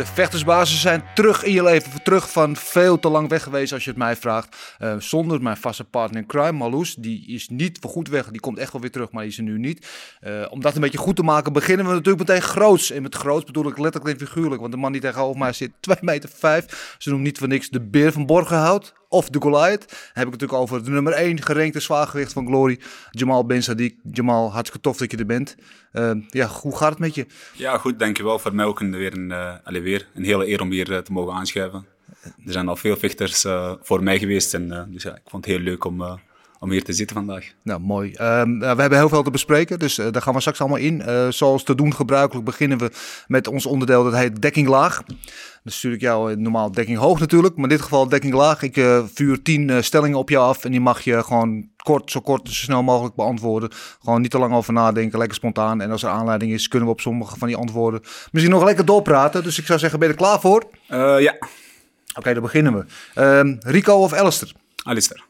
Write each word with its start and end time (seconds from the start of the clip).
De 0.00 0.06
vechtersbasis 0.06 0.80
zijn 0.80 1.04
terug 1.14 1.44
in 1.44 1.52
je 1.52 1.62
leven. 1.62 2.02
Terug 2.02 2.30
van 2.30 2.56
veel 2.56 2.98
te 2.98 3.08
lang 3.08 3.28
weg 3.28 3.42
geweest 3.42 3.72
als 3.72 3.84
je 3.84 3.90
het 3.90 3.98
mij 3.98 4.16
vraagt. 4.16 4.76
Uh, 4.78 4.94
zonder 4.98 5.42
mijn 5.42 5.56
vaste 5.56 5.84
partner 5.84 6.20
in 6.20 6.26
crime, 6.26 6.52
Marloes. 6.52 6.94
Die 6.94 7.26
is 7.26 7.48
niet 7.48 7.78
voorgoed 7.80 8.08
weg. 8.08 8.30
Die 8.30 8.40
komt 8.40 8.58
echt 8.58 8.72
wel 8.72 8.80
weer 8.80 8.90
terug, 8.90 9.12
maar 9.12 9.22
die 9.22 9.32
is 9.32 9.38
er 9.38 9.44
nu 9.44 9.58
niet. 9.58 9.86
Uh, 10.20 10.46
om 10.50 10.60
dat 10.60 10.74
een 10.74 10.80
beetje 10.80 10.98
goed 10.98 11.16
te 11.16 11.22
maken 11.22 11.52
beginnen 11.52 11.86
we 11.86 11.92
natuurlijk 11.92 12.28
meteen 12.28 12.42
groots. 12.42 12.90
En 12.90 13.02
met 13.02 13.14
groots 13.14 13.44
bedoel 13.44 13.68
ik 13.68 13.78
letterlijk 13.78 14.20
en 14.20 14.26
figuurlijk. 14.26 14.60
Want 14.60 14.72
de 14.72 14.78
man 14.78 14.92
die 14.92 15.00
tegenover 15.00 15.38
mij 15.38 15.52
zit 15.52 15.70
2 15.80 15.96
meter 16.00 16.28
5. 16.28 16.96
Ze 16.98 17.08
noemen 17.08 17.26
niet 17.26 17.38
voor 17.38 17.48
niks 17.48 17.68
de 17.68 17.80
beer 17.80 18.12
van 18.12 18.26
Borgenhout 18.26 18.99
of 19.10 19.28
de 19.28 19.40
Goliath. 19.40 19.82
Heb 20.12 20.26
ik 20.26 20.32
het 20.32 20.40
natuurlijk 20.40 20.52
over 20.52 20.84
de 20.84 20.90
nummer 20.90 21.12
1 21.12 21.42
gerenkte 21.42 21.80
zwaargewicht 21.80 22.32
van 22.32 22.46
Glory. 22.46 22.80
Jamal 23.10 23.46
Ben 23.46 23.62
Sadiq. 23.62 23.94
Jamal, 24.12 24.52
hartstikke 24.52 24.80
tof 24.80 24.96
dat 24.96 25.10
je 25.10 25.16
er 25.16 25.26
bent. 25.26 25.56
Uh, 25.92 26.10
ja, 26.28 26.46
hoe 26.46 26.76
gaat 26.76 26.90
het 26.90 26.98
met 26.98 27.14
je? 27.14 27.26
Ja, 27.54 27.78
goed, 27.78 27.98
dankjewel. 27.98 28.38
Voor 28.38 28.54
mij 28.54 28.64
ook 28.64 28.78
weer, 28.78 29.12
een, 29.12 29.32
allez, 29.64 29.82
weer 29.82 30.08
een 30.14 30.24
hele 30.24 30.48
eer 30.48 30.60
om 30.60 30.70
hier 30.70 30.90
uh, 30.90 30.98
te 30.98 31.12
mogen 31.12 31.32
aanschuiven. 31.32 31.86
Er 32.22 32.52
zijn 32.52 32.68
al 32.68 32.76
veel 32.76 32.96
vechters 32.96 33.46
voor 33.82 34.02
mij 34.02 34.18
geweest. 34.18 34.54
En, 34.54 34.88
dus 34.92 35.02
ja, 35.02 35.14
ik 35.14 35.22
vond 35.26 35.44
het 35.44 35.54
heel 35.54 35.64
leuk 35.64 35.84
om, 35.84 36.20
om 36.60 36.70
hier 36.70 36.84
te 36.84 36.92
zitten 36.92 37.16
vandaag. 37.16 37.52
Nou, 37.62 37.80
mooi. 37.80 38.14
Um, 38.20 38.58
we 38.58 38.66
hebben 38.66 38.98
heel 38.98 39.08
veel 39.08 39.22
te 39.22 39.30
bespreken, 39.30 39.78
dus 39.78 39.98
uh, 39.98 40.06
daar 40.10 40.22
gaan 40.22 40.34
we 40.34 40.40
straks 40.40 40.60
allemaal 40.60 40.78
in. 40.78 41.02
Uh, 41.06 41.28
zoals 41.28 41.62
te 41.62 41.74
doen 41.74 41.94
gebruikelijk 41.94 42.44
beginnen 42.46 42.78
we 42.78 42.90
met 43.26 43.48
ons 43.48 43.66
onderdeel 43.66 44.04
dat 44.04 44.14
heet 44.14 44.42
dekking 44.42 44.68
laag. 44.68 45.02
Dat 45.06 45.16
is 45.64 45.74
natuurlijk 45.74 46.02
jouw 46.02 46.34
normaal 46.34 46.72
dekking 46.72 46.98
hoog 46.98 47.20
natuurlijk, 47.20 47.54
maar 47.54 47.64
in 47.64 47.76
dit 47.76 47.80
geval 47.80 48.08
dekking 48.08 48.34
laag. 48.34 48.62
Ik 48.62 48.76
uh, 48.76 49.04
vuur 49.14 49.42
tien 49.42 49.84
stellingen 49.84 50.18
op 50.18 50.28
jou 50.28 50.46
af 50.46 50.64
en 50.64 50.70
die 50.70 50.80
mag 50.80 51.00
je 51.00 51.22
gewoon 51.22 51.68
kort, 51.76 52.10
zo 52.10 52.20
kort, 52.20 52.48
zo 52.48 52.54
snel 52.54 52.82
mogelijk 52.82 53.14
beantwoorden. 53.14 53.70
Gewoon 54.02 54.20
niet 54.20 54.30
te 54.30 54.38
lang 54.38 54.54
over 54.54 54.72
nadenken, 54.72 55.18
lekker 55.18 55.36
spontaan. 55.36 55.80
En 55.80 55.90
als 55.90 56.02
er 56.02 56.08
aanleiding 56.08 56.52
is, 56.52 56.68
kunnen 56.68 56.88
we 56.88 56.94
op 56.94 57.00
sommige 57.00 57.38
van 57.38 57.48
die 57.48 57.56
antwoorden 57.56 58.00
misschien 58.32 58.54
nog 58.54 58.64
lekker 58.64 58.84
doorpraten. 58.84 59.42
Dus 59.42 59.58
ik 59.58 59.66
zou 59.66 59.78
zeggen, 59.78 59.98
ben 59.98 60.08
je 60.08 60.14
er 60.14 60.20
klaar 60.20 60.40
voor? 60.40 60.64
ja. 60.86 61.34
Oké, 61.34 62.18
okay, 62.18 62.32
dan 62.32 62.42
beginnen 62.42 62.74
we. 62.74 62.84
Ehm, 63.14 63.56
Rico 63.58 63.94
of 63.94 64.12
Alistair? 64.12 64.52
Alistair. 64.84 65.28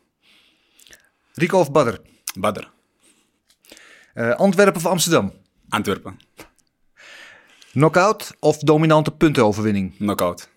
Rico 1.41 1.59
of 1.59 1.73
Badr? 1.73 1.97
Badr. 2.39 2.69
Uh, 4.15 4.35
Antwerpen 4.35 4.77
of 4.77 4.87
Amsterdam? 4.87 5.33
Antwerpen. 5.69 6.19
Knockout 7.73 8.37
of 8.41 8.59
dominante 8.59 9.11
puntenoverwinning? 9.11 9.97
Knockout. 9.97 10.49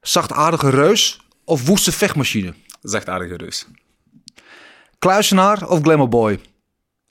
Zachtaardige 0.00 0.70
reus 0.70 1.20
of 1.44 1.66
woeste 1.66 1.92
vechtmachine? 1.92 2.54
Zachtaardige 2.82 3.36
reus. 3.36 3.66
Kluisenaar 4.98 5.68
of 5.68 5.80
glamour 5.80 6.08
boy? 6.08 6.40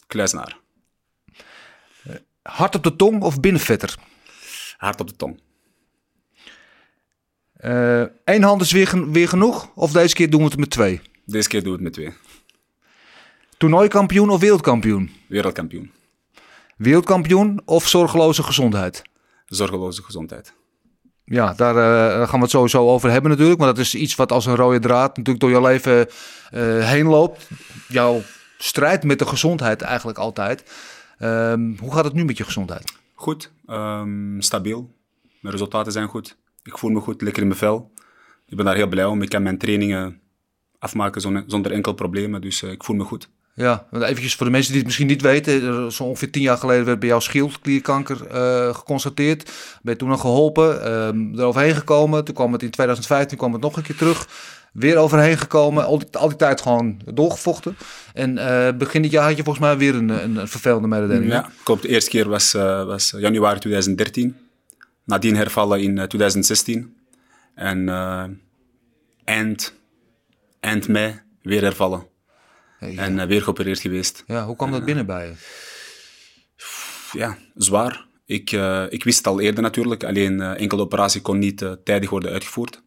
Kluisenaar. 0.08 0.58
Uh, 2.08 2.16
hard 2.42 2.76
op 2.76 2.84
de 2.84 2.96
tong 2.96 3.22
of 3.22 3.40
binnenvetter? 3.40 3.96
Hard 4.78 5.00
op 5.00 5.08
de 5.08 5.16
tong. 5.16 5.40
Uh, 7.66 8.06
Eén 8.26 8.44
hand 8.44 8.62
is 8.62 8.72
weer, 8.72 9.12
weer 9.12 9.30
genoeg 9.30 9.72
of 9.76 9.92
deze 9.92 10.16
keer 10.16 10.30
doen 10.30 10.40
we 10.42 10.48
het 10.48 10.58
met 10.58 10.70
twee? 10.70 11.02
Deze 11.26 11.48
keer 11.48 11.64
doen 11.64 11.78
we 11.78 11.84
het 11.84 11.84
met 11.84 11.94
twee. 11.94 12.14
Toernooikampioen 13.64 14.30
of 14.30 14.40
wereldkampioen? 14.40 15.12
Wereldkampioen. 15.28 15.92
Wereldkampioen 16.78 17.62
of 17.66 17.88
zorgeloze 17.88 18.44
gezondheid? 18.44 19.02
Zorgeloze 19.46 20.04
gezondheid. 20.04 20.54
Ja, 21.26 21.54
daar 21.54 21.76
uh, 21.76 22.28
gaan 22.28 22.40
we 22.40 22.46
het 22.46 22.50
sowieso 22.50 22.90
over 22.90 23.12
hebben 23.12 23.32
natuurlijk. 23.32 23.60
Maar 23.60 23.68
dat 23.68 23.78
is 23.78 23.96
iets 23.96 24.16
wat 24.16 24.32
als 24.32 24.46
een 24.46 24.56
rode 24.56 24.80
draad 24.80 25.18
natuurlijk 25.18 25.40
door 25.40 25.50
jouw 25.50 25.62
leven 25.62 26.08
uh, 26.54 26.90
heen 26.90 27.06
loopt. 27.06 27.48
Jouw 27.88 28.22
strijd 28.58 29.04
met 29.04 29.20
de 29.20 29.26
gezondheid 29.26 29.82
eigenlijk 29.82 30.18
altijd. 30.18 30.72
Um, 31.20 31.78
hoe 31.80 31.94
gaat 31.94 32.06
het 32.06 32.14
nu 32.14 32.26
met 32.26 32.38
je 32.38 32.44
gezondheid? 32.44 32.94
Goed, 33.14 33.52
um, 33.68 34.42
stabiel. 34.42 34.96
Mijn 35.40 35.54
resultaten 35.54 35.92
zijn 35.92 36.08
goed. 36.08 36.38
Ik 36.64 36.78
voel 36.78 36.92
me 36.92 37.00
goed, 37.00 37.22
lekker 37.22 37.42
in 37.42 37.48
mijn 37.48 37.60
vel. 37.60 37.92
Ik 38.46 38.56
ben 38.56 38.66
daar 38.66 38.76
heel 38.76 38.88
blij 38.88 39.06
om. 39.06 39.22
Ik 39.22 39.30
kan 39.30 39.44
mijn 39.44 39.58
trainingen 39.58 40.22
afmaken 40.80 41.22
zonder 41.48 41.72
enkel 41.72 41.94
problemen. 41.94 42.42
Dus 42.42 42.62
uh, 42.62 42.72
ik 42.72 42.84
voel 42.84 42.96
me 42.96 43.04
goed. 43.04 43.30
Ja, 43.56 43.86
eventjes 43.92 44.36
voor 44.36 44.46
de 44.46 44.52
mensen 44.52 44.70
die 44.70 44.78
het 44.78 44.86
misschien 44.88 45.08
niet 45.08 45.22
weten. 45.22 45.92
Zo 45.92 46.04
ongeveer 46.04 46.32
tien 46.32 46.42
jaar 46.42 46.58
geleden 46.58 46.86
werd 46.86 47.00
bij 47.00 47.08
jou 47.08 47.22
schildklierkanker 47.22 48.18
uh, 48.34 48.76
geconstateerd. 48.76 49.52
Ben 49.82 49.94
je 49.94 50.00
toen 50.00 50.10
nog 50.10 50.22
geholpen, 50.22 50.92
um, 50.92 51.40
eroverheen 51.40 51.76
gekomen. 51.76 52.26
Toen 52.26 52.36
kwam 52.36 52.52
het 52.54 52.64
in 52.64 52.70
2015 52.70 53.38
kwam 53.38 53.54
het 53.54 53.62
nog 53.62 53.78
een 53.78 53.84
keer 53.84 53.96
terug. 53.96 54.28
Weer 54.74 54.98
overheen 54.98 55.38
gekomen, 55.38 55.86
al 55.86 55.98
die, 56.00 56.08
al 56.12 56.28
die 56.28 56.38
tijd 56.38 56.62
gewoon 56.62 57.02
doorgevochten. 57.14 57.78
En 58.14 58.38
uh, 58.38 58.70
begin 58.78 59.02
dit 59.02 59.12
jaar 59.12 59.28
had 59.28 59.38
je 59.38 59.44
volgens 59.44 59.66
mij 59.66 59.78
weer 59.78 59.96
een, 59.96 60.10
een, 60.10 60.36
een 60.36 60.48
vervelende 60.48 60.88
mededeling. 60.88 61.32
Ja, 61.32 61.50
klopt. 61.64 61.82
De 61.82 61.88
eerste 61.88 62.10
keer 62.10 62.30
was, 62.30 62.54
uh, 62.54 62.86
was 62.86 63.14
januari 63.18 63.60
2013. 63.60 64.36
Nadien 65.06 65.36
hervallen 65.36 65.82
in 65.82 66.08
2016. 66.08 66.96
En 67.56 67.90
eind 69.24 69.74
eind 70.60 70.88
mei 70.88 71.22
weer 71.42 71.62
hervallen. 71.62 72.12
En 72.96 73.18
uh, 73.18 73.24
weer 73.24 73.42
geopereerd 73.42 73.80
geweest. 73.80 74.24
Ja, 74.28 74.46
hoe 74.46 74.56
kwam 74.56 74.72
dat 74.72 74.86
binnen 74.86 75.06
bij 75.06 75.26
je? 75.28 75.34
Ja, 77.12 77.38
zwaar. 77.56 78.06
Ik, 78.26 78.52
uh, 78.52 78.84
ik 78.90 79.04
wist 79.04 79.18
het 79.18 79.28
al 79.28 79.40
eerder 79.40 79.64
natuurlijk, 79.64 80.04
alleen 80.04 80.40
uh, 80.40 80.60
enkele 80.62 80.82
operatie 80.82 81.22
kon 81.22 81.40
niet 81.40 81.66
tijdig 81.84 82.10
worden 82.10 82.32
uitgevoerd. 82.32 82.82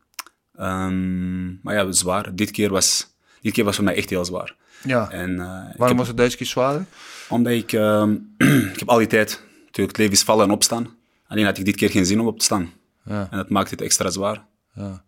Um, 0.60 1.60
maar 1.62 1.74
ja, 1.74 1.92
zwaar. 1.92 2.34
Dit 2.34 2.50
keer, 2.50 2.70
was, 2.70 3.16
dit 3.40 3.52
keer 3.52 3.64
was 3.64 3.74
voor 3.76 3.84
mij 3.84 3.96
echt 3.96 4.10
heel 4.10 4.24
zwaar. 4.24 4.56
Ja. 4.82 5.10
En, 5.10 5.36
Waarom 5.36 5.86
heb, 5.86 5.96
was 5.96 6.08
het 6.08 6.16
deze 6.16 6.36
keer 6.36 6.46
zwaarder? 6.46 6.84
Omdat 7.28 7.52
ik, 7.52 7.72
ik 8.72 8.78
heb 8.78 8.88
al 8.88 8.98
die 8.98 9.06
tijd, 9.06 9.42
natuurlijk, 9.58 9.96
het 9.96 9.96
leven 9.96 10.12
is 10.12 10.22
vallen 10.22 10.44
en 10.44 10.50
opstaan. 10.50 10.88
Alleen 11.28 11.44
had 11.44 11.58
ik 11.58 11.64
dit 11.64 11.76
keer 11.76 11.90
geen 11.90 12.06
zin 12.06 12.20
om 12.20 12.26
op 12.26 12.38
te 12.38 12.44
staan. 12.44 12.72
Ja. 13.04 13.28
En 13.30 13.36
dat 13.36 13.50
maakt 13.50 13.70
het 13.70 13.80
extra 13.80 14.10
zwaar. 14.10 14.44
Ja. 14.74 15.04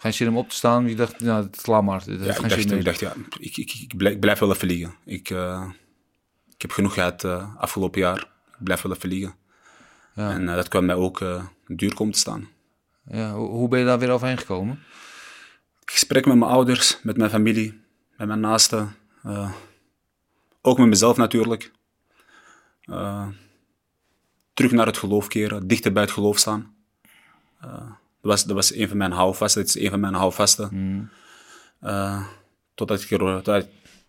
Geen 0.00 0.14
zin 0.14 0.28
om 0.28 0.36
op 0.36 0.48
te 0.48 0.54
staan? 0.54 0.88
Je 0.88 0.94
dacht, 0.94 1.20
nou, 1.20 1.44
het 1.44 1.56
is 1.56 1.62
klaar 1.62 1.84
maar. 1.84 2.02
Ja, 2.06 2.12
ik, 2.12 2.48
dacht, 2.48 2.70
ik 2.70 2.84
dacht, 2.84 3.00
ja, 3.00 3.14
ik, 3.38 3.56
ik, 3.56 3.72
ik, 3.72 3.96
blijf, 3.96 4.14
ik 4.14 4.20
blijf 4.20 4.38
wel 4.38 4.52
even 4.52 4.68
liggen. 4.68 4.94
Ik, 5.04 5.30
uh, 5.30 5.70
ik 6.54 6.62
heb 6.62 6.70
genoeg 6.70 6.94
gehad 6.94 7.24
uh, 7.24 7.56
afgelopen 7.56 8.00
jaar. 8.00 8.18
Ik 8.46 8.64
blijf 8.64 8.82
wel 8.82 8.92
even 8.92 9.08
liggen. 9.08 9.34
Ja. 10.14 10.30
En 10.30 10.42
uh, 10.42 10.54
dat 10.54 10.68
kwam 10.68 10.84
mij 10.84 10.94
ook 10.94 11.24
duur 11.66 11.94
komen 11.94 12.12
te 12.12 12.18
staan. 12.18 12.48
Ja, 13.04 13.32
hoe, 13.34 13.48
hoe 13.48 13.68
ben 13.68 13.78
je 13.78 13.84
daar 13.84 13.98
weer 13.98 14.10
overheen 14.10 14.38
gekomen? 14.38 14.82
Gesprek 15.84 16.26
met 16.26 16.36
mijn 16.36 16.50
ouders, 16.50 16.98
met 17.02 17.16
mijn 17.16 17.30
familie, 17.30 17.80
met 18.16 18.26
mijn 18.26 18.40
naasten. 18.40 18.96
ook 20.60 20.78
met 20.78 20.88
mezelf 20.88 21.16
natuurlijk. 21.16 21.72
terug 24.54 24.70
naar 24.70 24.86
het 24.86 24.98
geloof 24.98 25.28
keren, 25.28 25.66
dichter 25.66 25.92
bij 25.92 26.02
het 26.02 26.12
geloof 26.12 26.38
staan. 26.38 26.74
Dat 28.20 28.30
was, 28.30 28.44
dat 28.44 28.54
was 28.54 28.74
een 28.74 28.88
van 28.88 28.96
mijn 28.96 29.12
houvasten. 29.12 29.60
Dat 29.60 29.76
is 29.76 29.82
een 29.82 29.90
van 29.90 30.00
mijn 30.00 30.14
houvasten. 30.14 30.68
Mm. 30.72 31.10
Uh, 31.82 32.26
totdat 32.74 33.02
ik 33.02 33.10
er, 33.10 33.18
totdat, 33.18 33.66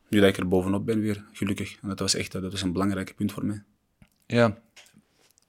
nu 0.08 0.20
dat 0.20 0.30
ik 0.30 0.38
er 0.38 0.48
bovenop 0.48 0.86
ben 0.86 1.00
weer, 1.00 1.24
gelukkig. 1.34 1.78
En 1.82 1.90
dat 1.90 2.00
was 2.00 2.16
echt 2.16 2.32
dat 2.32 2.52
was 2.52 2.62
een 2.62 2.72
belangrijk 2.72 3.16
punt 3.16 3.32
voor 3.32 3.46
mij. 3.46 3.64
Ja. 4.26 4.58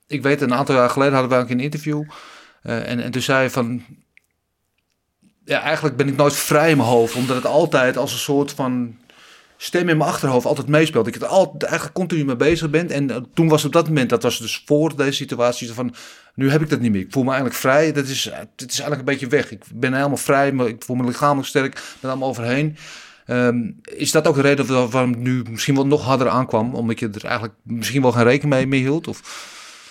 Ik 0.06 0.22
weet, 0.22 0.40
een 0.40 0.54
aantal 0.54 0.74
jaar 0.74 0.90
geleden 0.90 1.14
hadden 1.14 1.38
we 1.38 1.44
ook 1.44 1.50
een 1.50 1.60
interview. 1.60 2.02
Uh, 2.62 2.90
en, 2.90 3.00
en 3.00 3.10
toen 3.10 3.22
zei 3.22 3.42
je 3.42 3.50
van... 3.50 3.84
Ja, 5.44 5.60
eigenlijk 5.60 5.96
ben 5.96 6.08
ik 6.08 6.16
nooit 6.16 6.36
vrij 6.36 6.70
in 6.70 6.76
mijn 6.76 6.88
hoofd. 6.88 7.14
Omdat 7.14 7.36
het 7.36 7.46
altijd 7.46 7.96
als 7.96 8.12
een 8.12 8.18
soort 8.18 8.52
van 8.52 8.96
stem 9.64 9.88
in 9.88 9.96
mijn 9.96 10.10
achterhoofd 10.10 10.46
altijd 10.46 10.68
meespeelt. 10.68 11.06
Ik 11.06 11.14
het 11.14 11.26
altijd 11.26 11.62
eigenlijk 11.62 11.94
continu 11.94 12.24
mee 12.24 12.36
bezig 12.36 12.70
ben. 12.70 12.90
En 12.90 13.10
uh, 13.10 13.16
toen 13.34 13.48
was 13.48 13.64
op 13.64 13.72
dat 13.72 13.88
moment, 13.88 14.10
dat 14.10 14.22
was 14.22 14.38
dus 14.38 14.62
voor 14.66 14.96
deze 14.96 15.12
situatie, 15.12 15.72
van 15.72 15.94
nu 16.34 16.50
heb 16.50 16.62
ik 16.62 16.68
dat 16.68 16.80
niet 16.80 16.92
meer. 16.92 17.00
Ik 17.00 17.12
voel 17.12 17.22
me 17.22 17.28
eigenlijk 17.28 17.60
vrij. 17.60 17.92
Dat 17.92 18.06
is, 18.06 18.24
het 18.24 18.70
is 18.70 18.80
eigenlijk 18.80 18.98
een 18.98 19.04
beetje 19.04 19.26
weg. 19.26 19.50
Ik 19.50 19.64
ben 19.74 19.94
helemaal 19.94 20.16
vrij, 20.16 20.52
maar 20.52 20.66
ik 20.66 20.84
voel 20.84 20.96
me 20.96 21.04
lichamelijk 21.04 21.48
sterk. 21.48 21.80
ben 22.00 22.10
allemaal 22.10 22.28
overheen. 22.28 22.76
Ehm, 23.26 23.70
is 23.82 24.10
dat 24.10 24.26
ook 24.26 24.34
de 24.34 24.40
reden 24.40 24.66
waar- 24.66 24.88
waarom 24.88 25.10
het 25.10 25.20
nu 25.20 25.42
misschien 25.50 25.74
wel 25.74 25.86
nog 25.86 26.04
harder 26.04 26.28
aankwam? 26.28 26.74
Omdat 26.74 26.98
je 26.98 27.08
er 27.14 27.24
eigenlijk 27.24 27.54
misschien 27.62 28.02
wel 28.02 28.12
geen 28.12 28.24
rekening 28.24 28.54
mee, 28.54 28.66
mee 28.66 28.80
hield? 28.80 29.08
Of? 29.08 29.20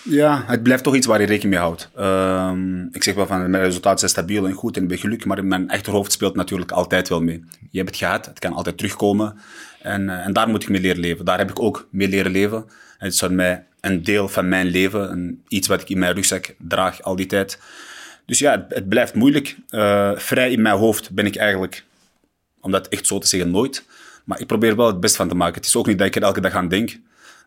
Ja, 0.04 0.44
het 0.46 0.62
blijft 0.62 0.82
toch 0.82 0.94
iets 0.94 1.06
waar 1.06 1.20
je 1.20 1.26
rekening 1.26 1.54
mee 1.54 1.62
houdt. 1.62 1.90
Ehm, 1.96 2.82
ik 2.92 3.02
zeg 3.02 3.14
wel 3.14 3.26
van, 3.26 3.50
mijn 3.50 3.62
resultaten 3.62 3.98
zijn 3.98 4.10
stabiel 4.10 4.46
en 4.46 4.52
goed 4.52 4.76
en 4.76 4.82
ik 4.82 4.88
ben 4.88 4.98
gelukkig, 4.98 5.26
maar 5.26 5.38
in 5.38 5.48
mijn 5.48 5.70
achterhoofd 5.70 6.12
speelt 6.12 6.34
natuurlijk 6.34 6.70
altijd 6.70 7.08
wel 7.08 7.20
mee. 7.20 7.44
Je 7.70 7.78
hebt 7.78 7.90
het 7.90 7.98
gehad, 7.98 8.26
het 8.26 8.38
kan 8.38 8.52
altijd 8.52 8.76
terugkomen 8.76 9.36
en, 9.82 10.08
eh, 10.08 10.26
en 10.26 10.32
daar 10.32 10.48
moet 10.48 10.62
ik 10.62 10.68
mee 10.68 10.80
leren 10.80 11.00
leven. 11.00 11.24
Daar 11.24 11.38
heb 11.38 11.50
ik 11.50 11.60
ook 11.60 11.88
mee 11.90 12.08
leren 12.08 12.32
leven. 12.32 12.58
En 12.58 13.06
het 13.06 13.12
is 13.12 13.18
voor 13.18 13.32
mij 13.32 13.64
een 13.80 14.02
deel 14.02 14.28
van 14.28 14.48
mijn 14.48 14.66
leven, 14.66 15.42
iets 15.48 15.68
wat 15.68 15.80
ik 15.80 15.88
in 15.88 15.98
mijn 15.98 16.14
rugzak 16.14 16.54
draag 16.58 17.02
al 17.02 17.16
die 17.16 17.26
tijd. 17.26 17.58
Dus 18.26 18.38
ja, 18.38 18.50
het, 18.50 18.64
het 18.68 18.88
blijft 18.88 19.14
moeilijk. 19.14 19.56
Eh, 19.68 20.12
vrij 20.14 20.50
in 20.50 20.62
mijn 20.62 20.76
hoofd 20.76 21.10
ben 21.10 21.26
ik 21.26 21.36
eigenlijk, 21.36 21.84
om 22.60 22.70
dat 22.70 22.88
echt 22.88 23.06
zo 23.06 23.18
te 23.18 23.26
zeggen, 23.26 23.50
nooit. 23.50 23.84
Maar 24.24 24.40
ik 24.40 24.46
probeer 24.46 24.76
wel 24.76 24.86
het 24.86 25.00
best 25.00 25.16
van 25.16 25.28
te 25.28 25.34
maken. 25.34 25.54
Het 25.54 25.66
is 25.66 25.76
ook 25.76 25.86
niet 25.86 25.98
dat 25.98 26.06
ik 26.06 26.16
er 26.16 26.22
elke 26.22 26.40
dag 26.40 26.54
aan 26.54 26.68
denk. 26.68 26.98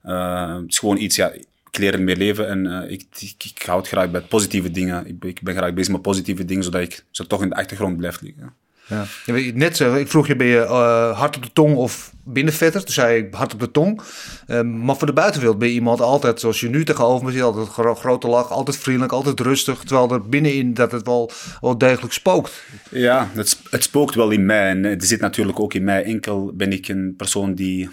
Eh, 0.02 0.56
het 0.56 0.72
is 0.72 0.80
gewoon 0.80 0.98
iets, 0.98 1.16
ja, 1.16 1.32
ik 1.76 1.82
leer 1.82 1.94
ermee 1.94 2.16
leven 2.18 2.48
en 2.48 2.66
eh, 2.84 2.92
ik, 2.92 3.04
ik, 3.20 3.52
ik 3.56 3.62
houd 3.66 3.88
graag 3.88 4.12
bij 4.12 4.22
positieve 4.22 4.72
dingen. 4.72 5.08
Ik, 5.08 5.20
ben- 5.20 5.30
ik 5.30 5.42
ben 5.42 5.56
graag 5.56 5.74
bezig 5.74 5.92
met 5.94 6.02
positieve 6.02 6.46
dingen, 6.46 6.64
zodat 6.64 6.82
ik 6.82 7.06
zo 7.12 7.24
toch 7.24 7.42
in 7.42 7.50
de 7.50 7.56
achtergrond 7.56 7.98
blijf 7.98 8.22
liggen. 8.22 8.54
Ja. 8.88 9.06
Net 9.54 9.78
zo, 9.78 9.96
ik 9.96 10.08
vroeg 10.08 10.28
je, 10.28 10.36
ben 10.36 10.48
je 10.48 10.60
eh, 10.60 11.20
hard 11.20 11.36
op 11.36 11.44
de 11.44 11.50
tong 11.54 11.76
of 11.76 12.14
binnenvetter? 12.24 12.84
Toen 12.84 12.94
zei 12.94 13.18
ik 13.24 13.34
hard 13.34 13.54
op 13.54 13.60
de 13.60 13.72
tong. 13.72 14.02
Ehm, 14.48 14.86
maar 14.86 14.96
voor 14.98 15.08
de 15.08 15.14
buitenwereld 15.14 15.60
ben 15.60 15.68
je 15.68 15.74
iemand 15.74 16.02
altijd, 16.02 16.40
zoals 16.40 16.60
je 16.60 16.70
nu 16.70 16.84
tegenover 16.86 17.26
me 17.26 17.32
zit, 17.32 17.42
altijd 17.42 17.68
gro- 17.68 17.96
grote 17.96 18.28
lach, 18.28 18.52
altijd 18.52 18.78
vriendelijk, 18.78 19.12
altijd 19.14 19.40
rustig. 19.40 19.84
Terwijl 19.84 20.12
er 20.12 20.30
binnenin 20.30 20.74
dat 20.74 20.92
het 20.92 21.06
wel, 21.06 21.32
wel 21.62 21.78
degelijk 21.78 22.14
spookt. 22.14 22.64
Ja, 22.90 23.30
het, 23.34 23.60
het 23.70 23.84
spookt 23.84 24.16
wel 24.16 24.32
in 24.32 24.46
mij 24.46 24.70
en 24.70 24.84
het 24.84 25.06
zit 25.08 25.20
natuurlijk 25.20 25.60
ook 25.60 25.74
in 25.74 25.84
mij. 25.84 26.04
Enkel 26.04 26.52
ben 26.54 26.72
ik 26.72 26.88
een 26.88 27.14
persoon 27.18 27.54
die, 27.56 27.90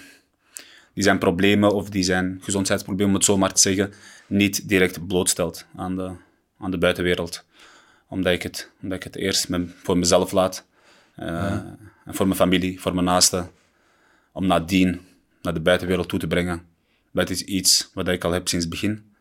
die 0.95 1.03
zijn 1.05 1.19
problemen 1.19 1.73
of 1.75 1.91
die 1.91 2.03
zijn 2.03 2.39
gezondheidsproblemen, 2.43 3.13
om 3.13 3.19
het 3.19 3.27
zo 3.29 3.37
maar 3.39 3.53
te 3.53 3.61
zeggen, 3.61 3.93
niet 4.27 4.69
direct 4.69 5.07
blootstelt 5.07 5.67
aan 5.77 5.97
de, 5.97 6.13
aan 6.59 6.71
de 6.71 6.79
buitenwereld. 6.79 7.45
Omdat 8.09 8.33
ik 8.33 8.43
het, 8.43 8.71
omdat 8.83 8.99
ik 8.99 9.05
het 9.05 9.17
eerst 9.17 9.49
met- 9.49 9.71
voor 9.83 9.99
mezelf 9.99 10.33
laat. 10.33 10.67
eh, 11.15 11.53
En 12.05 12.15
voor 12.15 12.27
mijn 12.27 12.39
familie, 12.39 12.81
voor 12.81 12.95
mijn 12.95 13.07
naasten. 13.07 13.51
Om 14.33 14.47
nadien 14.47 15.01
naar 15.43 15.55
de 15.55 15.61
buitenwereld 15.61 16.09
toe 16.09 16.19
te 16.19 16.27
brengen. 16.27 16.63
Dat 17.13 17.31
is 17.31 17.43
iets 17.45 17.91
wat 17.95 18.09
ik 18.09 18.25
al 18.25 18.33
heb 18.33 18.49
sinds 18.49 18.65
het 18.65 18.75
begin. 18.75 19.13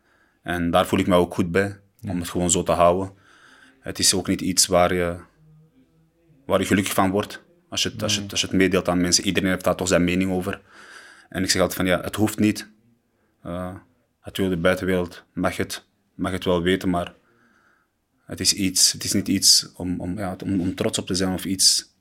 En 0.42 0.72
daar 0.72 0.88
voel 0.88 1.00
ik 1.00 1.08
me 1.08 1.16
ook 1.16 1.34
goed 1.34 1.52
bij, 1.52 1.80
om 2.08 2.20
het 2.20 2.30
gewoon 2.30 2.52
zo 2.52 2.64
te 2.64 2.72
houden. 2.72 3.14
Het 3.80 4.00
is 4.00 4.14
ook 4.14 4.28
niet 4.28 4.42
iets 4.42 4.66
waar 4.68 4.94
je, 4.94 5.16
waar 6.46 6.60
je 6.60 6.66
gelukkig 6.66 6.94
van 6.94 7.10
wordt. 7.12 7.42
Als 7.70 7.84
je, 7.84 7.90
het, 7.90 8.04
als, 8.04 8.16
je, 8.16 8.22
het- 8.22 8.32
als 8.32 8.42
je 8.42 8.48
het 8.48 8.56
meedeelt 8.56 8.88
aan 8.90 9.02
mensen. 9.02 9.26
Iedereen 9.26 9.50
heeft 9.50 9.64
daar 9.64 9.76
toch 9.76 9.88
zijn 9.88 10.04
mening 10.04 10.32
over. 10.32 10.62
En 11.32 11.44
ik 11.44 11.50
zeg 11.50 11.62
altijd 11.62 11.80
van 11.80 11.88
ja, 11.88 12.02
het 12.02 12.16
hoeft 12.16 12.40
niet. 12.40 12.70
Eh 13.44 13.76
natuurlijk, 14.26 14.56
de 14.56 14.62
buitenwereld 14.62 15.24
mag 15.34 15.58
het, 15.58 15.86
mag 16.16 16.32
het 16.32 16.44
wel 16.44 16.62
weten, 16.62 16.90
maar 16.90 17.14
het 18.26 18.40
is, 18.40 18.54
iets, 18.54 18.92
het 18.92 19.04
is 19.04 19.14
niet 19.14 19.28
iets 19.28 19.72
om, 19.76 20.00
om, 20.00 20.18
ja, 20.18 20.36
om, 20.44 20.62
om 20.62 20.76
trots 20.76 20.98
op 20.98 21.08
te 21.08 21.16
zijn 21.16 21.34
of 21.34 21.46
iets 21.46 21.96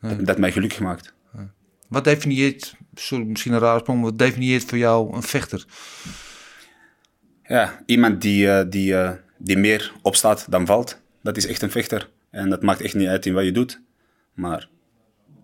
dat, 0.00 0.26
dat 0.26 0.38
mij 0.38 0.52
gelukkig 0.52 0.80
maakt. 0.80 1.12
Wat 1.88 2.04
definieert, 2.04 2.76
sorry, 2.94 3.24
misschien 3.24 3.52
een 3.52 3.58
rare 3.58 3.78
sprong, 3.78 4.02
wat 4.02 4.18
definieert 4.18 4.64
voor 4.64 4.78
jou 4.78 5.14
een 5.14 5.22
vechter? 5.22 5.64
Ja, 7.44 7.82
iemand 7.86 8.22
die, 8.22 8.50
eh, 8.50 8.70
die, 8.70 8.96
eh, 8.96 9.12
die 9.38 9.56
meer 9.56 9.92
opstaat 10.02 10.50
dan 10.50 10.66
valt, 10.66 11.00
dat 11.22 11.36
is 11.36 11.46
echt 11.46 11.62
een 11.62 11.70
vechter. 11.70 12.10
En 12.30 12.50
dat 12.50 12.62
maakt 12.62 12.80
echt 12.80 12.94
niet 12.94 13.08
uit 13.08 13.26
in 13.26 13.34
wat 13.34 13.44
je 13.44 13.52
doet. 13.52 13.80
Maar 14.34 14.68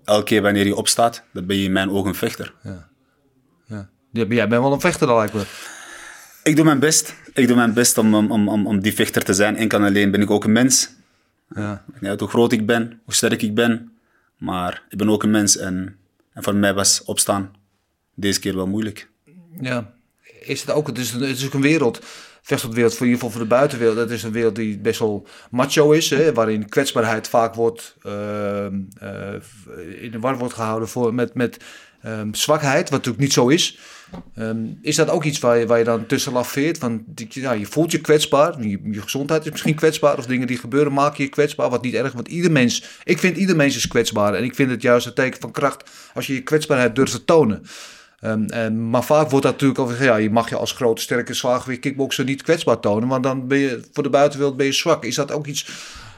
elke 0.06 0.24
keer 0.24 0.42
wanneer 0.42 0.66
je 0.66 0.74
opstaat, 0.76 1.22
dat 1.32 1.46
ben 1.46 1.56
je 1.56 1.64
in 1.64 1.72
mijn 1.72 1.90
ogen 1.90 2.08
een 2.08 2.14
vechter. 2.14 2.54
Ja, 3.68 3.88
jij 4.12 4.26
bent 4.48 4.62
wel 4.62 4.72
een 4.72 4.80
vechter 4.80 5.06
dan 5.06 5.16
lijkt 5.16 5.32
me. 5.34 5.42
Ik 6.42 6.56
doe 6.56 6.64
mijn 6.64 6.78
best. 6.78 7.14
Ik 7.32 7.46
doe 7.46 7.56
mijn 7.56 7.72
best 7.72 7.98
om, 7.98 8.14
om, 8.14 8.30
om, 8.48 8.66
om- 8.66 8.80
die 8.80 8.94
vechter 8.94 9.22
te 9.22 9.32
zijn. 9.34 9.56
Enkel 9.56 9.78
en 9.78 9.84
alleen 9.84 10.10
ben 10.10 10.20
ik 10.22 10.30
ook 10.30 10.44
een 10.44 10.52
mens. 10.52 10.90
Ja. 11.54 11.84
Uit 12.02 12.20
hoe 12.20 12.28
groot 12.28 12.52
ik 12.52 12.66
ben, 12.66 13.00
hoe 13.04 13.14
sterk 13.14 13.42
ik 13.42 13.54
ben. 13.54 13.92
Maar 14.36 14.82
ik 14.88 14.98
ben 14.98 15.10
ook 15.10 15.22
een 15.22 15.30
mens. 15.30 15.56
En, 15.56 15.96
en 16.32 16.42
voor 16.42 16.54
mij 16.54 16.74
was 16.74 17.02
opstaan 17.04 17.50
deze 18.14 18.40
keer 18.40 18.54
wel 18.56 18.66
moeilijk. 18.66 19.08
Ja, 19.60 19.92
is 20.40 20.60
het 20.60 20.70
ook, 20.70 20.86
het 20.86 20.98
is, 20.98 21.10
het 21.10 21.22
is 21.22 21.46
ook 21.46 21.54
een 21.54 21.60
wereld, 21.60 22.04
vechtsportwereld, 22.46 22.94
voor 22.94 23.06
in 23.06 23.12
ieder 23.12 23.24
geval 23.24 23.38
voor 23.38 23.48
de 23.48 23.54
buitenwereld, 23.54 23.96
het 23.96 24.10
is 24.10 24.22
een 24.22 24.32
wereld 24.32 24.56
die 24.56 24.78
best 24.78 24.98
wel 24.98 25.26
macho 25.50 25.90
is, 25.90 26.10
hè, 26.10 26.32
waarin 26.32 26.68
kwetsbaarheid 26.68 27.28
vaak 27.28 27.54
wordt 27.54 27.96
ehm, 28.02 28.80
eh, 28.98 30.02
in 30.02 30.10
de 30.10 30.18
war 30.18 30.38
wordt 30.38 30.54
gehouden 30.54 30.88
voor, 30.88 31.14
met, 31.14 31.34
met 31.34 31.56
ehm, 32.02 32.32
zwakheid, 32.32 32.82
wat 32.82 32.90
natuurlijk 32.90 33.22
niet 33.22 33.32
zo 33.32 33.48
is. 33.48 33.78
Ehm, 34.34 34.66
is 34.82 34.96
dat 34.96 35.10
ook 35.10 35.24
iets 35.24 35.38
waar 35.38 35.58
je, 35.58 35.66
waar 35.66 35.78
je 35.78 35.84
dan 35.84 36.06
tussen 36.06 36.32
laveert? 36.32 36.78
Ja, 37.28 37.52
je 37.52 37.66
voelt 37.66 37.90
je 37.90 38.00
kwetsbaar, 38.00 38.62
je, 38.62 38.80
je 38.90 39.02
gezondheid 39.02 39.44
is 39.44 39.50
misschien 39.50 39.74
kwetsbaar, 39.74 40.18
of 40.18 40.26
dingen 40.26 40.46
die 40.46 40.58
gebeuren 40.58 40.92
maken 40.92 41.24
je 41.24 41.30
kwetsbaar, 41.30 41.70
wat 41.70 41.82
niet 41.82 41.94
erg, 41.94 42.12
want 42.12 42.28
ieder 42.28 42.50
mens, 42.50 42.84
ik 43.04 43.18
vind 43.18 43.36
ieder 43.36 43.56
mens 43.56 43.76
is 43.76 43.88
kwetsbaar 43.88 44.34
en 44.34 44.44
ik 44.44 44.54
vind 44.54 44.70
het 44.70 44.82
juist 44.82 45.06
een 45.06 45.14
teken 45.14 45.40
van 45.40 45.50
kracht 45.50 45.90
als 46.14 46.26
je 46.26 46.34
je 46.34 46.42
kwetsbaarheid 46.42 46.94
durft 46.94 47.12
te 47.12 47.24
tonen. 47.24 47.66
Ehm, 48.20 48.44
en, 48.44 48.90
maar 48.90 49.04
vaak 49.04 49.30
wordt 49.30 49.44
dat 49.46 49.52
natuurlijk 49.60 49.80
gezegd, 49.80 50.04
ja, 50.04 50.16
je 50.16 50.30
mag 50.30 50.48
je 50.48 50.56
als 50.56 50.72
grote, 50.72 51.02
sterke, 51.02 51.34
zwaargewicht 51.34 51.80
kickbokser 51.80 52.24
niet 52.24 52.42
kwetsbaar 52.42 52.80
tonen, 52.80 53.08
want 53.08 53.22
dan 53.22 53.46
ben 53.48 53.58
je 53.58 53.80
voor 53.92 54.02
de 54.02 54.10
buitenwereld 54.10 54.56
ben 54.56 54.66
je 54.66 54.72
zwak. 54.72 55.04
Is 55.04 55.14
dat 55.14 55.32
ook 55.32 55.46
iets 55.46 55.70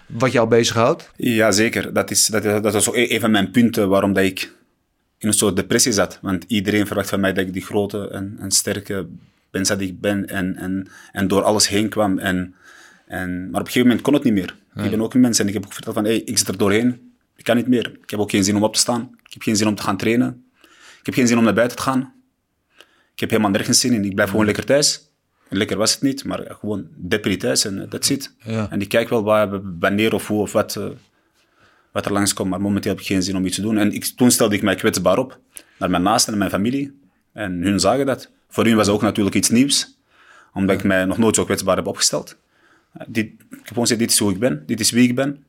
wat 0.06 0.32
jou 0.32 0.48
bezighoudt? 0.48 1.10
Ja, 1.16 1.50
zeker. 1.52 1.92
Dat 1.92 2.10
is, 2.10 2.26
dat, 2.26 2.44
is- 2.44 2.62
dat 2.62 2.74
is 2.74 2.88
ook 2.88 2.96
e- 2.96 3.14
een 3.14 3.20
van 3.20 3.30
mijn 3.30 3.50
punten 3.50 3.88
waarom 3.88 4.12
dat 4.12 4.24
ik 4.24 4.52
in 5.18 5.28
een 5.28 5.34
soort 5.34 5.56
depressie 5.56 5.92
zat. 5.92 6.18
Want 6.22 6.44
iedereen 6.48 6.86
verwacht 6.86 7.08
van 7.08 7.20
mij 7.20 7.32
dat 7.32 7.46
ik 7.46 7.52
die 7.52 7.62
grote 7.64 8.08
en, 8.08 8.36
en 8.40 8.50
sterke 8.50 9.06
mens 9.50 9.68
dat 9.68 9.80
ik 9.80 10.00
ben 10.00 10.26
en, 10.28 10.56
en, 10.56 10.88
en 11.12 11.28
door 11.28 11.42
alles 11.42 11.68
heen 11.68 11.88
kwam. 11.88 12.18
En, 12.18 12.54
en, 13.06 13.30
maar 13.50 13.60
op 13.60 13.66
een 13.66 13.72
gegeven 13.72 13.86
moment 13.88 14.00
kon 14.02 14.14
het 14.14 14.22
niet 14.24 14.32
meer. 14.32 14.56
Ik 14.84 14.90
ben 14.90 15.02
ook 15.02 15.14
een 15.14 15.20
mens 15.20 15.38
en 15.38 15.46
ik 15.48 15.54
heb 15.54 15.64
ook 15.64 15.72
verteld 15.72 15.94
van, 15.94 16.04
hey, 16.04 16.16
ik 16.20 16.38
zit 16.38 16.48
er 16.48 16.58
doorheen. 16.58 17.12
Ik 17.36 17.44
kan 17.44 17.56
niet 17.56 17.68
meer. 17.68 17.92
Ik 18.02 18.10
heb 18.10 18.20
ook 18.20 18.30
geen 18.30 18.44
zin 18.44 18.56
om 18.56 18.62
op 18.64 18.74
te 18.74 18.80
staan. 18.80 19.10
Ik 19.26 19.32
heb 19.32 19.42
geen 19.42 19.56
zin 19.56 19.66
om 19.66 19.74
te 19.74 19.82
gaan 19.82 19.96
trainen. 19.96 20.44
Ik 21.08 21.14
heb 21.14 21.22
geen 21.22 21.32
zin 21.32 21.38
om 21.38 21.44
naar 21.44 21.54
buiten 21.54 21.76
te 21.76 21.82
gaan. 21.82 22.12
Ik 23.14 23.20
heb 23.20 23.30
helemaal 23.30 23.50
nergens 23.50 23.80
zin 23.80 23.92
in. 23.92 24.04
Ik 24.04 24.14
blijf 24.14 24.30
gewoon 24.30 24.44
lekker 24.44 24.64
thuis. 24.64 25.10
Lekker 25.48 25.76
was 25.76 25.92
het 25.92 26.02
niet, 26.02 26.24
maar 26.24 26.56
gewoon 26.60 26.88
depri 26.96 27.36
thuis 27.36 27.64
en 27.64 27.86
dat 27.88 28.04
zit. 28.04 28.34
Ja. 28.38 28.70
En 28.70 28.80
ik 28.80 28.88
kijk 28.88 29.08
wel 29.08 29.22
waar, 29.22 29.78
wanneer 29.78 30.14
of 30.14 30.26
hoe 30.26 30.40
of 30.40 30.52
wat, 30.52 30.76
eh, 30.76 30.88
wat 31.92 32.04
er 32.04 32.12
langskomt, 32.12 32.50
maar 32.50 32.60
momenteel 32.60 32.90
heb 32.90 33.00
ik 33.00 33.06
geen 33.06 33.22
zin 33.22 33.36
om 33.36 33.44
iets 33.44 33.56
te 33.56 33.62
doen. 33.62 33.78
En 33.78 33.92
ik, 33.92 34.04
toen 34.04 34.30
stelde 34.30 34.54
ik 34.54 34.62
mij 34.62 34.74
kwetsbaar 34.74 35.18
op 35.18 35.38
naar 35.78 35.90
mijn 35.90 36.02
naasten 36.02 36.32
en 36.32 36.38
mijn 36.38 36.50
familie. 36.50 36.98
En 37.32 37.62
hun 37.62 37.80
zagen 37.80 38.06
dat. 38.06 38.30
Voor 38.48 38.64
hun 38.64 38.76
was 38.76 38.86
het 38.86 38.94
ook 38.94 39.02
natuurlijk 39.02 39.36
iets 39.36 39.50
nieuws, 39.50 39.98
omdat 40.52 40.76
ik 40.76 40.84
mij 40.84 41.04
nog 41.04 41.18
nooit 41.18 41.34
zo 41.34 41.44
kwetsbaar 41.44 41.76
heb 41.76 41.86
opgesteld. 41.86 42.36
Eh, 42.92 43.06
Dit, 43.08 43.26
ik 43.26 43.36
heb 43.48 43.66
gewoon 43.66 43.82
gezegd, 43.82 44.00
dit 44.00 44.10
is 44.10 44.18
hoe 44.18 44.32
ik 44.32 44.38
ben, 44.38 44.62
dit 44.66 44.80
is 44.80 44.90
wie 44.90 45.08
ik 45.08 45.14
ben. 45.14 45.44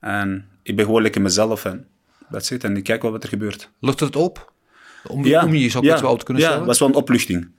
En 0.00 0.48
ik 0.62 0.76
ben 0.76 0.84
gewoon 0.84 1.02
lekker 1.02 1.20
mezelf 1.22 1.64
en 1.64 1.86
dat 2.30 2.44
zit. 2.44 2.64
En 2.64 2.76
ik 2.76 2.84
kijk 2.84 3.02
wel 3.02 3.10
wat 3.10 3.22
er 3.22 3.28
gebeurt. 3.28 3.70
Lucht 3.80 4.00
het 4.00 4.16
op? 4.16 4.52
Om, 5.06 5.18
om 5.18 5.52
je 5.52 5.60
jezelf 5.60 5.84
kwetsbaar 5.84 6.10
op 6.10 6.18
te 6.18 6.24
kunnen 6.24 6.42
ja, 6.42 6.48
stellen? 6.48 6.68
het 6.68 6.78
was 6.78 6.88
wel 6.88 6.88
een 6.88 7.02
opluchting. 7.02 7.50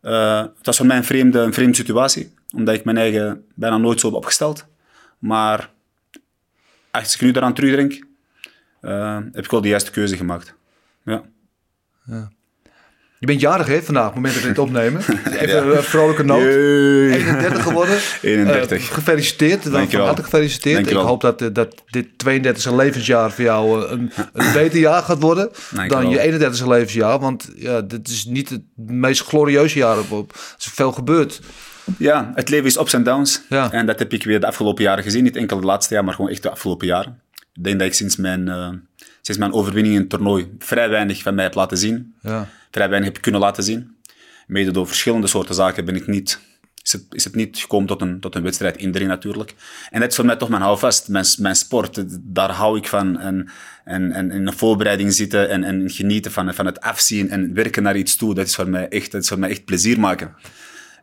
Eh, 0.00 0.38
het 0.38 0.66
was 0.66 0.76
voor 0.76 0.86
mij 0.86 0.96
een 0.96 1.04
vreemde, 1.04 1.38
een 1.38 1.52
vreemde 1.52 1.76
situatie, 1.76 2.34
omdat 2.54 2.74
ik 2.74 2.84
mijn 2.84 2.96
eigen 2.96 3.44
bijna 3.54 3.78
nooit 3.78 4.00
zo 4.00 4.06
heb 4.06 4.16
opgesteld. 4.16 4.66
Maar 5.18 5.70
als 6.90 7.14
ik 7.14 7.20
nu 7.20 7.30
daaraan 7.30 7.54
terugdenk, 7.54 8.06
eh, 8.80 9.18
heb 9.32 9.44
ik 9.44 9.50
wel 9.50 9.60
de 9.60 9.68
juiste 9.68 9.90
keuze 9.90 10.16
gemaakt. 10.16 10.54
Ja. 11.04 11.22
Je 13.24 13.30
bent 13.30 13.42
jarig 13.42 13.66
hè, 13.66 13.82
vandaag, 13.82 14.06
op 14.06 14.14
het 14.14 14.22
moment 14.22 14.34
dat 14.34 14.42
we 14.42 14.48
dit 14.48 14.58
opnemen. 14.58 15.00
Even 15.42 15.76
een 15.76 15.82
vrolijke 15.82 16.24
noot. 16.24 16.42
Yay. 16.42 17.10
31 17.10 17.62
geworden. 17.62 17.98
31. 18.22 18.88
Eh, 18.88 18.94
gefeliciteerd. 18.94 19.72
Dankjewel. 19.72 20.06
harte 20.06 20.22
gefeliciteerd. 20.22 20.74
Dankjewel. 20.74 21.02
Ik 21.02 21.08
hoop 21.08 21.20
dat, 21.20 21.42
eh, 21.42 21.48
dat 21.52 21.82
dit 21.90 22.06
32e 22.16 22.74
levensjaar 22.74 23.30
voor 23.32 23.44
jou 23.44 23.84
eh, 23.84 23.90
een, 23.90 24.12
een 24.32 24.52
beter 24.62 24.78
jaar 24.78 25.02
gaat 25.02 25.20
worden 25.20 25.50
Dankjewel. 25.70 26.02
dan 26.02 26.10
je 26.10 26.50
31e 26.62 26.66
levensjaar. 26.66 27.18
Want 27.18 27.50
ja, 27.56 27.80
dit 27.80 28.08
is 28.08 28.24
niet 28.24 28.48
het 28.48 28.62
meest 28.76 29.22
glorieuze 29.22 29.78
jaar 29.78 29.98
op. 29.98 30.10
op. 30.10 30.32
Er 30.32 30.54
is 30.58 30.66
veel 30.72 30.92
gebeurd. 30.92 31.40
ja, 31.98 32.32
het 32.34 32.48
leven 32.48 32.66
is 32.66 32.78
ups 32.78 32.92
en 32.92 33.02
downs. 33.02 33.42
Ja. 33.48 33.72
En 33.72 33.86
dat 33.86 33.98
heb 33.98 34.12
ik 34.12 34.24
weer 34.24 34.40
de 34.40 34.46
afgelopen 34.46 34.82
jaren 34.82 35.04
gezien. 35.04 35.22
Niet 35.22 35.36
enkel 35.36 35.60
de 35.60 35.66
laatste 35.66 35.94
jaar, 35.94 36.04
maar 36.04 36.14
gewoon 36.14 36.30
echt 36.30 36.42
de 36.42 36.50
afgelopen 36.50 36.86
jaren. 36.86 37.22
Ik 37.54 37.64
denk 37.64 37.78
dat 37.78 37.88
ik 37.88 37.94
sinds 37.94 38.16
mijn, 38.16 38.48
eh, 38.48 38.72
sinds 39.20 39.40
mijn 39.40 39.52
overwinning 39.52 39.94
in 39.94 40.00
het 40.00 40.10
toernooi 40.10 40.54
vrij 40.58 40.88
weinig 40.88 41.22
van 41.22 41.34
mij 41.34 41.44
heb 41.44 41.54
laten 41.54 41.78
zien. 41.78 42.14
Ja. 42.22 42.48
vrij 42.70 42.88
weinig 42.88 43.12
heb 43.12 43.22
kunnen 43.22 43.40
laten 43.40 43.62
zien. 43.62 43.96
Mede 44.46 44.70
door 44.70 44.86
verschillende 44.86 45.26
soorten 45.26 45.54
zaken 45.54 45.84
ben 45.84 45.96
ik 45.96 46.06
niet, 46.06 46.40
is, 46.82 46.92
het, 46.92 47.04
is 47.10 47.24
het 47.24 47.34
niet 47.34 47.58
gekomen 47.58 47.86
tot 47.86 48.00
een, 48.00 48.20
tot 48.20 48.34
een 48.34 48.42
wedstrijd 48.42 48.76
indringen 48.76 49.08
natuurlijk. 49.08 49.54
En 49.90 50.00
dat 50.00 50.10
is 50.10 50.16
voor 50.16 50.24
mij 50.24 50.36
toch 50.36 50.48
mijn 50.48 50.62
houvast, 50.62 51.08
mijn, 51.08 51.24
mijn 51.38 51.56
sport. 51.56 52.04
Daar 52.34 52.50
hou 52.50 52.78
ik 52.78 52.88
van. 52.88 53.20
En, 53.20 53.48
en, 53.84 54.12
en 54.12 54.30
in 54.30 54.46
een 54.46 54.52
voorbereiding 54.52 55.12
zitten 55.12 55.50
en, 55.50 55.64
en 55.64 55.90
genieten 55.90 56.32
van, 56.32 56.54
van 56.54 56.66
het 56.66 56.80
afzien 56.80 57.30
en 57.30 57.54
werken 57.54 57.82
naar 57.82 57.96
iets 57.96 58.16
toe. 58.16 58.34
Dat 58.34 58.46
is 58.46 58.54
voor 58.54 58.68
mij 58.68 58.88
echt, 58.88 59.12
dat 59.12 59.22
is 59.22 59.28
voor 59.28 59.38
mij 59.38 59.50
echt 59.50 59.64
plezier 59.64 60.00
maken. 60.00 60.34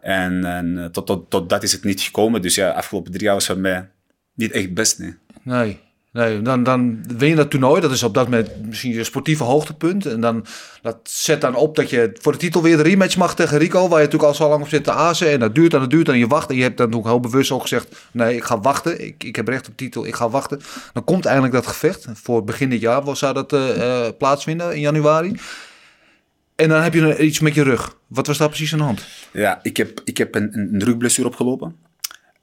En, 0.01 0.45
en 0.45 0.77
eh, 0.77 0.85
tot, 0.85 1.05
tot, 1.05 1.29
tot 1.29 1.49
dat 1.49 1.63
is 1.63 1.71
het 1.71 1.83
niet 1.83 2.01
gekomen. 2.01 2.41
Dus 2.41 2.55
ja, 2.55 2.69
afgelopen 2.69 3.11
drie 3.11 3.23
jaar 3.23 3.33
was 3.33 3.45
voor 3.45 3.57
mij 3.59 3.89
niet 4.33 4.51
echt 4.51 4.73
best, 4.73 4.99
nee. 4.99 5.15
Nee. 5.43 5.79
Nee, 6.11 6.41
dan, 6.41 6.63
dan 6.63 7.03
win 7.17 7.29
je 7.29 7.35
dat 7.35 7.49
toernooi. 7.49 7.81
Dat 7.81 7.91
is 7.91 8.03
op 8.03 8.13
dat 8.13 8.25
moment 8.25 8.65
misschien 8.65 8.93
je 8.93 9.03
sportieve 9.03 9.43
hoogtepunt. 9.43 10.05
En 10.05 10.21
dan, 10.21 10.45
dat 10.81 10.97
zet 11.03 11.41
dan 11.41 11.55
op 11.55 11.75
dat 11.75 11.89
je 11.89 12.11
voor 12.21 12.31
de 12.31 12.37
titel 12.37 12.61
weer 12.61 12.77
de 12.77 12.83
rematch 12.83 13.17
mag 13.17 13.35
tegen 13.35 13.57
Rico. 13.57 13.79
Waar 13.79 13.99
je 13.99 14.05
natuurlijk 14.05 14.23
al 14.23 14.33
zo 14.33 14.49
lang 14.49 14.61
op 14.61 14.67
zit 14.67 14.83
te 14.83 14.91
azen. 14.91 15.31
En 15.31 15.39
dat 15.39 15.55
duurt 15.55 15.73
en 15.73 15.79
dat 15.79 15.89
duurt 15.89 16.09
en 16.09 16.17
je 16.17 16.27
wacht. 16.27 16.49
En 16.49 16.55
je 16.55 16.61
hebt 16.61 16.77
dan 16.77 16.93
ook 16.93 17.05
heel 17.05 17.19
bewust 17.19 17.51
ook 17.51 17.61
gezegd... 17.61 18.07
Nee, 18.11 18.35
ik 18.35 18.43
ga 18.43 18.59
wachten. 18.59 19.05
Ik, 19.05 19.23
ik 19.23 19.35
heb 19.35 19.47
recht 19.47 19.67
op 19.67 19.77
titel. 19.77 20.05
Ik 20.05 20.15
ga 20.15 20.29
wachten. 20.29 20.61
Dan 20.93 21.03
komt 21.03 21.25
eindelijk 21.25 21.53
dat 21.53 21.67
gevecht. 21.67 22.05
Voor 22.13 22.43
begin 22.43 22.69
dit 22.69 22.81
jaar 22.81 23.15
zou 23.15 23.33
dat 23.33 23.53
eh, 23.53 24.05
eh, 24.05 24.13
plaatsvinden 24.17 24.73
in 24.73 24.81
januari. 24.81 25.39
En 26.55 26.69
dan 26.69 26.81
heb 26.81 26.93
je 26.93 27.17
iets 27.17 27.39
met 27.39 27.55
je 27.55 27.63
rug. 27.63 27.97
Wat 28.07 28.27
was 28.27 28.37
daar 28.37 28.47
precies 28.47 28.73
aan 28.73 28.79
de 28.79 28.85
hand? 28.85 29.05
Ja, 29.33 29.59
ik 29.63 29.77
heb, 29.77 30.01
ik 30.03 30.17
heb 30.17 30.35
een, 30.35 30.49
een 30.53 30.83
rugblessure 30.83 31.27
opgelopen. 31.27 31.75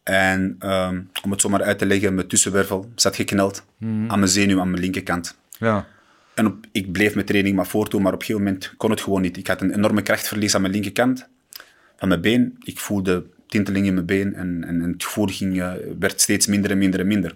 En 0.09 0.57
ehm, 0.59 1.01
om 1.23 1.31
het 1.31 1.41
zomaar 1.41 1.63
uit 1.63 1.79
te 1.79 1.87
leggen, 1.87 2.15
mijn 2.15 2.27
tussenwervel 2.27 2.91
zat 2.95 3.17
gekneld 3.17 3.65
aan 3.81 4.19
mijn 4.19 4.29
zenuw 4.29 4.61
aan 4.61 4.71
mijn 4.71 4.83
linkerkant. 4.83 5.39
Ja. 5.59 5.87
En 6.35 6.47
op, 6.47 6.67
ik 6.73 6.93
bleef 6.93 7.15
mijn 7.15 7.27
training 7.27 7.57
maar 7.57 7.67
voortdoen, 7.67 8.03
maar 8.03 8.13
op 8.13 8.21
een 8.21 8.27
gegeven 8.27 8.47
moment 8.47 8.75
kon 8.77 8.91
het 8.91 9.01
gewoon 9.01 9.23
niet. 9.23 9.37
Ik 9.37 9.47
had 9.47 9.61
een 9.61 9.75
enorme 9.75 10.03
krachtverlies 10.03 10.55
aan 10.55 10.61
mijn 10.61 10.73
linkerkant 10.73 11.29
van 11.97 12.09
mijn 12.09 12.21
been. 12.21 12.57
Ik 12.63 12.79
voelde 12.79 13.25
tinteling 13.47 13.87
in 13.87 13.95
mijn 13.95 14.07
been 14.07 14.35
en, 14.35 14.65
en, 14.65 14.81
en 14.81 14.93
het 14.93 15.05
gevoel 15.05 15.27
ging, 15.27 15.61
eh, 15.61 15.73
werd 15.99 16.21
steeds 16.21 16.47
minder 16.47 16.71
en 16.71 16.79
minder 16.79 17.01
en 17.01 17.07
minder. 17.07 17.31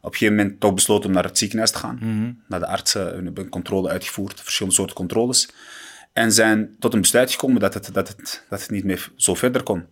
Op 0.00 0.12
een 0.12 0.18
gegeven 0.18 0.36
moment 0.36 0.60
toch 0.60 0.74
besloten 0.74 1.08
om 1.08 1.14
naar 1.14 1.24
het 1.24 1.38
ziekenhuis 1.38 1.70
te 1.70 1.78
gaan. 1.78 1.98
Naar 2.46 2.60
de 2.60 2.66
artsen, 2.66 3.06
we 3.06 3.22
hebben 3.22 3.44
een 3.44 3.50
controle 3.50 3.88
uitgevoerd, 3.88 4.40
verschillende 4.40 4.76
soorten 4.76 4.96
controles. 4.96 5.48
En 6.12 6.32
zijn 6.32 6.76
tot 6.78 6.94
een 6.94 7.00
besluit 7.00 7.30
gekomen 7.30 7.60
dat 7.60 7.74
het, 7.74 7.90
dat 7.92 8.08
het, 8.08 8.44
dat 8.48 8.60
het 8.60 8.70
niet 8.70 8.84
meer 8.84 9.10
zo 9.16 9.34
verder 9.34 9.62
kon. 9.62 9.84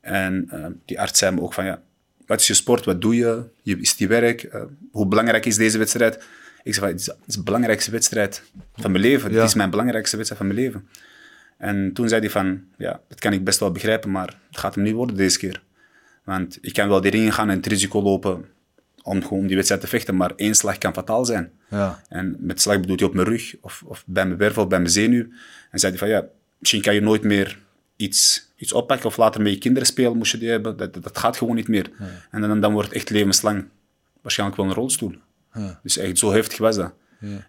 En 0.00 0.46
eh, 0.50 0.66
die 0.84 1.00
arts 1.00 1.18
zei 1.18 1.34
me 1.34 1.40
ook 1.40 1.54
van, 1.54 1.64
ja, 1.64 1.82
wat 2.26 2.40
is 2.40 2.46
je 2.46 2.54
sport, 2.54 2.84
wat 2.84 3.00
doe 3.00 3.16
je, 3.16 3.44
je 3.62 3.78
is 3.80 3.96
die 3.96 4.08
werk, 4.08 4.42
Eh, 4.42 4.62
hoe 4.90 5.06
belangrijk 5.06 5.46
is 5.46 5.56
deze 5.56 5.78
wedstrijd? 5.78 6.14
Ik 6.62 6.74
zei 6.74 6.86
van, 6.86 6.88
het 6.88 7.00
is, 7.00 7.06
het 7.06 7.16
is 7.26 7.34
de 7.34 7.42
belangrijkste 7.42 7.90
wedstrijd 7.90 8.42
van 8.74 8.90
mijn 8.90 9.04
leven. 9.04 9.30
Ja. 9.30 9.36
Het 9.36 9.48
is 9.48 9.54
mijn 9.54 9.70
belangrijkste 9.70 10.16
wedstrijd 10.16 10.42
van 10.42 10.54
mijn 10.54 10.64
leven. 10.64 10.88
En 11.58 11.92
toen 11.92 12.08
zei 12.08 12.20
hij 12.20 12.30
van, 12.30 12.64
ja, 12.76 13.00
dat 13.08 13.18
kan 13.18 13.32
ik 13.32 13.44
best 13.44 13.58
wel 13.60 13.72
begrijpen, 13.72 14.10
maar 14.10 14.38
het 14.48 14.58
gaat 14.58 14.74
hem 14.74 14.84
niet 14.84 14.94
worden 14.94 15.16
deze 15.16 15.38
keer. 15.38 15.62
Want 16.24 16.58
ik 16.60 16.72
kan 16.72 16.88
wel 16.88 17.00
die 17.00 17.10
ring 17.10 17.34
gaan 17.34 17.50
en 17.50 17.56
het 17.56 17.66
risico 17.66 18.02
lopen 18.02 18.44
om 19.02 19.22
gewoon 19.22 19.46
die 19.46 19.54
wedstrijd 19.54 19.82
te 19.82 19.88
vechten, 19.88 20.16
maar 20.16 20.32
één 20.36 20.54
slag 20.54 20.78
kan 20.78 20.92
fataal 20.92 21.24
zijn. 21.24 21.52
Ja. 21.70 22.02
En 22.08 22.36
met 22.38 22.60
slag 22.60 22.80
bedoelt 22.80 23.00
hij 23.00 23.08
op 23.08 23.14
mijn 23.14 23.28
rug 23.28 23.56
of, 23.60 23.82
of 23.86 24.04
bij 24.06 24.26
mijn 24.26 24.38
wervel 24.38 24.62
of 24.62 24.68
bij 24.68 24.78
mijn 24.78 24.90
zenuw. 24.90 25.26
En 25.70 25.78
zei 25.78 25.92
hij 25.92 26.00
van 26.00 26.08
ja, 26.08 26.24
misschien 26.58 26.82
kan 26.82 26.94
je 26.94 27.00
nooit 27.00 27.22
meer 27.22 27.58
iets, 27.96 28.49
iets 28.60 28.72
oppakken 28.72 29.06
of 29.06 29.16
later 29.16 29.42
met 29.42 29.52
je 29.52 29.58
kinderen 29.58 29.88
spelen, 29.88 30.16
moest 30.16 30.32
je 30.32 30.38
die 30.38 30.48
hebben. 30.48 30.76
Dat, 30.76 30.94
dat, 30.94 31.02
dat 31.02 31.18
gaat 31.18 31.36
gewoon 31.36 31.54
niet 31.54 31.68
meer. 31.68 31.90
En 32.30 32.40
dan, 32.40 32.60
dan 32.60 32.72
wordt 32.72 32.88
het 32.88 32.96
echt 32.96 33.10
levenslang 33.10 33.64
waarschijnlijk 34.22 34.60
wel 34.60 34.68
een 34.68 34.74
rolstoel. 34.74 35.14
Dus 35.82 35.96
echt 35.96 36.18
zo 36.18 36.32
heftig 36.32 36.58
was 36.58 36.76
dat. 36.76 36.92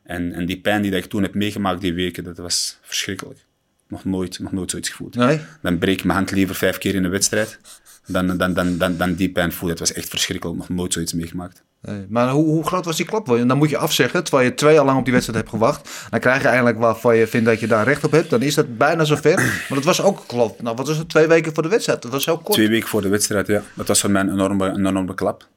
En, 0.03 0.34
en 0.34 0.46
die 0.46 0.60
pijn 0.60 0.82
die 0.82 0.91
dat 0.91 1.03
ik 1.03 1.10
toen 1.10 1.22
heb 1.22 1.34
meegemaakt 1.34 1.82
die 1.82 1.94
weken, 1.94 2.24
dat 2.24 2.38
was 2.38 2.77
verschrikkelijk. 2.82 3.39
Nog 3.88 4.06
nooit, 4.06 4.39
nog 4.39 4.51
nooit 4.51 4.70
zoiets 4.70 4.89
gevoeld. 4.89 5.15
Nee? 5.15 5.41
Dan 5.62 5.77
breek 5.77 5.98
ik 5.98 6.03
mijn 6.03 6.18
hand 6.18 6.32
liever 6.32 6.56
vijf 6.56 6.77
keer 6.77 6.96
in 6.96 7.03
een 7.03 7.12
wedstrijd 7.12 7.60
dan, 8.08 8.38
dan, 8.38 8.53
dan, 8.53 8.77
dan, 8.77 8.98
dan 8.98 9.13
die 9.13 9.31
pijn 9.31 9.51
voelen. 9.51 9.77
Het 9.77 9.88
was 9.88 9.98
echt 9.98 10.10
verschrikkelijk. 10.10 10.58
Nog 10.58 10.70
nooit 10.70 10.93
zoiets 10.93 11.13
meegemaakt. 11.13 11.63
Nee, 11.81 12.05
Maar 12.10 12.29
hoe, 12.29 12.46
hoe 12.46 12.65
groot 12.65 12.86
was 12.86 12.98
die 12.98 13.05
klap? 13.05 13.25
Dan 13.25 13.58
moet 13.58 13.70
je 13.70 13.77
afzeggen, 13.77 14.24
terwijl 14.24 14.48
je 14.50 14.53
twee 14.53 14.74
jaar 14.74 14.86
lang 14.86 14.98
op 14.98 15.03
die 15.03 15.13
wedstrijd 15.13 15.39
hebt 15.39 15.51
gewacht. 15.51 15.89
Dan 16.10 16.20
krijg 16.20 16.41
je 16.41 16.48
eindelijk 16.48 16.77
waarvan 16.77 17.15
je 17.15 17.27
vindt 17.27 17.46
dat 17.46 17.60
je 17.60 17.67
daar 17.67 17.86
recht 17.86 18.03
op 18.03 18.12
hebt. 18.12 18.29
Dan 18.29 18.41
is 18.41 18.55
dat 18.55 18.77
bijna 18.77 19.03
zover. 19.03 19.36
Maar 19.36 19.67
dat 19.70 19.84
was 19.84 20.01
ook 20.01 20.24
klop. 20.27 20.62
Nou, 20.62 20.75
wat 20.75 20.88
was 20.88 20.98
het? 20.98 21.10
Twee 21.10 21.27
weken 21.27 21.53
voor 21.53 21.63
de 21.63 21.70
wedstrijd. 21.70 22.01
Dat 22.01 22.12
was 22.12 22.25
heel 22.25 22.38
kort. 22.38 22.53
Twee 22.53 22.70
weken 22.70 22.88
voor 22.88 23.01
de 23.01 23.10
wedstrijd, 23.10 23.48
ja. 23.48 23.63
Dat 23.74 23.88
was 23.88 24.01
voor 24.01 24.12
mij 24.12 24.22
een 24.22 24.31
enorme, 24.31 24.67
een 24.67 24.86
enorme 24.88 25.13
klap. 25.13 25.48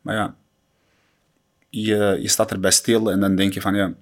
Maar 0.00 0.14
ja, 0.14 0.34
je, 1.68 2.18
je 2.20 2.28
staat 2.28 2.50
erbij 2.50 2.70
stil 2.70 3.10
en 3.10 3.20
dan 3.20 3.36
denk 3.36 3.52
je 3.52 3.60
van, 3.60 3.74
ja, 3.74 3.92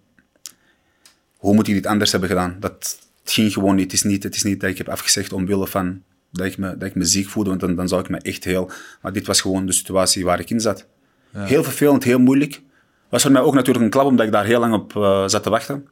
hoe 1.36 1.54
moet 1.54 1.68
ik 1.68 1.74
dit 1.74 1.86
anders 1.86 2.10
hebben 2.10 2.28
gedaan? 2.28 2.56
Dat 2.60 2.98
het 3.22 3.32
ging 3.32 3.52
gewoon 3.52 3.74
niet. 3.74 3.84
Het 3.84 3.92
is 3.92 4.02
niet, 4.02 4.22
het 4.22 4.34
is 4.34 4.42
niet 4.42 4.60
dat 4.60 4.70
ik 4.70 4.78
heb 4.78 4.88
afgezegd 4.88 5.32
omwille 5.32 5.66
van 5.66 6.02
dat 6.30 6.46
ik 6.46 6.58
me, 6.58 6.76
dat 6.76 6.88
ik 6.88 6.94
me 6.94 7.04
ziek 7.04 7.28
voelde, 7.28 7.48
want 7.48 7.60
dan, 7.60 7.74
dan 7.74 7.88
zou 7.88 8.00
ik 8.00 8.08
me 8.08 8.18
echt 8.18 8.44
heel... 8.44 8.70
Maar 9.02 9.12
dit 9.12 9.26
was 9.26 9.40
gewoon 9.40 9.66
de 9.66 9.72
situatie 9.72 10.24
waar 10.24 10.40
ik 10.40 10.50
in 10.50 10.60
zat. 10.60 10.86
Heel 11.36 11.64
vervelend, 11.64 12.04
heel 12.04 12.18
moeilijk. 12.18 12.62
Was 13.08 13.22
voor 13.22 13.32
mij 13.32 13.42
ook 13.42 13.54
natuurlijk 13.54 13.84
een 13.84 13.90
klap, 13.90 14.06
omdat 14.06 14.26
ik 14.26 14.32
daar 14.32 14.44
heel 14.44 14.60
lang 14.60 14.74
op 14.74 14.96
eh, 14.96 15.26
zat 15.26 15.42
te 15.42 15.50
wachten. 15.50 15.88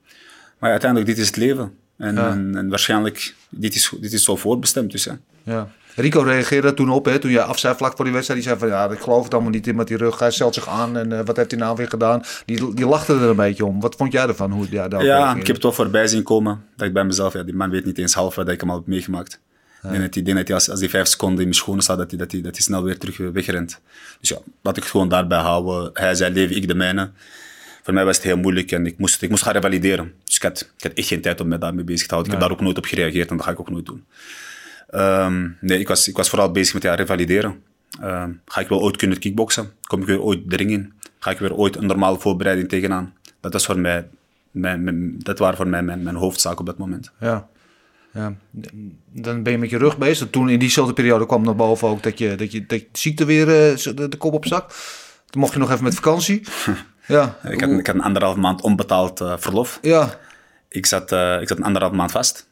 Maar 0.59 0.71
uiteindelijk, 0.71 1.11
dit 1.11 1.21
is 1.21 1.27
het 1.27 1.37
leven. 1.37 1.73
En, 1.97 2.19
en, 2.19 2.57
en 2.57 2.69
waarschijnlijk, 2.69 3.35
dit 3.49 3.75
is, 3.75 3.93
dit 4.01 4.13
is 4.13 4.25
zo 4.25 4.37
voorbestemd. 4.37 4.91
Dus, 4.91 5.05
ja. 5.05 5.19
Ja. 5.43 5.69
Rico 5.97 6.21
reageerde 6.21 6.75
toen 6.75 6.91
op, 6.91 7.05
hè, 7.05 7.19
toen 7.19 7.31
je 7.31 7.43
afzei 7.43 7.75
vlak 7.75 7.97
voor 7.97 8.05
die 8.05 8.15
wedstrijd. 8.15 8.41
Die 8.41 8.49
zei 8.49 8.61
van, 8.61 8.69
ja, 8.69 8.91
ik 8.91 8.99
geloof 8.99 9.25
het 9.25 9.33
allemaal 9.35 9.51
niet 9.51 9.67
in 9.67 9.77
met 9.77 9.87
die 9.87 9.97
rug. 9.97 10.19
Hij 10.19 10.31
stelt 10.31 10.55
zich 10.55 10.69
aan 10.69 10.97
en 10.97 11.19
eh, 11.19 11.25
wat 11.25 11.37
heeft 11.37 11.51
hij 11.51 11.61
nou 11.61 11.77
weer 11.77 11.89
gedaan? 11.89 12.23
Die, 12.45 12.75
die 12.75 12.87
lachte 12.87 13.13
er 13.13 13.23
een 13.23 13.37
beetje 13.37 13.65
om. 13.65 13.81
Wat 13.81 13.95
vond 13.95 14.13
jij 14.13 14.27
ervan? 14.27 14.51
Hoe 14.51 14.67
ja, 14.71 14.87
Ja, 14.89 14.99
reageerde? 14.99 15.41
ik 15.41 15.47
heb 15.47 15.57
het 15.57 15.65
toch 15.65 15.75
voorbij 15.75 16.07
zien 16.07 16.23
komen. 16.23 16.65
Dat 16.77 16.87
ik 16.87 16.93
bij 16.93 17.05
mezelf, 17.05 17.33
ja, 17.33 17.43
die 17.43 17.55
man 17.55 17.71
weet 17.71 17.85
niet 17.85 17.99
eens 17.99 18.15
half 18.15 18.35
wat 18.35 18.49
ik 18.49 18.61
hem 18.61 18.71
al 18.71 18.77
heb 18.77 18.87
meegemaakt. 18.87 19.41
Ik 19.85 19.91
denk 19.91 20.03
dat 20.03 20.15
hij, 20.15 20.23
ik 20.23 20.25
denk 20.25 20.37
dat 20.37 20.47
hij 20.47 20.57
als, 20.57 20.71
als 20.71 20.81
die 20.81 20.89
vijf 20.91 21.07
seconden 21.07 21.39
in 21.39 21.43
mijn 21.45 21.55
schoenen 21.55 21.83
staat, 21.85 21.99
dat 21.99 22.11
hij, 22.11 22.19
dat 22.19 22.33
hij, 22.33 22.41
dat 22.41 22.53
hij 22.53 22.61
snel 22.63 22.83
weer 22.83 22.99
terug 22.99 23.21
eh, 23.21 23.29
wegrent. 23.29 23.81
Dus 24.21 24.29
ja, 24.29 24.37
laat 24.63 24.77
ik 24.77 24.83
het 24.83 24.91
gewoon 24.93 25.09
daarbij 25.09 25.39
houden. 25.39 25.91
Hij 25.95 26.15
zei 26.15 26.33
leven, 26.33 26.57
ik 26.57 26.69
de 26.69 26.75
mijne. 26.75 27.11
Voor 27.83 27.95
mij 27.95 28.05
was 28.05 28.17
het 28.17 28.25
heel 28.25 28.37
moeilijk 28.37 28.73
en 28.73 28.87
ik 28.87 28.99
moest, 28.99 29.23
ik 29.23 29.31
moest 29.31 29.43
gaan 29.43 29.53
revalideren. 29.53 30.13
Dus 30.25 30.37
ik 30.37 30.43
had, 30.43 30.61
ik 30.77 30.83
had 30.83 30.93
echt 30.93 31.09
geen 31.09 31.21
tijd 31.21 31.41
om 31.41 31.49
me 31.49 31.59
daarmee 31.59 31.85
bezig 31.85 32.07
te 32.07 32.15
houden. 32.15 32.33
Ik 32.33 32.39
heb 32.39 32.49
daar 32.49 32.59
ook 32.59 32.65
nooit 32.65 32.79
op 32.79 32.85
gereageerd 32.85 33.31
en 33.31 33.37
dat 33.37 33.45
ga 33.47 33.53
ik 33.53 33.61
ook 33.61 33.71
nooit 33.71 33.87
doen. 33.87 34.05
Ehm, 34.91 35.49
nee, 35.61 35.79
ik 35.79 35.89
was, 35.89 36.09
ik 36.09 36.17
was 36.17 36.29
vooral 36.29 36.51
bezig 36.51 36.75
met 36.75 36.83
ja, 36.83 36.95
revalideren. 36.95 37.63
Ehm, 38.01 38.31
ga 38.47 38.61
ik 38.61 38.69
wel 38.69 38.81
ooit 38.81 38.97
kunnen 38.97 39.19
kickboksen? 39.19 39.73
Kom 39.83 40.01
ik 40.01 40.07
weer 40.07 40.21
ooit 40.21 40.51
de 40.51 40.57
ring 40.57 40.71
in? 40.71 40.93
Ga 41.19 41.31
ik 41.31 41.39
weer 41.39 41.55
ooit 41.55 41.77
een 41.77 41.87
normale 41.87 42.19
voorbereiding 42.19 42.69
tegenaan? 42.69 43.15
Dat, 43.41 43.53
was 43.53 43.65
voor 43.67 43.79
mij, 43.79 44.09
mijn, 44.51 44.85
mijn- 44.85 45.15
dat 45.19 45.39
waren 45.39 45.57
voor 45.57 45.69
mij 45.69 45.83
mijn, 45.83 46.03
mijn 46.03 46.17
hoofdzaak 46.17 46.61
op 46.61 46.67
dat 46.67 46.79
moment. 46.79 47.11
Ja. 47.21 47.49
Ja. 48.15 48.35
Dan 49.11 49.43
ben 49.43 49.53
je 49.53 49.59
met 49.59 49.71
je 49.71 49.79
rug 49.79 49.99
bezig. 49.99 50.31
Toen 50.31 50.49
in 50.49 50.59
diezelfde 50.59 50.93
periode 50.93 51.27
kwam 51.27 51.45
naar 51.45 51.57
boven 51.57 51.89
ook 51.89 52.03
dat 52.03 52.19
je, 52.19 52.35
dat 52.35 52.53
je, 52.53 52.67
dat 52.67 52.81
je 52.81 52.89
ziekte 52.93 53.25
weer 53.25 53.49
eh, 53.49 53.95
de, 53.95 54.09
de 54.09 54.17
kop 54.17 54.33
op 54.33 54.47
zak. 54.47 54.73
Toen 55.31 55.41
mocht 55.41 55.53
je 55.53 55.59
nog 55.59 55.71
even 55.71 55.85
met 55.85 55.95
vakantie. 55.95 56.43
Ja. 57.07 57.39
Ik 57.43 57.61
had, 57.61 57.71
ik 57.71 57.87
had 57.87 57.95
een 57.95 58.03
anderhalf 58.03 58.37
maand 58.37 58.63
onbetaald 58.63 59.21
eh, 59.21 59.35
verlof. 59.39 59.79
Ja. 59.83 60.19
Ik 60.69 60.87
zat, 60.87 61.13
eh, 61.13 61.41
ik 61.41 61.49
zat 61.49 61.59
een 61.59 61.65
anderhalf 61.65 61.93
maand 61.93 62.11
vast. 62.11 62.49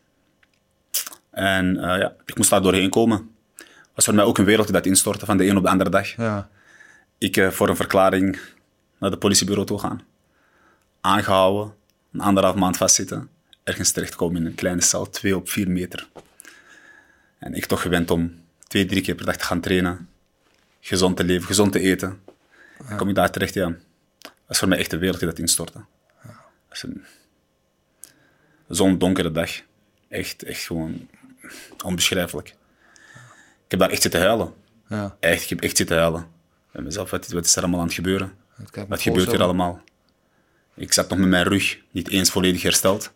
En 1.30 1.74
ja, 1.74 2.14
ik 2.24 2.36
moest 2.36 2.50
daar 2.50 2.62
doorheen 2.62 2.90
komen. 2.90 3.30
was 3.94 4.04
voor 4.04 4.14
mij 4.14 4.24
ook 4.24 4.38
een 4.38 4.44
wereld 4.44 4.72
dat 4.72 4.86
instortte 4.86 5.26
van 5.26 5.36
de 5.36 5.46
een 5.46 5.56
op 5.56 5.62
de 5.62 5.68
andere 5.68 5.90
dag. 5.90 6.16
Ja. 6.16 6.48
Ik 7.18 7.48
voor 7.50 7.68
een 7.68 7.76
verklaring 7.76 8.38
naar 8.98 9.10
de 9.10 9.16
politiebureau 9.16 9.66
toe 9.66 9.78
gaan. 9.78 10.02
Aangehouden, 11.00 11.74
een 12.12 12.20
anderhalf 12.20 12.54
maand 12.54 12.76
vastzitten. 12.76 13.28
Ergens 13.62 13.92
terechtkomen 13.92 14.40
in 14.40 14.46
een 14.46 14.54
kleine 14.54 14.80
cel, 14.80 15.10
twee 15.10 15.36
op 15.36 15.48
vier 15.48 15.70
meter. 15.70 16.08
En 17.38 17.54
ik 17.54 17.66
toch 17.66 17.82
gewend 17.82 18.10
om 18.10 18.44
twee, 18.66 18.84
drie 18.84 19.02
keer 19.02 19.14
per 19.14 19.24
dag 19.26 19.36
te 19.36 19.44
gaan 19.44 19.60
trainen. 19.60 20.08
Gezond 20.80 21.16
te 21.16 21.24
leven, 21.24 21.46
gezond 21.46 21.72
te 21.72 21.80
eten. 21.80 22.20
Dan 22.88 22.96
kom 22.96 23.08
ik 23.08 23.14
daar 23.14 23.30
terecht, 23.30 23.54
ja. 23.54 23.66
Dat 24.20 24.32
is 24.48 24.58
voor 24.58 24.68
mij 24.68 24.78
echt 24.78 24.92
een 24.92 24.98
wereld 24.98 25.18
die 25.18 25.28
dat 25.28 25.38
instortte. 25.38 25.84
Zo'n 28.68 28.98
donkere 28.98 29.32
dag. 29.32 29.50
Echt, 30.08 30.42
echt 30.42 30.62
gewoon 30.62 31.08
onbeschrijfelijk. 31.84 32.48
Ik 33.64 33.70
heb 33.70 33.80
daar 33.80 33.90
echt 33.90 34.02
zitten 34.02 34.20
huilen. 34.20 34.54
Ja. 34.88 35.16
Echt, 35.20 35.42
ik 35.42 35.48
heb 35.48 35.60
echt 35.60 35.76
zitten 35.76 35.98
huilen. 35.98 36.26
Bij 36.70 36.82
mezelf, 36.82 37.10
wat, 37.10 37.28
wat 37.28 37.44
is 37.44 37.56
er 37.56 37.62
allemaal 37.62 37.80
aan 37.80 37.86
het 37.86 37.94
gebeuren? 37.94 38.32
Wat 38.88 39.02
gebeurt 39.02 39.30
hier 39.30 39.42
allemaal? 39.42 39.82
Ik 40.74 40.92
zat 40.92 41.08
nog 41.08 41.18
met 41.18 41.28
mijn 41.28 41.44
rug 41.44 41.78
niet 41.90 42.08
eens 42.08 42.30
volledig 42.30 42.62
hersteld. 42.62 43.12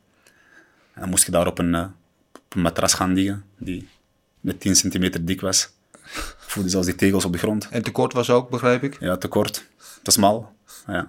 En 0.96 1.02
dan 1.02 1.10
moest 1.10 1.26
ik 1.26 1.32
daar 1.32 1.46
op 1.46 1.58
een, 1.58 1.74
eh, 1.74 1.86
op 2.32 2.54
een 2.54 2.60
matras 2.60 2.94
gaan 2.94 3.12
liggen, 3.12 3.44
die 3.58 3.88
met 4.40 4.60
10 4.60 4.76
centimeter 4.76 5.24
dik 5.24 5.40
was. 5.40 5.70
Ik 6.14 6.52
voelde 6.52 6.68
zelfs 6.68 6.86
die 6.86 6.94
tegels 6.96 7.24
op 7.24 7.32
de 7.32 7.38
grond. 7.38 7.68
En 7.70 7.82
tekort 7.82 8.12
was 8.12 8.30
ook, 8.30 8.50
begreep 8.50 8.82
ik. 8.82 8.96
Ja, 9.00 9.16
te 9.16 9.28
kort, 9.28 9.66
te 10.02 10.10
smal. 10.10 10.52
Ja. 10.86 11.06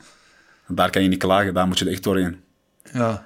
Daar 0.67 0.89
kan 0.89 1.03
je 1.03 1.08
niet 1.08 1.20
klagen, 1.20 1.53
daar 1.53 1.67
moet 1.67 1.79
je 1.79 1.86
er 1.86 1.91
echt 1.91 2.03
doorheen. 2.03 2.41
Ja. 2.94 3.25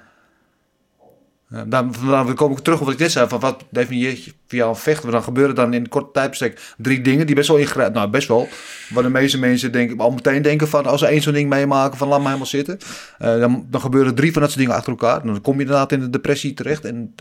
Ja, 1.52 1.64
dan, 1.64 1.94
dan 2.06 2.34
kom 2.34 2.52
ik 2.52 2.58
terug 2.58 2.78
op 2.78 2.84
wat 2.84 2.94
ik 2.94 3.00
net 3.00 3.12
zei. 3.12 3.28
Van 3.28 3.40
wat 3.40 3.64
definieer 3.70 4.18
je 4.48 4.62
een 4.62 4.76
vechten? 4.76 5.10
Dan 5.10 5.22
gebeuren 5.22 5.54
dan 5.54 5.74
in 5.74 5.80
een 5.80 5.88
korte 5.88 6.10
tijdbestek 6.12 6.60
drie 6.76 7.00
dingen 7.00 7.26
die 7.26 7.34
best 7.34 7.48
wel 7.48 7.56
ingrijpen. 7.56 7.94
Nou, 7.94 8.10
best 8.10 8.28
wel. 8.28 8.48
Waar 8.90 9.02
de 9.02 9.08
meeste 9.08 9.38
mensen 9.38 9.72
denken, 9.72 9.98
al 9.98 10.10
meteen 10.10 10.42
denken 10.42 10.68
van 10.68 10.86
als 10.86 11.00
ze 11.00 11.06
één 11.06 11.22
zo'n 11.22 11.32
ding 11.32 11.48
meemaken 11.48 11.98
van 11.98 12.08
laat 12.08 12.18
me 12.18 12.24
helemaal 12.26 12.46
zitten. 12.46 12.78
Eh, 13.18 13.38
dan, 13.38 13.66
dan 13.70 13.80
gebeuren 13.80 14.14
drie 14.14 14.32
van 14.32 14.40
dat 14.40 14.50
soort 14.50 14.62
dingen 14.62 14.76
achter 14.76 14.92
elkaar. 14.92 15.26
Dan 15.26 15.40
kom 15.40 15.54
je 15.54 15.60
inderdaad 15.60 15.92
in 15.92 16.00
de 16.00 16.10
depressie 16.10 16.54
terecht. 16.54 16.84
En 16.84 17.14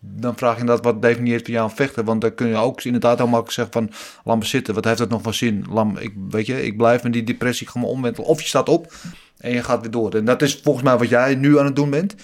dan 0.00 0.36
vraag 0.36 0.54
je 0.54 0.60
inderdaad 0.60 0.84
wat 0.84 1.02
definieert 1.02 1.46
jou 1.46 1.70
een 1.70 1.76
vechten. 1.76 2.04
Want 2.04 2.20
dan 2.20 2.34
kun 2.34 2.46
je 2.46 2.56
ook 2.56 2.82
inderdaad 2.82 3.18
heel 3.18 3.26
makkelijk 3.26 3.54
zeggen 3.54 3.72
van 3.72 3.90
laat 4.24 4.38
me 4.38 4.44
zitten. 4.44 4.74
Wat 4.74 4.84
heeft 4.84 4.98
dat 4.98 5.08
nog 5.08 5.22
van 5.22 5.34
zin? 5.34 5.66
Ik, 5.98 6.12
weet 6.30 6.46
je, 6.46 6.64
ik 6.64 6.76
blijf 6.76 7.02
met 7.02 7.12
die 7.12 7.24
depressie 7.24 7.68
gewoon 7.68 7.88
omwentelen. 7.88 8.28
Of 8.28 8.40
je 8.40 8.48
staat 8.48 8.68
op 8.68 8.92
en 9.38 9.52
je 9.52 9.62
gaat 9.62 9.80
weer 9.80 9.90
door. 9.90 10.14
En 10.14 10.24
dat 10.24 10.42
is 10.42 10.60
volgens 10.62 10.84
mij 10.84 10.98
wat 10.98 11.08
jij 11.08 11.34
nu 11.34 11.58
aan 11.58 11.64
het 11.64 11.76
doen 11.76 11.90
bent. 11.90 12.14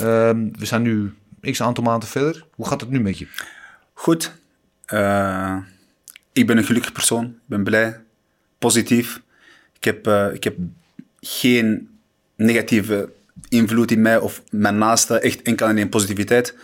Ehm, 0.00 0.48
we 0.58 0.66
zijn 0.66 0.82
nu 0.82 1.14
x 1.40 1.62
aantal 1.62 1.84
maanden 1.84 2.08
verder. 2.08 2.46
Hoe 2.54 2.66
gaat 2.66 2.80
het 2.80 2.90
nu 2.90 3.00
met 3.00 3.18
je? 3.18 3.26
Goed. 3.92 4.32
Eh, 4.84 5.56
ik 6.32 6.46
ben 6.46 6.56
een 6.56 6.64
gelukkig 6.64 6.92
persoon. 6.92 7.24
Ik 7.24 7.46
ben 7.46 7.64
blij. 7.64 8.00
Positief. 8.58 9.22
Ik 9.76 9.84
heb, 9.84 10.06
eh, 10.06 10.28
ik 10.32 10.44
heb 10.44 10.56
geen 11.20 11.88
negatieve 12.36 13.12
invloed 13.48 13.90
in 13.90 14.02
mij 14.02 14.18
of 14.18 14.42
mijn 14.50 14.78
naaste, 14.78 15.18
echt 15.20 15.42
enkel 15.42 15.68
en 15.68 15.78
één 15.78 15.88
positiviteit. 15.88 16.54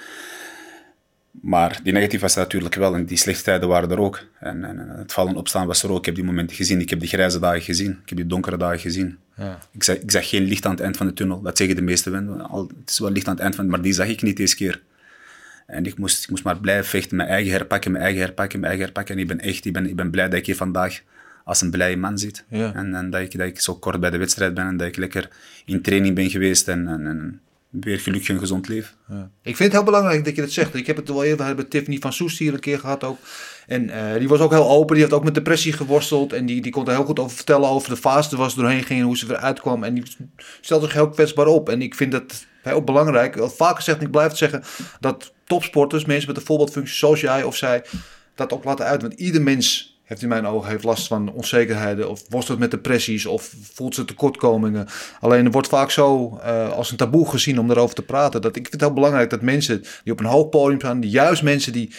Maar 1.30 1.80
die 1.82 1.92
negatief 1.92 2.20
was 2.20 2.34
er 2.36 2.42
natuurlijk 2.42 2.74
wel 2.74 2.94
en 2.94 3.04
die 3.04 3.16
slechte 3.16 3.42
tijden 3.42 3.68
waren 3.68 3.90
er 3.90 3.98
ook. 3.98 4.24
En, 4.38 4.64
en 4.64 4.78
het 4.78 5.12
vallen 5.12 5.36
opstaan 5.36 5.66
was 5.66 5.82
er 5.82 5.90
ook. 5.90 5.98
Ik 5.98 6.04
heb 6.04 6.14
die 6.14 6.24
momenten 6.24 6.56
gezien, 6.56 6.80
ik 6.80 6.90
heb 6.90 7.00
die 7.00 7.08
grijze 7.08 7.38
dagen 7.38 7.62
gezien, 7.62 7.90
ik 7.90 8.08
heb 8.08 8.18
die 8.18 8.26
donkere 8.26 8.56
dagen 8.56 8.78
gezien. 8.78 9.18
Ja. 9.36 9.58
Ik, 9.70 9.82
zag, 9.82 9.96
ik 9.96 10.10
zag 10.10 10.28
geen 10.28 10.44
licht 10.44 10.66
aan 10.66 10.72
het 10.72 10.80
eind 10.80 10.96
van 10.96 11.06
de 11.06 11.12
tunnel. 11.12 11.40
Dat 11.42 11.56
zeggen 11.56 11.76
de 11.76 11.82
meeste 11.82 12.10
mensen. 12.10 12.40
Al, 12.40 12.70
het 12.80 12.90
is 12.90 12.98
wel 12.98 13.10
licht 13.10 13.26
aan 13.26 13.34
het 13.34 13.42
eind 13.42 13.54
van 13.54 13.66
maar 13.66 13.82
die 13.82 13.92
zag 13.92 14.08
ik 14.08 14.22
niet 14.22 14.36
deze 14.36 14.56
keer. 14.56 14.82
En 15.66 15.86
ik 15.86 15.98
moest, 15.98 16.22
ik 16.22 16.30
moest 16.30 16.44
maar 16.44 16.58
blijven 16.58 16.84
vechten, 16.84 17.16
mijn 17.16 17.28
eigen 17.28 17.52
herpakken, 17.52 17.92
mijn 17.92 18.04
eigen 18.04 18.22
herpakken, 18.22 18.60
mijn 18.60 18.72
eigen 18.72 18.86
herpakken. 18.86 19.14
En 19.14 19.20
ik 19.20 19.28
ben 19.28 19.40
echt, 19.40 19.64
ik 19.64 19.72
ben, 19.72 19.88
ik 19.88 19.96
ben 19.96 20.10
blij 20.10 20.28
dat 20.28 20.38
ik 20.38 20.46
hier 20.46 20.56
vandaag 20.56 21.00
als 21.44 21.60
een 21.60 21.70
blije 21.70 21.96
man 21.96 22.18
zit. 22.18 22.44
Ja. 22.48 22.74
En, 22.74 22.94
en 22.94 23.10
dat, 23.10 23.20
ik, 23.20 23.38
dat 23.38 23.46
ik 23.46 23.60
zo 23.60 23.74
kort 23.74 24.00
bij 24.00 24.10
de 24.10 24.18
wedstrijd 24.18 24.54
ben 24.54 24.66
en 24.66 24.76
dat 24.76 24.88
ik 24.88 24.96
lekker 24.96 25.28
in 25.64 25.82
training 25.82 26.14
ben 26.14 26.30
geweest 26.30 26.68
en, 26.68 26.88
en, 26.88 27.06
en 27.06 27.40
weer 27.68 28.00
gelukkig 28.00 28.28
en 28.28 28.38
gezond 28.38 28.68
leef. 28.68 28.94
Ja. 29.08 29.30
Ik 29.42 29.56
vind 29.56 29.58
het 29.58 29.72
heel 29.72 29.90
belangrijk 29.90 30.24
dat 30.24 30.34
je 30.34 30.40
dat 30.40 30.50
zegt. 30.50 30.74
Ik 30.74 30.86
heb 30.86 30.96
het 30.96 31.08
wel 31.08 31.24
eerder, 31.24 31.38
we 31.38 31.44
hebben 31.44 31.68
Tiffany 31.68 31.98
van 31.98 32.12
Soest 32.12 32.38
hier 32.38 32.54
een 32.54 32.60
keer 32.60 32.78
gehad 32.78 33.04
ook. 33.04 33.18
En 33.66 33.90
eh, 33.90 34.18
die 34.18 34.28
was 34.28 34.40
ook 34.40 34.50
heel 34.50 34.68
open. 34.68 34.94
Die 34.94 35.04
heeft 35.04 35.16
ook 35.16 35.24
met 35.24 35.34
depressie 35.34 35.72
geworsteld. 35.72 36.32
En 36.32 36.46
die, 36.46 36.60
die 36.60 36.72
kon 36.72 36.86
er 36.86 36.94
heel 36.94 37.04
goed 37.04 37.18
over 37.18 37.36
vertellen 37.36 37.68
over 37.68 37.88
de 37.88 37.96
fase 37.96 38.30
er 38.30 38.36
was 38.36 38.54
doorheen 38.54 38.82
ging 38.82 39.00
en 39.00 39.06
hoe 39.06 39.16
ze 39.16 39.26
weer 39.26 39.36
uitkwam. 39.36 39.84
En 39.84 39.94
die 39.94 40.04
stelde 40.60 40.84
zich 40.84 40.94
heel 40.94 41.08
kwetsbaar 41.08 41.46
op. 41.46 41.68
En 41.68 41.82
ik 41.82 41.94
vind 41.94 42.12
dat 42.12 42.46
heel 42.62 42.82
belangrijk. 42.82 43.36
Vaker 43.40 43.82
zegt, 43.82 43.98
en 43.98 44.04
ik 44.04 44.10
blijf 44.10 44.28
het 44.28 44.38
zeggen, 44.38 44.62
dat 45.00 45.32
topsporters, 45.44 46.04
mensen 46.04 46.28
met 46.28 46.36
een 46.36 46.46
voorbeeldfunctie 46.46 46.96
zoals 46.96 47.20
jij 47.20 47.42
of 47.42 47.56
zij, 47.56 47.84
dat 48.34 48.52
ook 48.52 48.64
laten 48.64 48.86
uit. 48.86 49.02
Want 49.02 49.14
ieder 49.14 49.42
mens 49.42 49.92
heeft 50.02 50.22
in 50.22 50.28
mijn 50.28 50.46
ogen 50.46 50.70
heeft 50.70 50.84
last 50.84 51.06
van 51.06 51.32
onzekerheden 51.32 52.10
of 52.10 52.22
worstelt 52.28 52.58
met 52.58 52.70
depressies 52.70 53.26
of 53.26 53.54
voelt 53.72 53.94
ze 53.94 54.04
tekortkomingen. 54.04 54.86
Alleen 55.20 55.44
er 55.44 55.50
wordt 55.50 55.68
vaak 55.68 55.90
zo 55.90 56.38
eh, 56.42 56.72
als 56.72 56.90
een 56.90 56.96
taboe 56.96 57.28
gezien 57.28 57.58
om 57.58 57.70
erover 57.70 57.94
te 57.94 58.02
praten. 58.02 58.40
Dat 58.40 58.56
ik 58.56 58.62
vind 58.62 58.72
het 58.72 58.80
heel 58.80 58.92
belangrijk 58.92 59.30
dat 59.30 59.42
mensen 59.42 59.84
die 60.04 60.12
op 60.12 60.20
een 60.20 60.26
hoog 60.26 60.48
podium 60.48 60.78
staan, 60.78 61.02
juist 61.02 61.42
mensen 61.42 61.72
die 61.72 61.94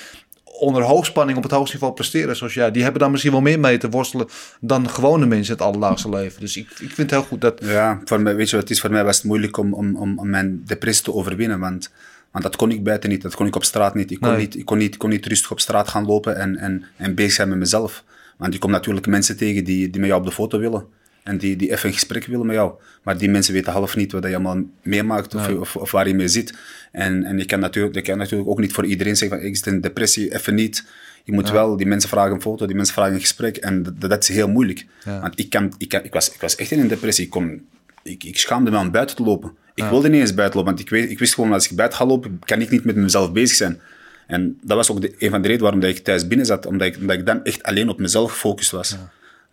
onder 0.60 0.84
hoogspanning 0.84 1.38
op 1.38 1.44
het 1.44 1.52
hoogste 1.52 1.76
niveau 1.76 1.94
presteren 1.94 2.36
zoals 2.36 2.54
jij, 2.54 2.72
die 2.72 2.84
hebben 2.84 3.02
daar 3.02 3.12
misschien 3.12 3.32
wel 3.32 3.42
meer 3.42 3.60
mee 3.60 3.78
te 3.78 3.90
worstelen 3.90 4.28
dan 4.60 4.90
gewone 4.90 5.26
mensen 5.26 5.54
het 5.54 5.62
allerlaagste 5.64 6.10
leven. 6.10 6.40
Dus 6.40 6.58
ik, 6.58 6.70
ik 6.70 6.78
vind 6.78 6.98
het 6.98 7.12
heel 7.12 7.24
goed 7.24 7.42
dat... 7.42 7.60
Ja, 7.64 8.02
voor 8.06 8.22
mij, 8.22 8.36
weet 8.36 8.50
je 8.50 8.56
wat 8.56 8.64
het 8.64 8.74
is? 8.74 8.82
Voor 8.82 8.92
mij 8.92 9.04
was 9.04 9.16
het 9.16 9.26
moeilijk 9.26 9.58
om, 9.58 9.74
om, 9.74 9.96
om, 9.96 10.20
om 10.20 10.30
mijn 10.30 10.62
depressie 10.66 11.04
te 11.04 11.14
overwinnen, 11.14 11.60
want, 11.60 11.92
want 12.32 12.44
dat 12.44 12.56
kon 12.56 12.72
ik 12.72 12.84
buiten 12.84 13.10
niet, 13.10 13.22
dat 13.22 13.36
kon 13.36 13.48
ik 13.48 13.56
op 13.56 13.64
straat 13.64 13.96
niet. 13.96 14.12
Ik 14.12 14.20
kon, 14.20 14.30
Nee. 14.30 14.40
niet, 14.40 14.56
ik 14.56 14.66
kon, 14.66 14.78
niet, 14.78 14.98
kon 14.98 15.10
niet 15.10 15.26
rustig 15.26 15.52
op 15.52 15.60
straat 15.60 15.88
gaan 15.88 16.06
lopen 16.06 16.38
en, 16.38 16.58
en, 16.58 16.86
en 16.98 17.16
bezig 17.16 17.34
zijn 17.34 17.50
met 17.50 17.58
mezelf. 17.58 18.04
Want 18.38 18.54
je 18.54 18.60
komt 18.60 18.74
natuurlijk 18.74 19.08
mensen 19.08 19.38
tegen 19.38 19.64
die, 19.64 19.90
die 19.90 20.00
met 20.00 20.10
jou 20.10 20.22
op 20.22 20.28
de 20.28 20.34
foto 20.34 20.60
willen. 20.60 20.86
En 21.24 21.38
die, 21.38 21.56
die 21.56 21.72
even 21.72 21.88
een 21.88 21.94
gesprek 21.94 22.26
willen 22.26 22.46
met 22.46 22.56
jou. 22.56 22.74
Maar 23.04 23.18
die 23.18 23.30
mensen 23.30 23.54
weten 23.54 23.72
half 23.72 23.96
niet 23.96 24.12
wat 24.12 24.24
je 24.24 24.30
allemaal 24.30 24.64
meemaakt 24.82 25.36
of, 25.36 25.48
of, 25.48 25.76
of 25.76 25.92
waar 25.92 26.08
je 26.08 26.14
mee 26.14 26.28
zit. 26.28 26.54
En, 26.92 27.24
en 27.24 27.38
je, 27.38 27.46
kan 27.46 27.60
natuurlijk, 27.60 27.96
je 27.96 28.02
kan 28.02 28.18
natuurlijk 28.18 28.50
ook 28.50 28.60
niet 28.60 28.74
voor 28.74 28.86
iedereen 28.86 29.16
zeggen 29.16 29.38
van 29.38 29.48
ik 29.48 29.56
zit 29.56 29.68
in 29.68 29.82
depressie, 29.82 30.34
even 30.34 30.56
niet. 30.56 30.86
Je 31.24 31.34
moet 31.34 31.52
wel, 31.52 31.78
die 31.78 31.88
mensen 31.88 32.10
vragen 32.10 32.34
een 32.34 32.42
foto, 32.42 32.66
die 32.66 32.76
mensen 32.76 32.94
vragen 32.94 33.14
een 33.14 33.20
gesprek. 33.20 33.58
En 33.58 33.84
dat, 33.84 34.02
dat 34.02 34.24
is 34.24 34.30
heel 34.30 34.48
moeilijk. 34.48 34.86
Ja. 35.06 35.22
Want 35.22 35.40
ik, 35.40 35.50
kan, 35.50 35.74
ik, 35.78 35.90
kan, 35.90 36.04
ik, 36.04 36.14
was, 36.14 36.34
ik 36.34 36.42
was 36.42 36.56
echt 36.56 36.72
in 36.72 36.80
een 36.80 36.88
depressie. 36.88 37.26
Ik, 37.26 37.30
kon, 37.30 37.66
ik, 38.04 38.24
ik 38.24 38.40
schaamde 38.40 38.72
me 38.72 38.78
om 38.78 38.92
buiten 38.92 39.16
te 39.16 39.24
lopen. 39.24 39.52
Ik 39.76 39.84
wilde 39.84 40.10
niet 40.10 40.22
eens 40.22 40.34
buiten 40.34 40.60
lopen, 40.60 40.74
want 40.76 40.86
ik, 40.86 40.92
weet, 40.92 41.10
ik 41.10 41.20
wist 41.20 41.34
gewoon 41.34 41.54
als 41.54 41.70
ik 41.70 41.76
buiten 41.76 41.98
ga 41.98 42.06
lopen, 42.06 42.40
kan 42.46 42.62
ik 42.62 42.70
niet 42.70 42.84
met 42.84 42.96
mezelf 42.96 43.32
bezig 43.32 43.56
zijn. 43.58 43.80
En 44.28 44.58
dat 44.62 44.78
was 44.78 44.92
ook 44.92 45.02
de, 45.02 45.16
een 45.18 45.30
van 45.30 45.42
de 45.42 45.48
redenen 45.48 45.62
waarom 45.62 45.80
dat 45.80 45.90
ik 45.90 46.04
thuis 46.04 46.28
binnen 46.28 46.46
zat, 46.46 46.66
omdat 46.66 46.88
ik, 46.88 46.98
omdat 46.98 47.18
ik 47.18 47.26
dan 47.26 47.44
echt 47.44 47.64
alleen 47.64 47.90
op 47.90 48.00
mezelf 48.00 48.32
gefocust 48.32 48.72
was. 48.72 48.98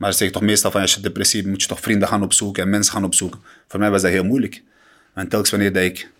Maar 0.00 0.12
ze 0.12 0.18
zeggen 0.18 0.38
toch 0.38 0.48
meestal 0.48 0.70
van 0.70 0.80
als 0.80 0.94
je 0.94 1.00
depressie 1.00 1.48
moet 1.48 1.62
je 1.62 1.68
toch 1.68 1.80
vrienden 1.80 2.08
gaan 2.08 2.22
opzoeken 2.22 2.62
en 2.62 2.70
mensen 2.70 2.92
gaan 2.92 3.04
opzoeken. 3.04 3.40
Voor 3.68 3.80
mij 3.80 3.90
was 3.90 4.02
dat 4.02 4.10
heel 4.10 4.24
moeilijk. 4.24 4.62
En 5.14 5.28
telkens 5.28 5.50
wanneer 5.50 5.72
dat 5.72 5.82
ik 5.82 6.10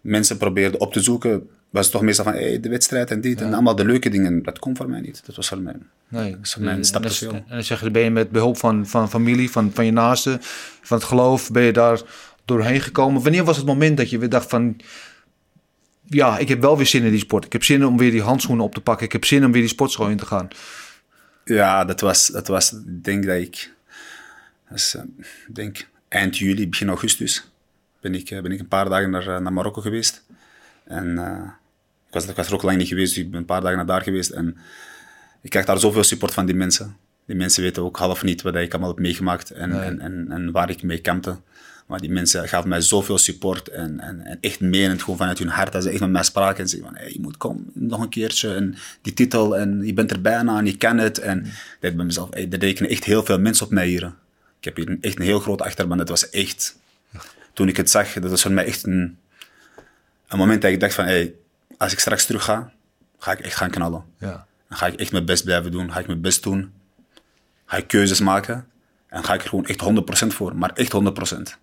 mensen 0.00 0.36
probeerde 0.36 0.78
op 0.78 0.92
te 0.92 1.00
zoeken, 1.00 1.48
was 1.70 1.82
het 1.82 1.92
toch 1.92 2.02
meestal 2.02 2.24
van 2.24 2.32
hey, 2.34 2.60
de 2.60 2.68
wedstrijd 2.68 3.10
en 3.10 3.20
dit 3.20 3.40
en 3.40 3.52
allemaal 3.52 3.76
de 3.76 3.84
leuke 3.84 4.08
dingen. 4.08 4.42
Dat 4.42 4.58
kon 4.58 4.76
voor 4.76 4.88
mij 4.88 5.00
niet. 5.00 5.22
Dat 5.26 5.36
was 5.36 5.48
voor 5.48 5.60
mij. 5.60 5.74
Nee, 6.08 6.36
Dat 6.40 6.48
voor 6.50 6.62
mij 6.62 6.74
een 6.74 6.84
stap 6.84 7.04
en 7.04 7.08
te 7.10 7.24
dan- 7.24 7.30
veel. 7.34 7.40
En 7.48 7.54
dan 7.54 7.62
zeg 7.64 7.80
je, 7.82 7.90
ben 7.90 8.02
je 8.02 8.10
met 8.10 8.30
behulp 8.30 8.56
van, 8.56 8.86
van 8.86 9.10
familie, 9.10 9.50
van, 9.50 9.70
van 9.74 9.84
je 9.84 9.92
naasten, 9.92 10.38
van 10.82 10.96
het 10.98 11.06
geloof, 11.06 11.50
ben 11.50 11.62
je 11.62 11.72
daar 11.72 12.00
doorheen 12.44 12.80
gekomen? 12.80 13.22
Wanneer 13.22 13.44
was 13.44 13.56
het 13.56 13.66
moment 13.66 13.96
dat 13.96 14.10
je 14.10 14.18
weer 14.18 14.28
dacht 14.28 14.50
van, 14.50 14.76
ja, 16.04 16.38
ik 16.38 16.48
heb 16.48 16.60
wel 16.60 16.76
weer 16.76 16.86
zin 16.86 17.02
in 17.04 17.10
die 17.10 17.20
sport. 17.20 17.44
Ik 17.44 17.52
heb 17.52 17.64
zin 17.64 17.86
om 17.86 17.96
weer 17.98 18.10
die 18.10 18.22
handschoenen 18.22 18.64
op 18.64 18.74
te 18.74 18.80
pakken. 18.80 19.06
Ik 19.06 19.12
heb 19.12 19.24
zin 19.24 19.44
om 19.44 19.52
weer 19.52 19.60
die 19.60 19.70
sportschool 19.70 20.08
in 20.08 20.16
te 20.16 20.26
gaan. 20.26 20.48
Ja, 21.48 21.84
dat 21.84 22.00
was, 22.00 22.26
dat 22.26 22.46
was, 22.46 22.72
ik 22.72 23.04
denk 23.04 23.26
dat 23.26 23.36
ik, 23.36 23.74
ik 24.70 25.54
denk 25.54 25.88
eind 26.08 26.38
juli, 26.38 26.68
begin 26.68 26.88
augustus, 26.88 27.50
ben 28.00 28.14
ik, 28.14 28.30
eh, 28.30 28.42
ben 28.42 28.52
ik 28.52 28.60
een 28.60 28.68
paar 28.68 28.88
dagen 28.88 29.10
naar, 29.10 29.28
eh, 29.28 29.38
naar 29.38 29.52
Marokko 29.52 29.80
geweest. 29.80 30.24
En 30.84 31.18
ik, 32.06 32.14
was, 32.14 32.26
ik 32.26 32.36
was 32.36 32.46
er 32.46 32.54
ook 32.54 32.62
lang 32.62 32.78
niet 32.78 32.88
geweest, 32.88 33.14
dus 33.14 33.24
ik 33.24 33.30
ben 33.30 33.40
een 33.40 33.46
paar 33.46 33.60
dagen 33.60 33.76
naar 33.76 33.86
daar 33.86 34.02
geweest. 34.02 34.30
En 34.30 34.56
ik 35.40 35.50
krijg 35.50 35.66
daar 35.66 35.78
zoveel 35.78 36.04
support 36.04 36.34
van 36.34 36.46
die 36.46 36.54
mensen. 36.54 36.96
Die 37.24 37.36
mensen 37.36 37.62
weten 37.62 37.82
ook 37.82 37.96
half 37.96 38.22
niet 38.22 38.42
wat 38.42 38.54
ik 38.54 38.72
allemaal 38.72 38.90
heb 38.90 38.98
meegemaakt 38.98 39.50
en, 39.50 39.82
en, 39.82 40.00
en, 40.00 40.30
en 40.30 40.50
waar 40.50 40.70
ik 40.70 40.82
mee 40.82 41.00
kampte. 41.00 41.38
Maar 41.88 42.00
die 42.00 42.10
mensen 42.10 42.48
gaven 42.48 42.68
mij 42.68 42.80
zoveel 42.80 43.18
support 43.18 43.68
en, 43.68 44.00
en, 44.00 44.20
en 44.20 44.38
echt 44.40 44.60
menend, 44.60 45.02
gewoon 45.02 45.16
vanuit 45.16 45.38
hun 45.38 45.48
hart. 45.48 45.72
Dat 45.72 45.82
ze 45.82 45.90
echt 45.90 46.00
met 46.00 46.10
mij 46.10 46.22
spraken 46.22 46.62
en 46.62 46.68
zeiden 46.68 46.90
van, 46.90 47.00
hey, 47.00 47.12
je 47.12 47.20
moet 47.20 47.36
komen, 47.36 47.70
nog 47.72 48.00
een 48.00 48.08
keertje. 48.08 48.54
En 48.54 48.76
die 49.02 49.12
titel, 49.12 49.56
en 49.56 49.86
je 49.86 49.92
bent 49.92 50.10
er 50.10 50.20
bijna 50.20 50.58
en 50.58 50.66
je 50.66 50.76
kan 50.76 50.98
het. 50.98 51.18
En 51.18 51.38
ik 51.44 51.78
dacht 51.80 51.96
bij 51.96 52.04
mezelf, 52.04 52.28
hey, 52.30 52.48
er 52.50 52.58
rekenen 52.58 52.90
echt 52.90 53.04
heel 53.04 53.24
veel 53.24 53.38
mensen 53.38 53.66
op 53.66 53.72
mij 53.72 53.86
hier. 53.86 54.14
Ik 54.58 54.64
heb 54.64 54.76
hier 54.76 54.98
echt 55.00 55.18
een 55.18 55.24
heel 55.24 55.40
groot 55.40 55.62
achterban. 55.62 55.98
Dat 55.98 56.08
was 56.08 56.30
echt, 56.30 56.78
toen 57.52 57.68
ik 57.68 57.76
het 57.76 57.90
zag, 57.90 58.12
dat 58.12 58.30
was 58.30 58.42
voor 58.42 58.52
mij 58.52 58.64
echt 58.64 58.86
een, 58.86 59.18
een 60.28 60.38
moment 60.38 60.62
dat 60.62 60.70
ik 60.70 60.80
dacht 60.80 60.94
van, 60.94 61.04
hey, 61.04 61.34
als 61.76 61.92
ik 61.92 61.98
straks 61.98 62.26
terug 62.26 62.44
ga, 62.44 62.72
ga 63.18 63.32
ik 63.32 63.40
echt 63.40 63.56
gaan 63.56 63.70
knallen. 63.70 64.04
Ja. 64.18 64.46
Dan 64.68 64.78
ga 64.78 64.86
ik 64.86 65.00
echt 65.00 65.12
mijn 65.12 65.24
best 65.24 65.44
blijven 65.44 65.70
doen. 65.70 65.92
Ga 65.92 66.00
ik 66.00 66.06
mijn 66.06 66.20
best 66.20 66.42
doen. 66.42 66.72
Ga 67.66 67.76
ik 67.76 67.88
keuzes 67.88 68.20
maken. 68.20 68.66
En 69.06 69.24
ga 69.24 69.34
ik 69.34 69.42
er 69.42 69.48
gewoon 69.48 69.66
echt 69.66 69.84
100% 70.24 70.26
voor. 70.26 70.56
Maar 70.56 70.72
echt 70.72 70.92
100%. 71.34 71.58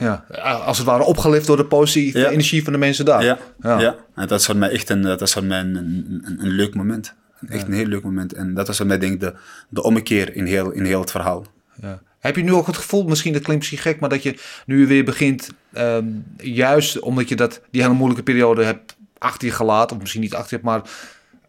Ja, 0.00 0.24
als 0.64 0.78
het 0.78 0.86
ware 0.86 1.02
opgelift 1.02 1.46
door 1.46 1.56
de 1.56 1.64
positieve 1.64 2.18
Ja. 2.18 2.28
energie 2.28 2.64
van 2.64 2.72
de 2.72 2.78
mensen 2.78 3.04
daar. 3.04 3.24
Ja, 3.24 3.38
Ja. 3.60 3.80
ja. 3.80 3.96
En 4.14 4.26
dat 4.26 4.40
is 4.40 4.46
voor 4.46 4.56
mij 4.56 4.70
echt 4.70 4.88
een, 4.90 5.02
dat 5.02 5.20
is 5.22 5.32
voor 5.32 5.44
mij 5.44 5.60
een, 5.60 5.76
een, 5.76 6.36
een, 6.38 6.48
leuk 6.48 6.74
moment. 6.74 7.14
Echt 7.48 7.66
een 7.66 7.72
heel 7.72 7.86
leuk 7.86 8.02
moment. 8.02 8.32
En 8.32 8.54
dat 8.54 8.66
was 8.66 8.76
voor 8.76 8.86
mij 8.86 8.98
denk 8.98 9.12
ik 9.12 9.20
de, 9.20 9.34
de 9.68 9.82
ommekeer 9.82 10.36
in 10.36 10.44
heel, 10.46 10.70
in 10.70 10.84
heel 10.84 11.00
het 11.00 11.10
verhaal. 11.10 11.46
Ja. 11.82 12.00
Heb 12.18 12.36
je 12.36 12.42
nu 12.42 12.52
ook 12.52 12.66
het 12.66 12.76
gevoel, 12.76 13.04
misschien 13.04 13.32
dat 13.32 13.42
klinkt 13.42 13.60
misschien 13.60 13.90
gek, 13.92 14.00
maar 14.00 14.08
dat 14.08 14.22
je 14.22 14.38
nu 14.66 14.86
weer 14.86 15.04
begint, 15.04 15.48
ehm, 15.72 16.06
juist 16.36 16.98
omdat 17.00 17.28
je 17.28 17.36
dat, 17.36 17.60
die 17.70 17.82
hele 17.82 17.94
moeilijke 17.94 18.22
periode 18.22 18.64
hebt 18.64 18.96
achter 19.18 19.48
je 19.48 19.54
gelaten, 19.54 19.96
of 19.96 20.00
misschien 20.02 20.22
niet 20.22 20.34
achter 20.34 20.58
je, 20.58 20.64
hebt, 20.64 20.64
maar 20.64 20.90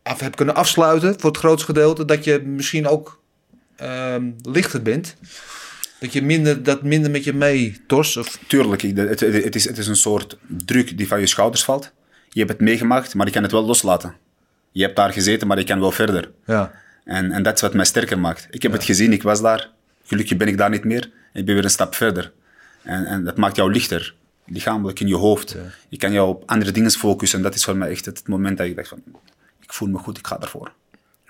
af 0.04 0.20
hebt 0.20 0.36
kunnen 0.36 0.56
afsluiten 0.56 1.20
voor 1.20 1.30
het 1.30 1.40
grootste 1.40 1.66
gedeelte, 1.66 2.06
dat 2.06 2.24
je 2.24 2.42
misschien 2.46 2.88
ook 2.88 3.20
ehm, 3.76 4.32
lichter 4.42 4.82
bent? 4.82 5.16
Dat 6.02 6.14
je 6.14 6.22
minder, 6.22 6.64
dat 6.64 6.84
minder 6.84 7.12
met 7.12 7.24
je 7.24 7.34
mee 7.34 7.82
torst? 7.88 8.18
Of, 8.18 8.40
Tuurlijk, 8.48 8.82
het, 8.82 9.20
het 9.20 9.56
is, 9.56 9.66
het 9.68 9.78
is 9.78 9.88
een 9.88 9.96
soort 9.96 10.38
druk 10.48 10.98
die 10.98 11.08
van 11.08 11.20
je 11.20 11.28
schouders 11.28 11.64
valt. 11.64 11.92
Je 12.30 12.40
hebt 12.40 12.52
het 12.52 12.62
meegemaakt, 12.62 13.14
maar 13.14 13.26
je 13.26 13.32
kan 13.32 13.44
het 13.44 13.52
wel 13.52 13.66
loslaten. 13.66 14.16
Je 14.72 14.84
hebt 14.84 14.96
daar 14.96 15.14
gezeten, 15.14 15.48
maar 15.48 15.58
je 15.58 15.64
kan 15.64 15.80
wel 15.80 15.92
verder. 15.92 16.32
ja. 16.46 16.72
En, 17.04 17.32
en 17.32 17.44
dat 17.44 17.56
is 17.56 17.62
wat 17.62 17.74
mij 17.74 17.86
sterker 17.86 18.20
maakt. 18.20 18.48
Ik 18.50 18.62
heb 18.62 18.72
het 18.72 18.84
gezien, 18.84 19.14
ik 19.14 19.24
was 19.24 19.42
daar. 19.42 19.70
Gelukkig 20.04 20.38
ben 20.38 20.48
ik 20.48 20.58
daar 20.58 20.70
niet 20.70 20.84
meer. 20.84 21.12
Ik 21.34 21.46
ben 21.46 21.56
weer 21.56 21.64
een 21.64 21.70
stap 21.70 21.96
verder. 21.96 22.32
En, 22.84 23.06
en 23.06 23.24
dat 23.24 23.38
maakt 23.38 23.56
jou 23.56 23.72
lichter. 23.72 24.16
Lichamelijk, 24.46 25.00
in 25.00 25.08
je 25.08 25.16
hoofd. 25.16 25.56
Je 25.90 25.98
kan 25.98 26.12
jou 26.12 26.30
op 26.30 26.44
andere 26.46 26.72
dingen 26.72 26.92
focussen. 26.92 27.38
En 27.38 27.44
dat 27.44 27.56
is 27.56 27.64
voor 27.64 27.78
mij 27.78 27.90
echt 27.90 28.06
het 28.06 28.28
moment 28.28 28.58
dat 28.58 28.68
ik 28.68 28.76
dacht 28.76 28.88
van... 28.88 29.04
Ik 29.62 29.74
voel 29.74 29.90
me 29.90 29.98
goed, 29.98 30.18
ik 30.18 30.28
ga 30.28 30.40
ervoor. 30.42 30.72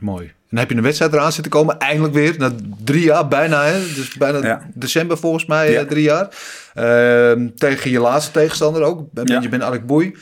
Mooi. 0.01 0.25
En 0.25 0.33
dan 0.49 0.59
heb 0.59 0.69
je 0.69 0.75
een 0.75 0.83
wedstrijd 0.83 1.13
eraan 1.13 1.31
zitten 1.31 1.51
komen, 1.51 1.77
eindelijk 1.79 2.13
weer, 2.13 2.35
na 2.37 2.51
drie 2.83 3.03
jaar 3.03 3.27
bijna, 3.27 3.63
hè? 3.65 3.79
dus 3.79 4.13
bijna 4.13 4.37
Ja. 4.47 4.69
december 4.73 5.17
volgens 5.17 5.45
mij, 5.45 5.71
Ja. 5.71 5.79
eh, 5.79 5.87
drie 5.87 6.03
jaar. 6.03 6.27
Ehm, 6.73 7.47
tegen 7.55 7.91
je 7.91 7.99
laatste 7.99 8.31
tegenstander 8.31 8.81
ook, 8.83 8.99
Ja. 9.13 9.23
Benjamin 9.23 9.63
Alekboei. 9.63 10.15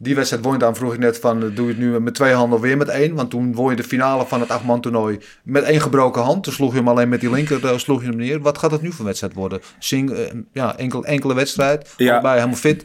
Die 0.00 0.14
wedstrijd 0.14 0.44
won 0.44 0.52
je 0.52 0.58
dan, 0.58 0.76
vroeg 0.76 0.92
ik 0.92 0.98
net 0.98 1.18
van, 1.18 1.42
eh, 1.44 1.56
doe 1.56 1.66
je 1.66 1.72
het 1.72 1.80
nu 1.80 2.00
met 2.00 2.14
twee 2.14 2.32
handen 2.32 2.56
of 2.58 2.64
weer 2.64 2.76
met 2.76 2.88
één? 2.88 3.14
Want 3.14 3.30
toen 3.30 3.54
won 3.54 3.70
je 3.70 3.76
de 3.76 3.82
finale 3.84 4.26
van 4.26 4.40
het 4.40 4.50
achtman 4.50 4.80
toernooi 4.80 5.18
met 5.42 5.62
één 5.64 5.80
gebroken 5.80 6.22
hand. 6.22 6.44
Toen 6.44 6.52
sloeg 6.52 6.70
je 6.72 6.78
hem 6.78 6.88
alleen 6.88 7.08
met 7.08 7.20
die 7.20 7.30
linker, 7.30 7.66
eh, 7.66 7.78
sloeg 7.78 8.00
je 8.02 8.08
hem 8.08 8.16
neer. 8.16 8.40
Wat 8.40 8.58
gaat 8.58 8.70
het 8.70 8.82
nu 8.82 8.92
voor 8.92 9.04
wedstrijd 9.04 9.34
worden? 9.34 9.60
Sing, 9.78 10.10
eh, 10.12 10.26
ja, 10.52 10.76
enkel, 10.76 11.04
enkele 11.04 11.34
wedstrijd, 11.34 11.94
Ja. 11.96 12.12
allebei 12.12 12.34
helemaal 12.34 12.56
fit. 12.58 12.84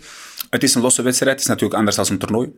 Het 0.49 0.63
is 0.63 0.75
een 0.75 0.81
losse 0.81 1.01
wedstrijd. 1.01 1.31
Het 1.31 1.41
is 1.41 1.47
natuurlijk 1.47 1.75
anders 1.77 1.95
dan 1.95 2.05
een 2.09 2.17
toernooi. 2.17 2.55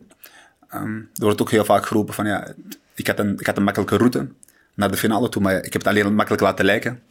Ehm, 0.70 0.96
er 0.96 1.06
wordt 1.24 1.42
ook 1.42 1.52
heel 1.52 1.66
vaak 1.66 1.86
geroepen 1.86 2.14
van... 2.14 2.26
Ja, 2.26 2.54
ik, 2.96 3.08
had 3.08 3.20
een, 3.20 3.40
ik 3.40 3.46
had 3.46 3.58
een 3.58 3.64
makkelijke 3.64 3.98
route 3.98 4.28
naar 4.74 4.92
de 4.92 4.98
finale 4.98 5.30
toe. 5.30 5.42
Maar 5.42 5.56
ik 5.56 5.74
heb 5.74 5.84
het 5.84 5.88
alleen 5.88 6.16
makkelijk 6.16 6.44
laten 6.44 6.66
lijken. 6.66 7.02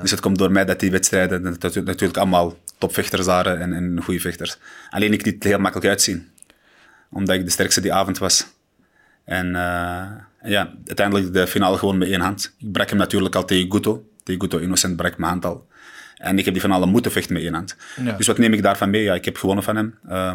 Dus 0.00 0.10
het 0.10 0.20
komt 0.20 0.38
door 0.38 0.52
mij 0.52 0.64
dat 0.64 0.80
die 0.80 0.90
wedstrijden 0.90 1.42
dat 1.58 1.74
natuurlijk 1.74 2.16
allemaal 2.18 2.56
topvechters 2.78 3.26
waren 3.26 3.60
en, 3.60 3.72
en 3.72 4.02
goede 4.02 4.20
vechters. 4.20 4.58
Alleen 4.90 5.12
ik 5.12 5.24
liet 5.24 5.34
het 5.34 5.44
heel 5.44 5.58
makkelijk 5.58 5.88
uitzien. 5.88 6.28
Omdat 7.10 7.36
ik 7.36 7.44
de 7.44 7.50
sterkste 7.50 7.80
die 7.80 7.92
avond 7.92 8.18
was. 8.18 8.46
En 9.24 9.46
eh, 9.46 10.06
ja, 10.42 10.74
uiteindelijk 10.86 11.32
de 11.32 11.46
finale 11.46 11.78
gewoon 11.78 11.98
met 11.98 12.08
één 12.08 12.20
hand. 12.20 12.54
Ik 12.58 12.72
brak 12.72 12.88
hem 12.88 12.98
natuurlijk 12.98 13.34
al 13.34 13.44
tegen 13.44 13.72
Guto, 13.72 14.08
Tegen 14.22 14.40
Guto 14.40 14.58
Innocent 14.58 14.96
brak 14.96 15.18
mijn 15.18 15.30
hand 15.30 15.44
al. 15.44 15.66
En 16.16 16.38
ik 16.38 16.44
heb 16.44 16.54
die 16.54 16.62
van 16.62 16.72
alle 16.72 16.86
moeten 16.86 17.12
vechten 17.12 17.32
met 17.32 17.42
één 17.42 17.54
hand. 17.54 17.76
Ja. 18.04 18.12
Dus 18.12 18.26
wat 18.26 18.38
neem 18.38 18.52
ik 18.52 18.62
daarvan 18.62 18.90
mee? 18.90 19.02
Ja, 19.02 19.14
ik 19.14 19.24
heb 19.24 19.36
gewonnen 19.36 19.64
van 19.64 19.76
hem. 19.76 19.98
Eh, 20.08 20.34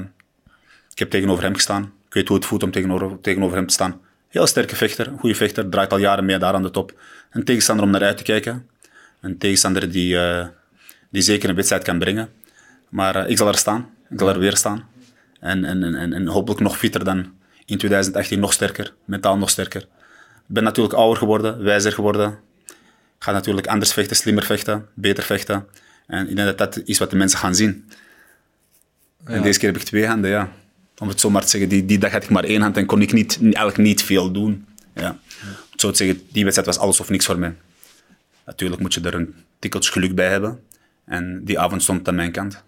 ik 0.91 0.99
heb 0.99 1.09
tegenover 1.09 1.43
hem 1.43 1.53
gestaan. 1.53 1.83
Ik 2.07 2.13
weet 2.13 2.27
hoe 2.27 2.37
het 2.37 2.45
voelt 2.45 2.63
om 2.63 2.71
tegenover, 2.71 3.21
tegenover 3.21 3.57
hem 3.57 3.67
te 3.67 3.73
staan. 3.73 4.01
Heel 4.33 4.47
sterke 4.47 4.75
vechter, 4.75 5.07
een 5.07 5.19
goede 5.19 5.35
vechter, 5.35 5.69
draait 5.69 5.91
al 5.91 5.97
jaren 5.97 6.25
mee 6.25 6.37
daar 6.37 6.53
aan 6.53 6.63
de 6.63 6.71
top. 6.71 6.99
Een 7.31 7.43
tegenstander 7.43 7.85
om 7.85 7.91
naar 7.91 8.03
uit 8.03 8.17
te 8.17 8.23
kijken. 8.23 8.69
Een 9.21 9.37
tegenstander 9.37 9.91
die, 9.91 10.19
eh, 10.19 10.47
die 11.09 11.21
zeker 11.21 11.49
een 11.49 11.55
wedstrijd 11.55 11.83
kan 11.83 11.99
brengen. 11.99 12.29
Maar 12.89 13.15
eh, 13.15 13.29
ik 13.29 13.37
zal 13.37 13.47
er 13.47 13.57
staan. 13.57 13.89
Ik 14.09 14.19
zal 14.19 14.29
er 14.29 14.39
weer 14.39 14.57
staan. 14.57 14.89
En, 15.39 15.65
en, 15.65 15.95
en, 15.95 16.13
en 16.13 16.27
hopelijk 16.27 16.61
nog 16.61 16.77
fitter 16.77 17.03
dan 17.03 17.33
in 17.65 17.77
2018, 17.77 18.39
nog 18.39 18.53
sterker. 18.53 18.93
Mentaal 19.05 19.37
nog 19.37 19.49
sterker. 19.49 19.81
Ik 19.81 19.87
ben 20.45 20.63
natuurlijk 20.63 20.95
ouder 20.95 21.17
geworden, 21.17 21.63
wijzer 21.63 21.91
geworden. 21.91 22.39
Ga 23.19 23.31
natuurlijk 23.31 23.67
anders 23.67 23.93
vechten, 23.93 24.15
slimmer 24.15 24.43
vechten, 24.43 24.87
beter 24.93 25.23
vechten. 25.23 25.67
En 26.07 26.29
ik 26.29 26.35
denk 26.35 26.47
dat 26.47 26.57
dat 26.57 26.81
is 26.85 26.97
wat 26.97 27.09
de 27.09 27.15
mensen 27.15 27.39
gaan 27.39 27.55
zien. 27.55 27.89
En 29.23 29.41
deze 29.41 29.59
keer 29.59 29.71
heb 29.71 29.81
ik 29.81 29.87
twee 29.87 30.07
handen, 30.07 30.29
ja. 30.29 30.51
Om 30.97 31.07
het 31.07 31.19
zo 31.19 31.29
maar 31.29 31.41
te 31.41 31.47
zeggen, 31.47 31.69
die, 31.69 31.85
die 31.85 31.97
dag 31.97 32.11
had 32.11 32.23
ik 32.23 32.29
maar 32.29 32.43
één 32.43 32.61
hand 32.61 32.77
en 32.77 32.85
kon 32.85 33.01
ik 33.01 33.13
niet, 33.13 33.39
eigenlijk 33.41 33.77
niet 33.77 34.03
veel 34.03 34.31
doen. 34.31 34.65
Ja. 34.93 35.09
Om 35.09 35.47
het 35.71 35.81
zo 35.81 35.91
te 35.91 35.97
zeggen, 35.97 36.21
die 36.31 36.43
wedstrijd 36.43 36.75
was 36.75 36.79
alles 36.85 36.99
of 36.99 37.09
niks 37.09 37.25
voor 37.25 37.39
mij. 37.39 37.55
Natuurlijk 38.45 38.81
moet 38.81 38.93
je 38.93 39.01
er 39.01 39.13
een 39.13 39.35
tikkeltje 39.59 39.91
geluk 39.91 40.15
bij 40.15 40.29
hebben. 40.29 40.59
En 41.05 41.43
die 41.43 41.59
avond 41.59 41.83
stond 41.83 41.99
het 41.99 42.07
aan 42.07 42.15
mijn 42.15 42.31
kant. 42.31 42.63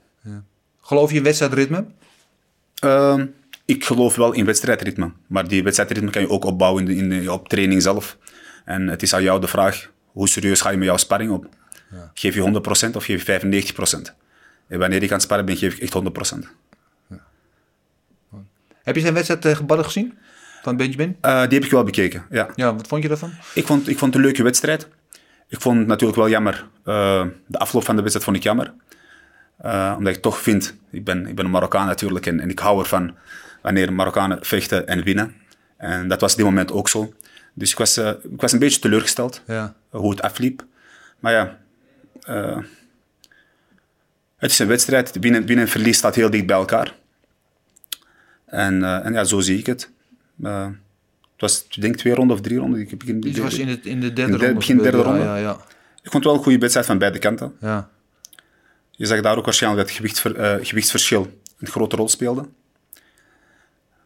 Geloof 0.82 1.12
je 1.12 1.18
in 1.18 1.24
wedstrijdritme? 1.24 1.86
Ehm, 2.80 3.26
ik 3.66 3.86
geloof 3.86 4.16
wel 4.16 4.32
in 4.32 4.46
wedstrijdritme. 4.46 5.12
Maar 5.28 5.48
die 5.48 5.64
wedstrijdritme 5.64 6.10
kan 6.10 6.22
je 6.22 6.30
ook 6.30 6.46
opbouwen 6.46 6.88
in 6.88 7.10
de, 7.10 7.16
in 7.16 7.24
de, 7.24 7.32
op 7.32 7.50
training 7.50 7.82
zelf. 7.82 8.18
En 8.66 8.88
het 8.88 9.02
is 9.02 9.14
aan 9.14 9.24
jou 9.24 9.42
de 9.42 9.48
vraag, 9.48 9.92
hoe 10.06 10.30
serieus 10.30 10.62
ga 10.62 10.70
je 10.70 10.78
met 10.78 10.88
jouw 10.88 10.98
sparring 10.98 11.32
op? 11.32 11.48
Geef 12.14 12.36
je 12.36 12.62
100% 12.92 12.96
of 12.96 13.06
geef 13.06 13.26
je 13.26 13.74
95%? 14.10 14.14
En 14.68 14.80
wanneer 14.80 15.04
ik 15.04 15.10
aan 15.10 15.14
het 15.14 15.22
sparren 15.22 15.46
ben, 15.46 15.58
geef 15.58 15.76
ik 15.76 15.82
echt 15.82 16.34
100%. 16.36 16.48
Heb 18.86 18.96
je 18.96 19.02
zijn 19.02 19.14
wedstrijd 19.14 19.42
tegen 19.42 19.66
Badden 19.66 19.86
gezien? 19.86 20.18
Van 20.62 20.78
Benjamin? 20.78 21.18
Eh, 21.22 21.42
die 21.44 21.54
heb 21.54 21.64
ik 21.64 21.72
wel 21.72 21.84
bekeken, 21.84 22.26
ja. 22.30 22.48
Ja, 22.56 22.76
wat 22.76 22.88
vond 22.88 23.02
je 23.02 23.08
daarvan? 23.08 23.32
Ik 23.54 23.66
vond, 23.66 23.88
ik 23.90 23.98
vond 23.98 24.14
het 24.14 24.16
een 24.22 24.28
leuke 24.28 24.44
wedstrijd. 24.44 24.88
Ik 25.48 25.62
vond 25.62 25.78
het 25.78 25.88
natuurlijk 25.88 26.18
wel 26.20 26.30
jammer. 26.30 26.68
eh, 26.84 27.26
de 27.48 27.58
afloop 27.58 27.84
van 27.86 27.96
de 27.96 28.02
wedstrijd 28.02 28.26
vond 28.26 28.38
ik 28.38 28.44
jammer. 28.44 28.74
Eh, 29.58 29.94
omdat 29.98 30.16
ik 30.16 30.22
toch 30.22 30.40
vind, 30.42 30.76
ik 30.92 31.04
ben, 31.04 31.28
ik 31.28 31.36
ben 31.36 31.46
een 31.46 31.52
Marokkaan 31.52 31.86
natuurlijk 31.88 32.26
en, 32.26 32.40
en 32.40 32.50
ik 32.50 32.60
hou 32.60 32.80
ervan 32.80 33.16
wanneer 33.62 33.94
Marokkanen 33.94 34.46
vechten 34.46 34.88
en 34.88 35.04
winnen. 35.04 35.36
En 35.78 36.08
dat 36.08 36.22
was 36.22 36.36
dit 36.36 36.46
moment 36.46 36.72
ook 36.72 36.90
zo. 36.90 37.14
Dus 37.54 37.72
ik 37.72 37.78
was, 37.78 37.98
eh, 37.98 38.08
ik 38.10 38.42
was 38.42 38.52
een 38.52 38.60
beetje 38.60 38.80
teleurgesteld 38.80 39.42
Ja. 39.48 39.76
eh, 39.92 40.00
hoe 40.00 40.10
het 40.12 40.22
afliep. 40.22 40.66
Maar 41.20 41.34
ja, 41.34 41.58
eh, 42.22 42.58
het 44.38 44.52
is 44.52 44.60
een 44.60 44.68
wedstrijd. 44.68 45.18
Winnen, 45.20 45.46
winnen 45.46 45.66
en 45.66 45.72
verlies 45.72 45.98
staat 45.98 46.16
heel 46.16 46.30
dicht 46.30 46.46
bij 46.46 46.56
elkaar. 46.56 46.94
En, 48.46 48.84
eh, 48.84 49.06
en 49.06 49.14
ja, 49.14 49.24
zo 49.24 49.40
zie 49.40 49.58
ik 49.58 49.66
het. 49.66 49.90
Eh, 50.44 50.66
het 51.32 51.42
was, 51.42 51.66
ik 51.70 51.82
denk, 51.82 51.96
twee 51.96 52.14
ronden 52.14 52.36
of 52.36 52.42
drie 52.42 52.58
ronden. 52.58 52.80
Ik, 52.80 52.90
heb, 52.90 53.04
ik, 53.04 53.24
Het 53.24 53.38
was 53.38 53.58
in, 53.58 53.68
het, 53.68 53.86
in 53.86 54.00
de 54.00 54.14
derde 54.14 54.32
In 54.32 54.38
de 54.38 54.46
ronde. 54.46 54.60
begin 54.60 54.78
derde 54.78 54.98
gebeurd, 54.98 55.08
ronde. 55.18 55.24
Ja, 55.32 55.38
ja, 55.38 55.52
ik 56.04 56.12
vond 56.12 56.14
het 56.14 56.24
wel 56.24 56.34
een 56.34 56.44
goede 56.44 56.58
wedstrijd 56.60 56.86
van 56.88 56.98
beide 56.98 57.20
kanten. 57.20 57.56
ja. 57.62 57.90
Je 58.98 59.06
zag 59.06 59.22
daar 59.22 59.38
ook 59.38 59.46
waarschijnlijk 59.46 59.82
dat 59.82 59.92
het 59.92 60.02
gewichtver, 60.02 60.36
eh, 60.36 60.66
gewichtsverschil 60.66 61.40
een 61.60 61.68
grote 61.68 61.96
rol 61.96 62.08
speelde. 62.10 62.46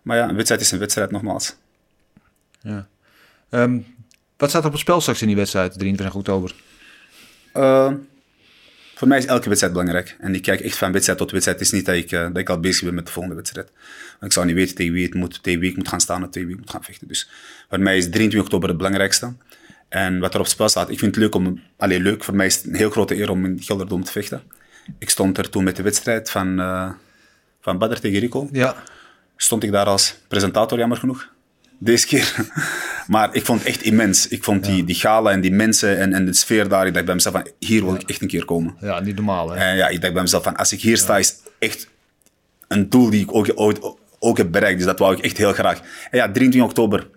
Maar 0.01 0.17
ja, 0.17 0.29
een 0.29 0.35
wedstrijd 0.35 0.61
is 0.61 0.71
een 0.71 0.79
wedstrijd, 0.79 1.11
nogmaals. 1.11 1.55
ja. 2.61 2.87
Ehm, 3.49 3.79
wat 4.37 4.49
staat 4.49 4.61
er 4.61 4.67
op 4.67 4.73
het 4.73 4.81
spel 4.81 5.01
straks 5.01 5.21
in 5.21 5.27
die 5.27 5.35
wedstrijd, 5.35 5.73
23 5.79 6.15
oktober? 6.17 6.55
Voor 8.99 9.07
mij 9.07 9.17
is 9.17 9.25
elke 9.25 9.47
wedstrijd 9.47 9.73
belangrijk. 9.73 10.15
En 10.19 10.35
ik 10.35 10.41
kijk 10.41 10.59
echt 10.59 10.77
van 10.77 10.91
wedstrijd 10.91 11.19
tot 11.19 11.31
wedstrijd. 11.31 11.59
Het 11.59 11.67
is 11.67 11.73
niet 11.73 11.85
dat 11.85 11.95
ik, 11.95 12.11
eh, 12.11 12.21
dat 12.21 12.37
ik 12.37 12.49
al 12.49 12.59
bezig 12.59 12.83
ben 12.83 12.93
met 12.93 13.05
de 13.05 13.11
volgende 13.11 13.37
wedstrijd. 13.37 13.71
Want 14.09 14.23
ik 14.23 14.31
zou 14.31 14.45
niet 14.45 14.55
weten 14.55 14.75
tegen 14.75 14.93
wie, 14.93 15.05
het 15.05 15.13
moet, 15.13 15.43
tegen 15.43 15.59
wie 15.59 15.69
ik 15.69 15.75
moet 15.75 15.87
gaan 15.87 16.01
staan 16.01 16.23
en 16.23 16.29
tegen 16.29 16.47
wie 16.47 16.57
ik 16.57 16.61
moet 16.61 16.71
gaan 16.71 16.83
vechten. 16.83 17.07
Dus 17.07 17.29
voor 17.69 17.79
mij 17.79 17.97
is 17.97 18.03
23 18.03 18.41
oktober 18.41 18.67
het 18.67 18.77
belangrijkste. 18.77 19.33
En 19.89 20.19
wat 20.19 20.33
er 20.33 20.39
op 20.39 20.47
spel 20.47 20.69
staat, 20.69 20.89
ik 20.89 20.99
vind 20.99 21.15
het 21.15 21.23
leuk 21.23 21.35
om... 21.35 21.61
Allee, 21.77 21.99
leuk. 21.99 22.23
Voor 22.23 22.35
mij 22.35 22.45
is 22.45 22.55
het 22.55 22.65
een 22.65 22.75
heel 22.75 22.89
grote 22.89 23.17
eer 23.17 23.29
om 23.29 23.45
in 23.45 23.61
Gelderdoom 23.61 24.03
te 24.03 24.11
vechten. 24.11 24.41
Ik 24.97 25.09
stond 25.09 25.37
er 25.37 25.49
toen 25.49 25.63
met 25.63 25.75
de 25.75 25.83
wedstrijd 25.83 26.29
van, 26.29 26.59
eh 26.59 26.91
van 27.61 27.77
Badr 27.77 27.99
tegen 27.99 28.19
Rico. 28.19 28.49
Ja. 28.51 28.83
stond 29.35 29.63
ik 29.63 29.71
daar 29.71 29.85
als 29.85 30.15
presentator, 30.27 30.77
jammer 30.77 30.97
genoeg. 30.97 31.29
Deze 31.79 32.07
keer. 32.07 32.35
maar 33.07 33.35
ik 33.35 33.45
vond 33.45 33.59
het 33.59 33.67
echt 33.67 33.81
immens. 33.81 34.27
Ik 34.27 34.43
vond 34.43 34.65
die, 34.65 34.83
die 34.83 34.95
gala 34.95 35.31
en 35.31 35.41
die 35.41 35.51
mensen 35.51 35.97
en, 35.97 36.13
en 36.13 36.25
de 36.25 36.33
sfeer 36.33 36.69
daar. 36.69 36.87
Ik 36.87 36.93
dacht 36.93 37.05
bij 37.05 37.15
mezelf 37.15 37.33
van, 37.33 37.47
hier 37.59 37.83
wil 37.83 37.95
ik 37.95 38.01
echt 38.09 38.21
een 38.21 38.27
keer 38.27 38.45
komen. 38.45 38.75
Ja, 38.81 38.99
niet 38.99 39.15
normaal, 39.15 39.49
hè? 39.49 39.57
En 39.57 39.75
ja, 39.75 39.87
ik 39.87 40.01
dacht 40.01 40.13
bij 40.13 40.21
mezelf 40.21 40.43
van, 40.43 40.55
als 40.55 40.73
ik 40.73 40.81
hier 40.81 40.97
sta, 40.97 41.17
is 41.17 41.35
echt 41.59 41.87
een 42.67 42.89
doel 42.89 43.09
die 43.09 43.21
ik 43.21 43.35
ook, 43.35 43.51
ooit 43.55 43.79
ook 44.19 44.37
heb 44.37 44.51
bereikt. 44.51 44.77
Dus 44.77 44.85
dat 44.85 44.99
wou 44.99 45.15
ik 45.15 45.23
echt 45.23 45.37
heel 45.37 45.53
graag. 45.53 45.79
En 46.11 46.17
ja, 46.17 46.31
23 46.31 46.61
oktober 46.61 47.07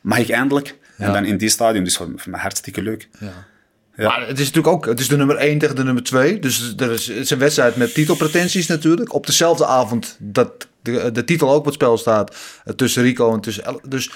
mag 0.00 0.18
ik 0.18 0.28
eindelijk. 0.28 0.78
En 0.96 1.12
dan 1.12 1.24
in 1.24 1.36
die 1.36 1.48
stadium. 1.48 1.84
Dus 1.84 1.96
voor 1.96 2.14
mij 2.24 2.40
hartstikke 2.40 2.82
leuk. 2.82 3.08
Ja. 3.18 3.46
Ja. 4.00 4.06
Maar 4.08 4.20
het 4.28 4.38
is 4.38 4.46
natuurlijk 4.46 4.74
ook, 4.74 4.86
het 4.86 5.00
is 5.00 5.08
de 5.08 5.16
nummer 5.16 5.36
1 5.36 5.58
tegen 5.58 5.76
de 5.76 5.84
nummer 5.84 6.02
2. 6.02 6.38
Dus 6.38 6.74
er 6.76 6.90
is, 6.90 7.06
het 7.06 7.16
is 7.16 7.30
een 7.30 7.38
wedstrijd 7.38 7.76
met 7.76 7.94
titelpretenties 7.94 8.66
natuurlijk. 8.66 9.12
Op 9.14 9.26
dezelfde 9.26 9.66
avond 9.66 10.16
dat 10.18 10.68
de, 10.82 11.10
de 11.12 11.24
titel 11.24 11.50
ook 11.50 11.58
op 11.58 11.64
het 11.64 11.74
spel 11.74 11.98
staat. 11.98 12.36
eh, 12.64 12.74
tussen 12.74 13.02
Rico 13.02 13.34
en 13.34 13.40
tussen... 13.40 13.64
El- 13.64 13.80
Dus 13.84 14.10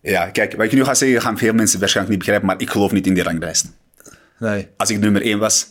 Ja, 0.00 0.26
kijk, 0.30 0.56
wat 0.56 0.64
ik 0.66 0.72
nu 0.72 0.84
ga 0.84 0.94
zeggen, 0.94 1.20
gaan 1.22 1.38
veel 1.38 1.52
mensen 1.52 1.78
waarschijnlijk 1.80 2.16
niet 2.16 2.24
begrijpen. 2.24 2.46
Maar 2.54 2.60
ik 2.66 2.70
geloof 2.70 2.92
niet 2.92 3.06
in 3.06 3.14
die 3.14 3.22
ranglijst. 3.22 3.66
nee, 4.38 4.68
Als 4.76 4.90
ik 4.90 4.98
nummer 4.98 5.22
1 5.22 5.38
was, 5.38 5.66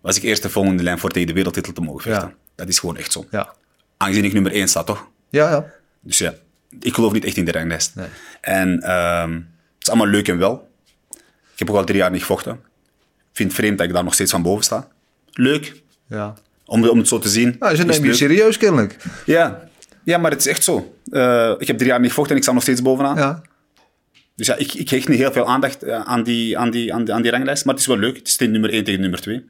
was 0.00 0.16
ik 0.16 0.22
eerst 0.22 0.42
de 0.42 0.50
volgende 0.50 0.82
lijn 0.82 0.98
voor 0.98 1.10
tegen 1.10 1.28
de 1.28 1.34
wereldtitel 1.34 1.72
te 1.72 1.80
mogen 1.80 2.00
vechten. 2.02 2.28
Ja. 2.28 2.34
Dat 2.54 2.68
is 2.68 2.78
gewoon 2.78 2.96
echt 2.96 3.12
zo. 3.12 3.26
ja. 3.30 3.54
Aangezien 3.96 4.24
ik 4.24 4.32
nummer 4.32 4.52
1 4.52 4.68
sta, 4.68 4.82
toch? 4.84 5.08
Ja, 5.30 5.50
ja. 5.50 5.64
Dus 6.00 6.18
ja, 6.18 6.34
ik 6.80 6.94
geloof 6.94 7.12
niet 7.12 7.24
echt 7.24 7.36
in 7.36 7.44
de 7.44 7.52
ranglijst. 7.52 7.94
Nee. 7.94 8.06
En 8.40 8.80
ehm, 8.82 9.32
het 9.32 9.42
is 9.78 9.88
allemaal 9.88 10.06
leuk 10.06 10.28
en 10.28 10.38
wel. 10.38 10.70
Ik 11.52 11.58
heb 11.58 11.70
ook 11.70 11.76
al 11.76 11.84
drie 11.84 11.98
jaar 11.98 12.10
niet 12.10 12.20
gevochten. 12.20 12.52
Ik 12.52 13.38
vind 13.38 13.48
het 13.48 13.58
vreemd 13.58 13.78
dat 13.78 13.86
ik 13.86 13.92
daar 13.92 14.04
nog 14.04 14.14
steeds 14.14 14.30
van 14.30 14.42
boven 14.42 14.64
sta. 14.64 14.88
Leuk, 15.32 15.82
ja. 16.08 16.34
om, 16.64 16.88
om 16.88 16.98
het 16.98 17.08
zo 17.08 17.18
te 17.18 17.28
zien. 17.28 17.56
Nou, 17.58 17.76
ze 17.76 17.84
nemen 17.84 18.08
je 18.08 18.14
serieus 18.14 18.56
kennelijk. 18.56 18.96
Ja. 19.26 19.68
ja, 20.04 20.18
maar 20.18 20.30
het 20.30 20.40
is 20.40 20.46
echt 20.46 20.64
zo. 20.64 20.94
Eh, 21.10 21.54
ik 21.58 21.66
heb 21.66 21.76
drie 21.76 21.90
jaar 21.90 22.00
niet 22.00 22.08
gevochten 22.08 22.32
en 22.32 22.38
ik 22.38 22.42
sta 22.42 22.52
nog 22.52 22.62
steeds 22.62 22.82
bovenaan. 22.82 23.16
Ja. 23.16 23.42
Dus 24.36 24.46
ja, 24.46 24.56
ik, 24.56 24.74
ik 24.74 24.88
hecht 24.88 25.08
niet 25.08 25.18
heel 25.18 25.32
veel 25.32 25.46
aandacht 25.46 25.82
eh, 25.82 26.00
aan 26.00 26.22
die, 26.22 26.58
aan, 26.58 26.70
die, 26.70 26.94
aan, 26.94 27.04
die, 27.04 27.14
aan 27.14 27.22
die 27.22 27.30
ranglijst. 27.30 27.64
Maar 27.64 27.74
het 27.74 27.82
is 27.82 27.88
wel 27.88 27.98
leuk. 27.98 28.16
Het 28.16 28.28
is 28.28 28.38
nummer 28.38 28.70
1 28.70 28.84
tegen 28.84 29.00
nummer 29.00 29.20
2. 29.20 29.44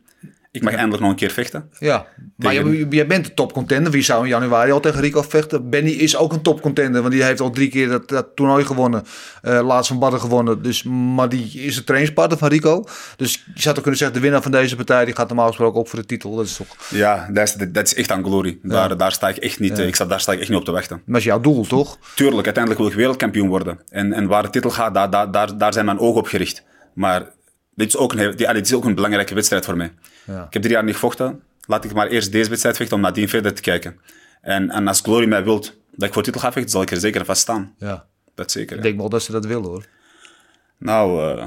Ik 0.52 0.62
mag 0.62 0.74
eindelijk 0.74 1.02
nog 1.02 1.10
een 1.10 1.16
keer 1.16 1.30
vechten. 1.30 1.70
Ja, 1.78 2.06
maar 2.36 2.52
Tegen- 2.52 2.90
je 2.90 3.06
bent 3.06 3.26
een 3.28 3.34
topcontender. 3.34 3.92
Wie 3.92 4.02
zou 4.02 4.22
in 4.22 4.28
januari 4.28 4.70
al 4.70 4.80
tegen 4.80 5.00
Rico 5.00 5.22
vechten? 5.22 5.70
Benny 5.70 5.90
is 5.90 6.16
ook 6.16 6.32
een 6.32 6.42
topcontender, 6.42 7.00
want 7.00 7.12
die 7.12 7.22
heeft 7.22 7.40
al 7.40 7.50
drie 7.50 7.68
keer 7.68 7.88
dat, 7.88 8.08
dat 8.08 8.26
toernooi 8.34 8.64
gewonnen. 8.64 9.04
Eh, 9.42 9.66
laatst 9.66 9.88
van 9.88 9.98
Badden 9.98 10.20
gewonnen. 10.20 10.62
Dus, 10.62 10.82
maar 10.82 11.28
die 11.28 11.50
is 11.52 11.74
de 11.74 11.84
trainingspartner 11.84 12.38
van 12.38 12.48
Rico. 12.48 12.84
Dus 13.16 13.32
je 13.54 13.60
zou 13.60 13.74
toch 13.74 13.82
kunnen 13.82 13.96
zeggen, 14.00 14.16
de 14.16 14.22
winnaar 14.22 14.42
van 14.42 14.50
deze 14.50 14.76
partij 14.76 15.04
die 15.04 15.14
gaat 15.14 15.28
normaal 15.28 15.46
gesproken 15.46 15.80
op 15.80 15.88
voor 15.88 15.98
de 15.98 16.06
titel. 16.06 16.36
Dat 16.36 16.46
is 16.46 16.56
toch, 16.56 16.76
Ja, 16.88 17.28
dat 17.32 17.48
is, 17.48 17.54
dat 17.68 17.86
is 17.86 17.94
echt 17.94 18.10
aan 18.10 18.24
glory. 18.24 18.58
Daar, 18.62 18.96
daar 18.96 19.12
sta 19.12 19.28
ik 19.28 19.36
echt 19.36 19.60
niet, 19.60 19.78
eh, 19.78 19.86
ik 19.86 19.94
sta, 19.94 20.04
daar 20.04 20.20
sta 20.20 20.32
ik 20.32 20.40
echt 20.40 20.48
niet 20.48 20.58
op 20.58 20.64
te 20.64 20.72
wachten. 20.72 21.02
dat 21.06 21.16
is 21.16 21.24
jouw 21.24 21.40
doel, 21.40 21.66
toch? 21.66 21.98
Tuurlijk, 22.14 22.44
uiteindelijk 22.44 22.82
wil 22.82 22.90
ik 22.90 22.96
wereldkampioen 22.96 23.48
worden. 23.48 23.80
En, 23.88 24.12
en 24.12 24.26
waar 24.26 24.42
de 24.42 24.50
titel 24.50 24.70
gaat, 24.70 24.94
daar, 24.94 25.10
daar, 25.10 25.30
daar, 25.30 25.58
daar 25.58 25.72
zijn 25.72 25.84
mijn 25.84 25.98
ogen 25.98 26.20
op 26.20 26.26
gericht. 26.26 26.62
Maar 26.94 27.30
dit 27.74 27.88
is 27.88 27.96
ook 27.96 28.12
een, 28.12 28.36
dit 28.36 28.66
is 28.66 28.74
ook 28.74 28.84
een 28.84 28.94
belangrijke 28.94 29.34
wedstrijd 29.34 29.64
voor 29.64 29.76
mij. 29.76 29.92
Ja. 30.26 30.44
Ik 30.46 30.52
heb 30.52 30.62
drie 30.62 30.74
jaar 30.74 30.84
niet 30.84 30.94
gevochten. 30.94 31.42
Laat 31.66 31.84
ik 31.84 31.94
maar 31.94 32.06
eerst 32.08 32.32
deze 32.32 32.48
wedstrijd 32.48 32.76
vechten 32.76 32.96
om 32.96 33.02
nadien 33.02 33.28
verder 33.28 33.54
te 33.54 33.62
kijken. 33.62 34.00
En, 34.40 34.70
en 34.70 34.88
als 34.88 35.00
Glory 35.00 35.28
mij 35.28 35.44
wilt 35.44 35.76
dat 35.90 36.08
ik 36.08 36.14
voor 36.14 36.22
titel 36.22 36.40
ga 36.40 36.52
vechten, 36.52 36.70
zal 36.70 36.82
ik 36.82 36.90
er 36.90 36.96
zeker 37.00 37.24
vast 37.24 37.40
staan. 37.40 37.74
Ja. 37.78 38.06
Dat 38.34 38.50
zeker. 38.50 38.76
Ik 38.76 38.82
denk 38.82 38.98
wel 38.98 39.08
dat 39.08 39.22
ze 39.22 39.32
dat 39.32 39.46
willen, 39.46 39.64
hoor. 39.64 39.86
Nou, 40.78 41.36
eh, 41.38 41.46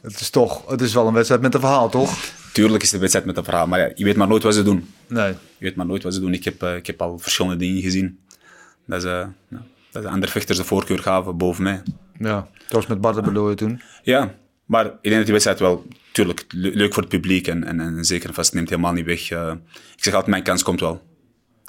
Het 0.00 0.20
is 0.20 0.30
toch, 0.30 0.70
het 0.70 0.80
is 0.80 0.94
wel 0.94 1.06
een 1.06 1.14
wedstrijd 1.14 1.40
met 1.42 1.54
een 1.54 1.60
verhaal, 1.60 1.88
toch? 1.88 2.16
tuurlijk 2.52 2.82
is 2.82 2.90
de 2.90 2.98
wedstrijd 2.98 3.26
met 3.26 3.36
een 3.36 3.44
verhaal. 3.44 3.66
Maar 3.66 3.78
ja, 3.78 3.90
je 3.94 4.04
weet 4.04 4.16
maar 4.16 4.28
nooit 4.28 4.42
wat 4.42 4.54
ze 4.54 4.62
doen. 4.62 4.88
Nee. 5.06 5.28
Je 5.28 5.64
weet 5.64 5.76
maar 5.76 5.86
nooit 5.86 6.02
wat 6.02 6.14
ze 6.14 6.20
doen. 6.20 6.32
Ik 6.34 6.44
heb, 6.44 6.62
eh, 6.62 6.76
ik 6.76 6.86
heb 6.86 7.02
al 7.02 7.18
verschillende 7.18 7.56
dingen 7.56 7.82
gezien. 7.82 8.18
Dat 8.86 9.02
ze, 9.02 9.26
ja, 9.48 9.62
dat 9.90 10.02
de 10.02 10.08
andere 10.08 10.32
vechters 10.32 10.58
de 10.58 10.64
voorkeur 10.64 10.98
gaven 10.98 11.36
boven 11.36 11.62
mij. 11.62 11.82
Ja, 12.18 12.48
zoals 12.68 12.86
met 12.86 13.00
Bart 13.00 13.22
bedoel 13.22 13.48
je 13.50 13.54
toen. 13.56 13.80
Ja, 14.02 14.34
maar 14.64 14.84
ik 14.86 14.92
denk 15.02 15.14
dat 15.14 15.22
die 15.24 15.32
wedstrijd 15.32 15.58
wel, 15.58 15.86
tuurlijk, 16.14 16.44
le- 16.48 16.70
leuk 16.74 16.92
voor 16.92 17.02
het 17.02 17.12
publiek 17.12 17.46
en, 17.46 17.64
en, 17.64 17.80
en 17.80 18.04
zeker 18.04 18.28
en 18.28 18.34
vast 18.34 18.54
neemt 18.54 18.68
helemaal 18.68 18.92
niet 18.92 19.04
weg. 19.04 19.30
eh, 19.30 19.52
ik 19.96 20.04
zeg 20.04 20.12
altijd, 20.14 20.30
mijn 20.30 20.42
kans 20.42 20.62
komt 20.62 20.80
wel. 20.80 21.02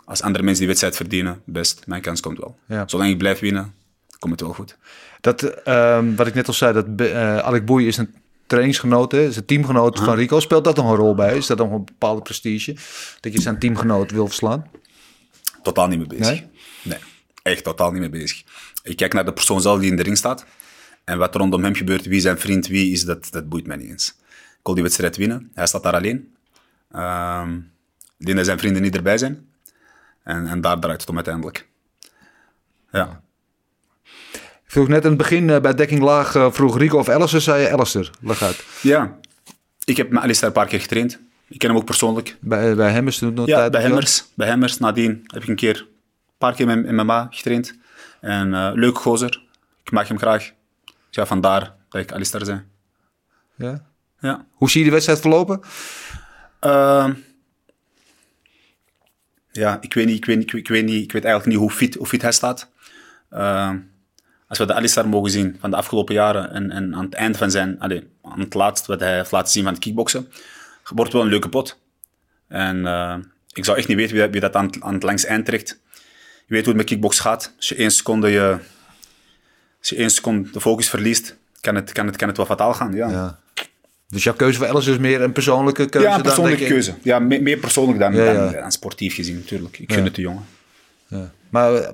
Als 0.06 0.22
andere 0.22 0.44
mensen 0.44 0.60
die 0.60 0.68
wedstrijd 0.68 0.96
verdienen, 0.96 1.42
best, 1.46 1.84
mijn 1.88 2.02
kans 2.02 2.22
komt 2.22 2.38
wel. 2.38 2.58
Ja. 2.68 2.84
Zolang 2.88 3.12
ik 3.12 3.18
blijf 3.18 3.40
winnen, 3.40 3.74
komt 4.20 4.32
het 4.32 4.42
wel 4.42 4.54
goed. 4.54 4.78
Dat, 5.22 5.44
ehm, 5.44 6.16
wat 6.16 6.28
ik 6.28 6.34
net 6.34 6.48
al 6.48 6.54
zei, 6.54 6.74
dat 6.74 6.86
eh, 6.98 7.38
Alec 7.38 7.66
Boei 7.66 7.88
is 7.88 7.98
een 7.98 8.14
trainingsgenoot, 8.48 9.12
hè, 9.12 9.28
is 9.28 9.36
een 9.36 9.46
teamgenoot 9.46 10.00
van 10.00 10.16
Rico. 10.16 10.40
Speelt 10.40 10.64
dat 10.64 10.76
nog 10.76 10.90
een 10.90 10.96
rol 10.96 11.16
bij? 11.16 11.38
Is 11.38 11.48
dat 11.48 11.58
nog 11.58 11.72
een 11.72 11.86
bepaalde 11.86 12.22
prestige? 12.22 12.76
Dat 13.20 13.34
je 13.34 13.42
zijn 13.42 13.60
teamgenoot 13.60 14.12
wil 14.12 14.26
verslaan? 14.28 14.66
Totaal 15.64 15.88
niet 15.88 15.98
mee 15.98 16.08
bezig. 16.08 16.28
Nee? 16.28 16.48
Nee, 16.82 17.00
echt 17.44 17.64
totaal 17.64 17.92
niet 17.92 18.00
mee 18.00 18.10
bezig. 18.10 18.44
Ik 18.84 18.96
kijk 18.96 19.14
naar 19.14 19.26
de 19.26 19.34
persoon 19.34 19.62
zelf 19.62 19.80
die 19.80 19.90
in 19.90 19.96
de 19.96 20.04
ring 20.04 20.18
staat. 20.18 20.46
En 21.04 21.18
wat 21.18 21.34
er 21.34 21.40
rondom 21.40 21.64
hem 21.64 21.76
gebeurt, 21.76 22.06
wie 22.06 22.20
zijn 22.20 22.40
vriend, 22.40 22.68
wie 22.68 22.92
is, 22.92 23.04
dat, 23.06 23.28
dat 23.32 23.50
boeit 23.50 23.68
mij 23.68 23.78
niet 23.78 23.90
eens. 23.90 24.16
Ik 24.66 24.72
wil 24.72 24.84
die 24.84 24.84
wedstrijd 24.84 25.18
winnen. 25.18 25.52
Hij 25.54 25.68
staat 25.68 25.84
daar 25.84 25.94
alleen. 25.94 26.36
Ehm, 26.92 27.56
ik 28.18 28.26
denk 28.26 28.38
dat 28.38 28.46
zijn 28.46 28.60
vrienden 28.60 28.82
niet 28.82 28.96
erbij 28.96 29.18
zijn. 29.18 29.50
En, 30.24 30.48
en 30.48 30.62
daar 30.62 30.80
draait 30.80 31.00
het 31.02 31.10
om 31.10 31.16
uiteindelijk. 31.16 31.68
Ja. 32.92 33.22
Ik 34.34 34.72
vroeg 34.72 34.88
net 34.88 35.04
in 35.04 35.10
het 35.10 35.18
begin 35.18 35.50
eh, 35.50 35.60
bij 35.62 35.74
dekking 35.74 36.02
laag, 36.02 36.36
eh, 36.36 36.52
vroeg 36.52 36.78
Rico 36.78 36.98
of 36.98 37.10
Alistair, 37.10 37.42
zei 37.42 37.62
je 37.62 37.72
Alistair. 37.72 38.12
Leg 38.22 38.42
uit. 38.42 38.66
ja. 38.82 39.18
Ik 39.84 39.98
heb 39.98 40.10
met 40.10 40.24
Alistair 40.24 40.48
een 40.48 40.54
paar 40.62 40.68
keer 40.68 40.80
getraind. 40.82 41.20
Ik 41.48 41.60
ken 41.60 41.70
hem 41.70 41.78
ook 41.78 41.86
persoonlijk. 41.86 42.38
Bij, 42.42 42.76
bij 42.76 42.92
hem 42.92 43.08
is 43.08 43.18
toen 43.18 43.34
nog 43.34 43.48
Ja, 43.48 43.56
tijd- 43.58 43.72
bij 43.72 43.82
Hemmers. 43.82 44.26
Bij 44.34 44.48
Hemmers. 44.48 44.78
Nadien 44.78 45.22
heb 45.26 45.42
ik 45.44 45.48
een 45.50 45.56
keer, 45.56 45.78
een 45.80 45.88
paar 46.38 46.54
keer 46.56 46.66
met 46.66 46.92
MMA 46.92 47.28
getraind. 47.32 47.76
En 48.22 48.54
eh 48.54 48.72
leuk 48.74 48.98
gozer. 48.98 49.44
Ik 49.84 49.92
mag 49.92 50.08
hem 50.08 50.18
graag. 50.18 50.52
Ja, 51.10 51.26
vandaar 51.26 51.76
dat 51.90 52.02
ik 52.02 52.12
Alistair 52.12 52.46
zei. 52.46 52.64
Ja. 53.56 53.86
Ja. 54.20 54.46
Hoe 54.52 54.70
zie 54.70 54.80
je 54.80 54.86
de 54.86 54.92
wedstrijd 54.92 55.20
verlopen? 55.20 55.62
Ehm, 56.60 57.14
ja, 59.52 59.78
ik 59.82 59.94
weet, 59.94 60.06
niet, 60.06 60.18
ik, 60.18 60.26
weet, 60.26 60.38
niet, 60.38 60.54
ik, 60.54 60.68
weet 60.68 60.86
niet, 60.86 61.04
ik 61.04 61.12
weet 61.12 61.24
eigenlijk 61.24 61.54
niet 61.54 61.62
hoe 61.68 61.72
fit, 61.78 61.96
hoe 61.96 62.08
fit 62.08 62.22
hij 62.22 62.32
staat. 62.32 62.70
Ehm, 63.30 63.78
als 64.48 64.58
we 64.58 64.66
de 64.66 64.74
Alistar 64.74 65.08
mogen 65.10 65.32
zien 65.32 65.58
van 65.60 65.70
de 65.70 65.76
afgelopen 65.78 66.14
jaren 66.16 66.52
en, 66.52 66.72
en 66.72 66.96
aan 66.96 67.06
het 67.06 67.14
eind 67.14 67.38
van 67.38 67.52
zijn, 67.52 67.80
allee, 67.80 68.08
aan 68.22 68.40
het 68.40 68.54
laatst 68.54 68.86
wat 68.86 69.00
hij 69.00 69.16
heeft 69.16 69.32
laten 69.32 69.52
zien 69.52 69.64
van 69.64 69.74
het 69.74 69.82
kickboksen, 69.82 70.32
wordt 70.94 71.14
wel 71.14 71.22
een 71.22 71.28
leuke 71.28 71.50
pot. 71.50 71.80
En 72.48 72.88
eh, 72.88 73.16
ik 73.54 73.66
zou 73.66 73.78
echt 73.78 73.88
niet 73.88 73.98
weten 73.98 74.14
wie 74.14 74.22
dat, 74.22 74.32
wie 74.32 74.42
dat 74.42 74.56
aan, 74.56 74.66
het- 74.66 74.82
aan 74.82 74.94
het 74.94 75.04
langs 75.04 75.26
eind 75.26 75.46
trekt. 75.46 75.80
Je 76.48 76.54
weet 76.54 76.60
hoe 76.66 76.68
het 76.74 76.78
met 76.78 76.86
kickbox 76.86 77.20
gaat. 77.20 77.54
Als 77.56 77.70
je 77.70 77.76
één 77.76 77.92
seconde, 77.92 78.30
je, 78.30 78.58
als 79.80 79.90
je 79.90 79.96
één 79.96 80.10
seconde 80.10 80.50
de 80.52 80.62
focus 80.62 80.90
verliest, 80.90 81.38
kan 81.62 81.76
het, 81.76 81.92
kan 81.92 82.06
het, 82.06 82.16
kan 82.16 82.28
het 82.28 82.38
wel 82.38 82.46
fataal 82.46 82.74
gaan. 82.74 82.94
Ja, 82.94 83.10
Ja. 83.10 83.40
Dus 84.08 84.24
jouw 84.24 84.34
keuze 84.34 84.58
voor 84.58 84.68
Alistair 84.68 84.96
is 84.96 85.02
meer 85.02 85.22
een 85.22 85.32
persoonlijke 85.32 85.86
keuze? 85.90 86.08
ja, 86.08 86.16
een 86.16 86.22
dan, 86.24 86.28
persoonlijke 86.34 86.64
ik? 86.64 86.70
keuze. 86.70 86.94
Ja, 87.02 87.20
me- 87.20 87.40
meer 87.40 87.58
persoonlijk 87.58 88.00
dan, 88.00 88.16
Ja, 88.16 88.34
dan, 88.34 88.52
ja. 88.52 88.52
dan 88.62 88.72
sportief 88.72 89.16
gezien, 89.16 89.36
natuurlijk. 89.36 89.80
Ik 89.80 89.94
gun 89.94 90.04
het 90.04 90.16
de 90.16 90.22
jongen. 90.22 90.46
Ja. 91.08 91.32
Maar 91.50 91.74
eh, 91.74 91.90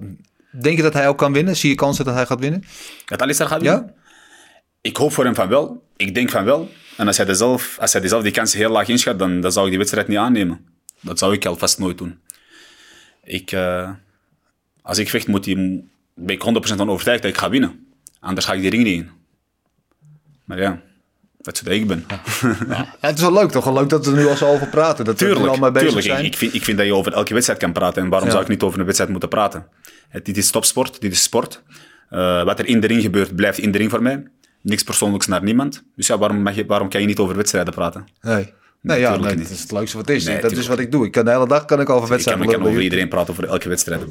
denk 0.62 0.78
je 0.78 0.84
dat 0.84 0.94
hij 0.94 1.08
ook 1.08 1.18
kan 1.18 1.34
winnen? 1.34 1.56
Zie 1.58 1.70
je 1.70 1.76
kansen 1.76 2.06
dat 2.06 2.14
hij 2.14 2.26
gaat 2.26 2.40
winnen? 2.40 2.64
Dat 3.06 3.22
Alistar 3.22 3.48
gaat 3.48 3.62
Ja? 3.62 3.74
winnen? 3.74 3.94
Ik 4.82 4.98
hoop 4.98 5.12
voor 5.14 5.24
hem 5.24 5.36
van 5.36 5.48
wel. 5.48 5.84
Ik 5.98 6.14
denk 6.14 6.30
van 6.30 6.44
wel. 6.46 6.70
En 6.98 7.08
als 7.08 7.18
hij, 7.18 7.34
zelf, 7.34 7.78
als 7.80 7.92
hij 7.92 8.02
die 8.02 8.10
zelf 8.10 8.24
die 8.24 8.32
kans 8.32 8.54
heel 8.54 8.70
laag 8.72 8.88
inschat, 8.88 9.20
dan, 9.20 9.42
dan 9.42 9.52
zou 9.52 9.64
ik 9.66 9.70
die 9.70 9.80
wedstrijd 9.80 10.08
niet 10.08 10.18
aannemen. 10.18 10.66
Dat 11.00 11.20
zou 11.20 11.34
ik 11.34 11.46
alvast 11.46 11.80
nooit 11.80 11.98
doen. 11.98 12.20
Ik, 13.24 13.52
eh, 13.52 13.90
als 14.82 14.98
ik 14.98 15.10
vecht, 15.10 15.28
moet 15.28 15.44
die, 15.44 15.56
ben 16.16 16.36
ik 16.36 16.42
100% 16.42 16.78
van 16.78 16.90
overtuigd 16.90 17.22
dat 17.22 17.32
ik 17.32 17.38
ga 17.38 17.50
winnen. 17.50 17.86
Anders 18.20 18.46
ga 18.46 18.54
ik 18.54 18.62
die 18.62 18.70
ring 18.70 18.84
niet 18.84 18.94
in. 19.02 19.10
Maar 20.44 20.60
ja, 20.62 20.82
dat 21.42 21.62
wat 21.62 21.74
ik 21.74 21.88
ben. 21.88 22.06
Ja, 22.70 22.96
het 23.00 23.16
is 23.18 23.22
wel 23.22 23.34
leuk 23.34 23.52
toch? 23.52 23.64
Wel 23.64 23.74
leuk 23.74 23.90
dat 23.90 24.06
we 24.06 24.12
er 24.12 24.18
nu 24.18 24.28
al 24.28 24.36
zo 24.36 24.48
over 24.48 24.68
praten. 24.68 25.06
Dat 25.06 25.20
we 25.20 25.26
er 25.26 25.32
al 25.32 25.38
Tuurlijk, 25.38 25.62
mee 25.62 25.72
bezig 25.72 25.88
tuurlijk. 25.88 26.06
Ik, 26.08 26.12
zijn. 26.14 26.26
ik, 26.26 26.38
vind, 26.38 26.54
ik 26.54 26.64
vind 26.64 26.78
dat 26.78 26.88
je 26.88 26.94
over 26.96 27.14
elke 27.14 27.34
wedstrijd 27.34 27.60
kan 27.60 27.72
praten. 27.72 28.04
En 28.04 28.10
waarom 28.10 28.28
Ja. 28.28 28.34
zou 28.34 28.44
ik 28.46 28.50
niet 28.52 28.62
over 28.62 28.80
een 28.80 28.86
wedstrijd 28.86 29.12
moeten 29.12 29.30
praten? 29.30 29.66
Het, 30.10 30.26
dit 30.26 30.38
is 30.38 30.52
topsport, 30.52 31.02
dit 31.02 31.12
is 31.12 31.24
sport. 31.24 31.62
Eh, 32.10 32.44
wat 32.44 32.60
er 32.60 32.66
in 32.66 32.80
de 32.80 32.88
ring 32.88 33.02
gebeurt, 33.02 33.36
blijft 33.36 33.58
in 33.58 33.72
de 33.72 33.78
ring 33.78 33.90
voor 33.90 34.02
mij. 34.02 34.24
Niks 34.62 34.84
persoonlijks 34.84 35.28
naar 35.28 35.44
niemand. 35.44 35.84
Dus 35.96 36.08
ja, 36.08 36.18
waarom, 36.18 36.42
mag 36.42 36.56
je, 36.56 36.66
waarom 36.66 36.90
kan 36.90 37.02
je 37.02 37.08
niet 37.08 37.20
over 37.20 37.36
wedstrijden 37.36 37.74
praten? 37.74 38.08
Nee. 38.22 38.54
Nee, 38.82 39.00
ja, 39.00 39.16
nee, 39.18 39.36
dat 39.36 39.50
is 39.50 39.62
het 39.62 39.72
leukste 39.72 39.98
wat 39.98 40.08
het 40.08 40.18
is. 40.18 40.26
Nee, 40.26 40.42
dat 40.42 40.52
is 40.52 40.68
wat 40.68 40.80
ik 40.80 40.92
doe. 40.92 41.06
Ik 41.06 41.12
kan 41.12 41.26
de 41.26 41.32
hele 41.32 41.48
dag 41.48 41.66
kan 41.66 41.80
ik 41.82 41.90
over 41.90 42.02
Ik 42.02 42.08
kan, 42.08 42.10
wedstrijden 42.10 42.46
ik 42.46 42.52
kan 42.52 42.68
over 42.68 42.82
iedereen 42.82 43.08
praten, 43.08 43.34
over 43.34 43.46
elke 43.48 43.70
wedstrijd. 43.70 44.02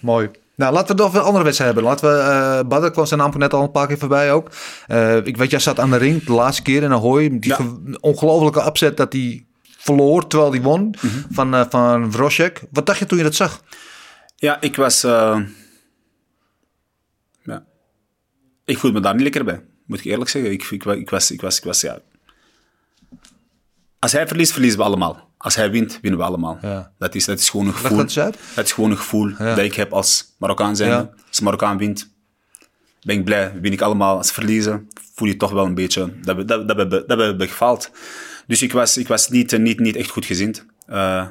Mooi. 0.00 0.30
Nou, 0.56 0.72
laten 0.72 0.86
we 0.96 1.02
het 1.02 1.02
over 1.10 1.18
een 1.20 1.26
andere 1.26 1.44
wedstrijd 1.44 1.74
hebben. 1.74 1.90
Laten 1.92 2.10
we, 2.10 2.18
eh 2.20 2.68
Badr 2.68 2.90
kwam 2.90 3.06
zijn 3.06 3.32
net 3.38 3.54
al 3.54 3.62
een 3.62 3.70
paar 3.70 3.86
keer 3.86 3.98
voorbij 3.98 4.32
ook. 4.32 4.50
Eh, 4.86 5.16
ik 5.16 5.36
weet, 5.36 5.50
jij 5.50 5.58
zat 5.60 5.80
aan 5.80 5.90
de 5.90 5.96
ring 5.96 6.24
de 6.24 6.32
laatste 6.32 6.62
keer 6.62 6.82
in 6.82 6.92
Ahoy. 6.92 7.28
Die 7.28 7.50
Ja. 7.50 7.54
ge- 7.56 7.98
ongelofelijke 8.00 8.66
upset 8.66 8.96
dat 8.96 9.12
hij 9.12 9.46
verloor 9.78 10.26
terwijl 10.26 10.50
hij 10.52 10.62
won 10.62 10.94
Mhm. 11.02 11.06
van, 11.30 11.54
eh 11.54 11.64
van 11.68 12.12
Vroschek. 12.12 12.62
Wat 12.70 12.86
dacht 12.86 12.98
je 12.98 13.06
toen 13.06 13.18
je 13.18 13.24
dat 13.24 13.34
zag? 13.34 13.62
Ja, 14.36 14.60
ik 14.60 14.76
was... 14.76 15.00
ja. 15.00 15.46
Ik 18.64 18.78
voelde 18.78 18.96
me 18.96 19.02
daar 19.02 19.12
niet 19.14 19.22
lekker 19.22 19.44
bij, 19.44 19.64
moet 19.86 19.98
ik 19.98 20.04
eerlijk 20.04 20.30
zeggen. 20.30 20.52
Ik, 20.52 20.62
ik, 20.70 20.84
ik, 20.84 21.10
was, 21.10 21.30
ik, 21.30 21.40
was, 21.40 21.58
ik 21.58 21.64
was, 21.64 21.80
ja... 21.80 21.98
Als 23.98 24.12
hij 24.12 24.26
verliest, 24.28 24.52
verliezen 24.52 24.78
we 24.78 24.84
allemaal. 24.84 25.30
Als 25.42 25.54
hij 25.54 25.70
wint, 25.70 25.98
winnen 26.02 26.20
we 26.20 26.26
allemaal. 26.26 26.58
Ja. 26.62 26.92
Dat, 26.98 27.14
is, 27.14 27.24
dat 27.24 27.38
is 27.38 27.50
gewoon 27.50 27.66
een 27.66 27.74
gevoel. 27.74 27.96
dat 28.54 28.64
is 28.64 28.72
gewoon 28.72 28.90
een 28.90 28.96
gevoel 28.96 29.36
dat 29.36 29.58
ik 29.58 29.74
heb 29.74 29.92
als 29.92 30.34
Marokkaan 30.38 30.76
zijnde. 30.76 30.96
Ja. 30.96 31.10
Als 31.28 31.40
Marokkaan 31.40 31.78
wint, 31.78 32.14
ben 33.02 33.16
ik 33.16 33.24
blij. 33.24 33.60
Win 33.60 33.72
ik 33.72 33.80
allemaal. 33.80 34.16
Als 34.16 34.26
ze 34.26 34.32
verliezen, 34.32 34.88
voel 35.14 35.28
je 35.28 35.36
toch 35.36 35.50
wel 35.50 35.64
een 35.64 35.74
beetje 35.74 36.12
dat 36.20 36.36
we, 36.36 36.44
dat, 36.44 36.68
dat 36.68 36.76
we, 36.76 37.04
dat 37.06 37.18
we 37.18 37.22
hebben 37.22 37.48
gefaald. 37.48 37.90
Dus 38.46 38.62
ik 38.62 38.72
was, 38.72 38.96
ik 38.96 39.08
was 39.08 39.28
niet, 39.28 39.58
niet, 39.58 39.80
niet 39.80 39.96
echt 39.96 40.10
goed 40.10 40.24
gezind. 40.24 40.66
Eh, 40.86 41.26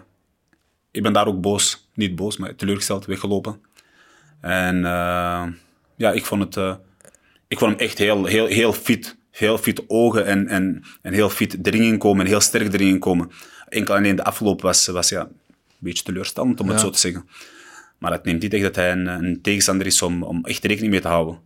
ik 0.92 1.04
ben 1.04 1.14
daar 1.14 1.28
ook 1.28 1.42
boos, 1.42 1.90
niet 1.94 2.16
boos, 2.16 2.38
maar 2.38 2.56
teleurgesteld 2.56 3.06
weggelopen. 3.06 3.62
En 4.42 4.86
eh, 4.86 5.44
ja, 5.96 6.12
ik 6.12 6.26
vond, 6.26 6.42
het, 6.44 6.58
eh, 6.58 6.76
ik 7.48 7.60
vond 7.60 7.72
hem 7.72 7.80
echt 7.80 7.98
heel, 7.98 8.26
heel, 8.26 8.46
heel 8.46 8.74
fit. 8.74 9.20
Heel 9.30 9.58
fit 9.58 9.84
ogen 9.88 10.26
en, 10.26 10.48
en, 10.48 10.84
en 11.02 11.14
heel 11.14 11.30
fit 11.30 11.68
erin 11.68 11.84
inkomen 11.84 12.26
en 12.26 12.32
heel 12.32 12.42
sterk 12.42 12.74
erin 12.74 12.88
inkomen. 12.88 13.32
Enkel 13.72 13.96
alleen 13.96 14.16
de 14.16 14.24
afloop 14.24 14.62
was, 14.62 14.88
was 14.88 15.10
ja, 15.10 15.22
een 15.22 15.30
beetje 15.78 16.04
teleurstellend, 16.04 16.60
om 16.60 16.68
het 16.68 16.76
Ja. 16.78 16.84
zo 16.84 16.90
te 16.90 17.00
zeggen. 17.00 17.30
Maar 17.98 18.12
dat 18.12 18.26
neemt 18.26 18.42
niet 18.42 18.54
echt 18.54 18.64
dat 18.64 18.76
hij 18.76 18.92
een, 18.92 19.08
een 19.08 19.42
tegenstander 19.42 19.86
is 19.88 20.02
om, 20.02 20.24
om 20.24 20.46
echt 20.46 20.64
rekening 20.64 20.92
mee 20.92 21.02
te 21.02 21.08
houden. 21.08 21.40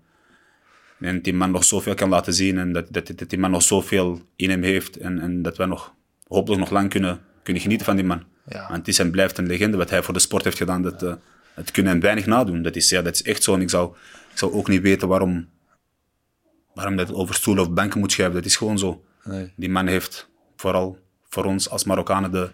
En 1.00 1.14
dat 1.16 1.24
die 1.24 1.34
man 1.34 1.52
nog 1.52 1.64
zoveel 1.64 1.94
kan 1.94 2.10
laten 2.10 2.34
zien 2.34 2.58
en 2.58 2.74
dat, 2.74 2.88
dat, 2.90 3.12
dat 3.16 3.30
die 3.30 3.40
man 3.40 3.52
nog 3.52 3.62
zoveel 3.64 4.22
in 4.36 4.50
hem 4.50 4.64
heeft. 4.64 4.98
En, 4.98 5.20
en 5.20 5.42
dat 5.42 5.58
wij 5.58 5.66
nog, 5.68 5.94
hopelijk 6.28 6.60
nog 6.62 6.70
lang 6.72 6.90
kunnen, 6.90 7.22
kunnen 7.44 7.62
genieten 7.62 7.86
van 7.86 7.96
die 7.96 8.06
man. 8.06 8.24
Ja. 8.50 8.60
Want 8.68 8.78
het 8.78 8.88
is 8.88 9.00
en 9.00 9.12
blijft 9.12 9.38
een 9.38 9.48
legende. 9.48 9.78
Wat 9.78 9.90
hij 9.90 10.04
voor 10.04 10.14
de 10.14 10.20
sport 10.20 10.44
heeft 10.44 10.58
gedaan, 10.58 10.82
dat, 10.82 11.00
dat 11.00 11.72
kunnen 11.72 11.92
hem 11.92 12.02
weinig 12.02 12.26
nadoen. 12.26 12.62
Dat 12.62 12.76
is, 12.76 12.90
ja, 12.90 13.02
dat 13.02 13.14
is 13.14 13.24
echt 13.24 13.44
zo. 13.44 13.54
En 13.54 13.62
ik 13.62 13.70
zou, 13.70 13.96
ik 14.32 14.38
zou 14.38 14.52
ook 14.54 14.68
niet 14.68 14.82
weten 14.82 15.08
waarom, 15.08 15.48
waarom 16.74 16.96
dat 16.96 17.14
over 17.14 17.36
stoelen 17.36 17.64
of 17.64 17.72
banken 17.74 18.00
moet 18.00 18.12
schuiven. 18.12 18.38
Dat 18.42 18.46
is 18.50 18.56
gewoon 18.56 18.80
zo. 18.80 19.04
Nee. 19.24 19.52
Die 19.56 19.70
man 19.70 19.88
heeft 19.88 20.30
vooral 20.56 20.98
voor 21.36 21.46
ons 21.46 21.70
als 21.70 21.84
Marokkanen 21.84 22.32
de 22.32 22.50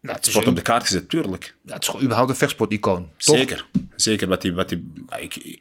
Nou, 0.00 0.16
het, 0.16 0.26
is, 0.26 0.32
sport 0.32 0.46
op 0.46 0.56
de 0.56 0.62
kaart 0.62 0.82
gezet, 0.82 1.08
tuurlijk. 1.08 1.56
ja, 1.62 1.72
het 1.72 1.82
is 1.82 1.88
gewoon 1.88 2.04
überhaupt 2.04 2.30
een 2.30 2.36
vechtsporticoon. 2.36 3.10
Toch? 3.16 3.36
Zeker. 3.36 3.66
Zeker. 3.96 4.28
Wat 4.28 4.42
die, 4.42 4.54
wat 4.54 4.68
die, 4.68 4.92
ik, 5.18 5.60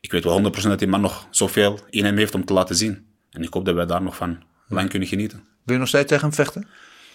ik 0.00 0.10
weet 0.12 0.24
wel 0.24 0.42
100% 0.42 0.42
dat 0.62 0.78
die 0.78 0.88
man 0.88 1.00
nog 1.00 1.26
zoveel 1.30 1.78
in 1.90 2.04
hem 2.04 2.16
heeft 2.16 2.34
om 2.34 2.44
te 2.44 2.52
laten 2.52 2.76
zien. 2.76 3.06
En 3.30 3.42
ik 3.42 3.52
hoop 3.52 3.64
dat 3.64 3.74
wij 3.74 3.86
daar 3.86 4.02
nog 4.02 4.16
van 4.16 4.42
lang 4.68 4.88
kunnen 4.88 5.08
genieten. 5.08 5.38
Wil 5.38 5.74
je 5.74 5.80
nog 5.80 5.88
steeds 5.88 6.08
tegen 6.08 6.24
hem 6.24 6.34
vechten? 6.34 6.68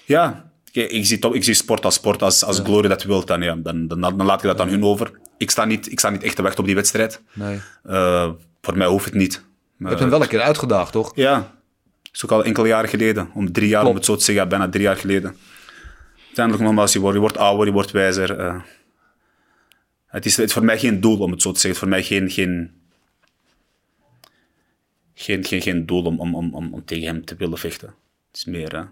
Ja, 0.05 0.51
ik 0.71 1.05
zie, 1.05 1.33
ik 1.33 1.43
zie 1.43 1.53
sport 1.53 1.85
als 1.85 1.95
sport. 1.95 2.21
Als, 2.21 2.43
als 2.43 2.59
Glory 2.59 2.87
dat 2.87 3.03
wil, 3.03 3.25
dan, 3.25 3.41
ja, 3.41 3.55
dan, 3.55 3.87
dan, 3.87 4.01
dan 4.01 4.25
laat 4.25 4.43
ik 4.43 4.47
dat 4.47 4.59
aan 4.59 4.69
hun 4.69 4.83
over. 4.83 5.11
Ik 5.37 5.51
sta, 5.51 5.65
niet, 5.65 5.91
ik 5.91 5.99
sta 5.99 6.09
niet 6.09 6.23
echt 6.23 6.35
te 6.35 6.41
wachten 6.41 6.59
op 6.59 6.65
die 6.65 6.75
wedstrijd. 6.75 7.21
Nee. 7.33 7.61
Eh, 7.83 8.29
voor 8.61 8.77
mij 8.77 8.87
hoeft 8.87 9.05
het 9.05 9.13
niet. 9.13 9.43
Je 9.77 9.87
hebt 9.87 9.99
hem 9.99 10.09
wel 10.09 10.21
een 10.21 10.27
keer 10.27 10.41
uitgedaagd, 10.41 10.91
toch? 10.91 11.11
Ja, 11.15 11.58
dat 12.11 12.15
is 12.15 12.23
ook 12.23 12.31
al 12.31 12.43
enkele 12.43 12.67
jaren 12.67 12.89
geleden. 12.89 13.29
Om 13.33 13.51
drie 13.51 13.67
jaar, 13.67 13.81
Klopt. 13.81 13.89
om 13.89 13.95
het 13.95 14.05
zo 14.05 14.15
te 14.15 14.23
zeggen, 14.23 14.43
ja, 14.43 14.49
bijna 14.49 14.69
drie 14.69 14.83
jaar 14.83 14.97
geleden. 14.97 15.35
Uiteindelijk 16.25 16.65
nogmaals, 16.65 16.93
je 16.93 16.99
wordt, 16.99 17.15
je 17.15 17.21
wordt 17.21 17.37
ouder, 17.37 17.65
je 17.65 17.71
wordt 17.71 17.91
wijzer. 17.91 18.37
eh. 18.39 18.61
het, 20.05 20.25
is, 20.25 20.37
het 20.37 20.45
is 20.47 20.53
voor 20.53 20.63
mij 20.65 20.79
geen 20.79 21.01
doel, 21.01 21.19
om 21.19 21.31
het 21.31 21.41
zo 21.41 21.51
te 21.51 21.59
zeggen. 21.59 21.81
Het 21.87 21.93
is 21.93 22.07
voor 22.07 22.17
mij 22.19 22.29
geen, 22.29 22.29
geen, 22.29 22.71
geen, 25.13 25.43
geen, 25.45 25.61
geen 25.61 25.85
doel 25.85 26.03
om, 26.03 26.19
om, 26.19 26.35
om, 26.35 26.73
om, 26.73 26.85
tegen 26.85 27.05
hem 27.05 27.25
te 27.25 27.35
willen 27.35 27.57
vechten. 27.57 27.87
Het 28.27 28.37
is 28.37 28.45
meer... 28.45 28.75
het 28.75 28.87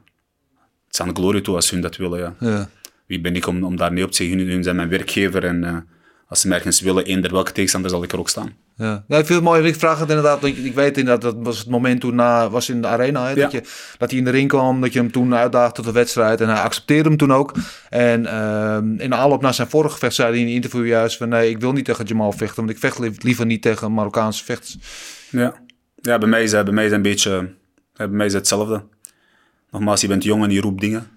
is 0.91 1.01
aan 1.01 1.07
de 1.07 1.13
glorie 1.13 1.41
toe 1.41 1.55
als 1.55 1.69
hun 1.69 1.81
dat 1.81 1.95
willen, 1.95 2.19
ja. 2.19 2.35
Ja. 2.39 2.69
Wie 3.05 3.21
ben 3.21 3.35
ik 3.35 3.47
om, 3.47 3.63
om 3.63 3.75
daar 3.75 3.93
nee 3.93 4.03
op 4.03 4.11
te 4.11 4.15
zeggen? 4.15 4.37
Hun, 4.37 4.47
hun 4.49 4.63
zijn 4.63 4.75
mijn 4.75 4.89
werkgever 4.89 5.43
en 5.43 5.63
eh, 5.63 5.77
als 6.27 6.41
ze 6.41 6.47
me 6.47 6.55
ergens 6.55 6.81
willen, 6.81 7.05
eender 7.05 7.31
welke 7.31 7.51
tegenstander, 7.51 7.91
zal 7.91 8.03
ik 8.03 8.11
er 8.11 8.19
ook 8.19 8.29
staan. 8.29 8.55
Ja. 8.77 9.03
ja, 9.07 9.17
ik 9.17 9.25
vind 9.25 9.39
het 9.39 9.43
mooi. 9.43 9.63
Ik 9.67 9.75
vraag 9.75 9.99
het 9.99 10.09
inderdaad. 10.09 10.41
want 10.41 10.57
Ik 10.57 10.73
weet 10.73 10.97
inderdaad, 10.97 11.21
dat 11.21 11.35
was 11.45 11.57
het 11.57 11.67
moment 11.67 12.01
toen 12.01 12.15
na, 12.15 12.49
was 12.49 12.69
in 12.69 12.81
de 12.81 12.87
arena. 12.87 13.27
Hè, 13.27 13.35
dat, 13.35 13.51
je, 13.51 13.61
dat 13.97 14.09
hij 14.09 14.19
in 14.19 14.25
de 14.25 14.31
ring 14.31 14.49
kwam, 14.49 14.81
dat 14.81 14.93
je 14.93 14.99
hem 14.99 15.11
toen 15.11 15.35
uitdaagde 15.35 15.73
tot 15.73 15.85
de 15.85 15.91
wedstrijd. 15.91 16.41
En 16.41 16.47
hij 16.47 16.61
accepteerde 16.61 17.09
hem 17.09 17.17
toen 17.17 17.33
ook. 17.33 17.53
En 17.89 18.25
ehm, 18.25 18.99
in 18.99 19.09
de 19.09 19.15
aanloop 19.15 19.41
naar 19.41 19.53
zijn 19.53 19.69
vorige 19.69 19.93
gevecht 19.93 20.15
zei 20.15 20.29
hij 20.31 20.39
in 20.39 20.47
een 20.47 20.53
interview 20.53 20.85
juist 20.87 21.17
van... 21.17 21.29
nee, 21.29 21.49
ik 21.49 21.59
wil 21.59 21.71
niet 21.71 21.85
tegen 21.85 22.05
Jamal 22.05 22.31
vechten, 22.31 22.55
want 22.55 22.69
ik 22.69 22.77
vecht 22.77 22.99
li- 22.99 23.15
liever 23.17 23.45
niet 23.45 23.61
tegen 23.61 23.93
Marokkaanse 23.93 24.43
vechters. 24.43 24.77
Ja, 25.29 25.53
ja 26.01 26.17
bij, 26.17 26.29
mij 26.29 26.43
is, 26.43 26.51
bij 26.51 26.63
mij 26.63 26.83
is 26.83 26.89
dat 26.89 26.97
een 26.97 27.03
beetje 27.03 27.53
bij 27.95 28.07
mij 28.07 28.25
is 28.25 28.33
het 28.33 28.41
hetzelfde. 28.41 28.83
Nogmaals, 29.71 30.01
je 30.01 30.07
bent 30.07 30.23
jong 30.23 30.43
en 30.43 30.51
je 30.51 30.61
roept 30.61 30.81
dingen 30.81 31.07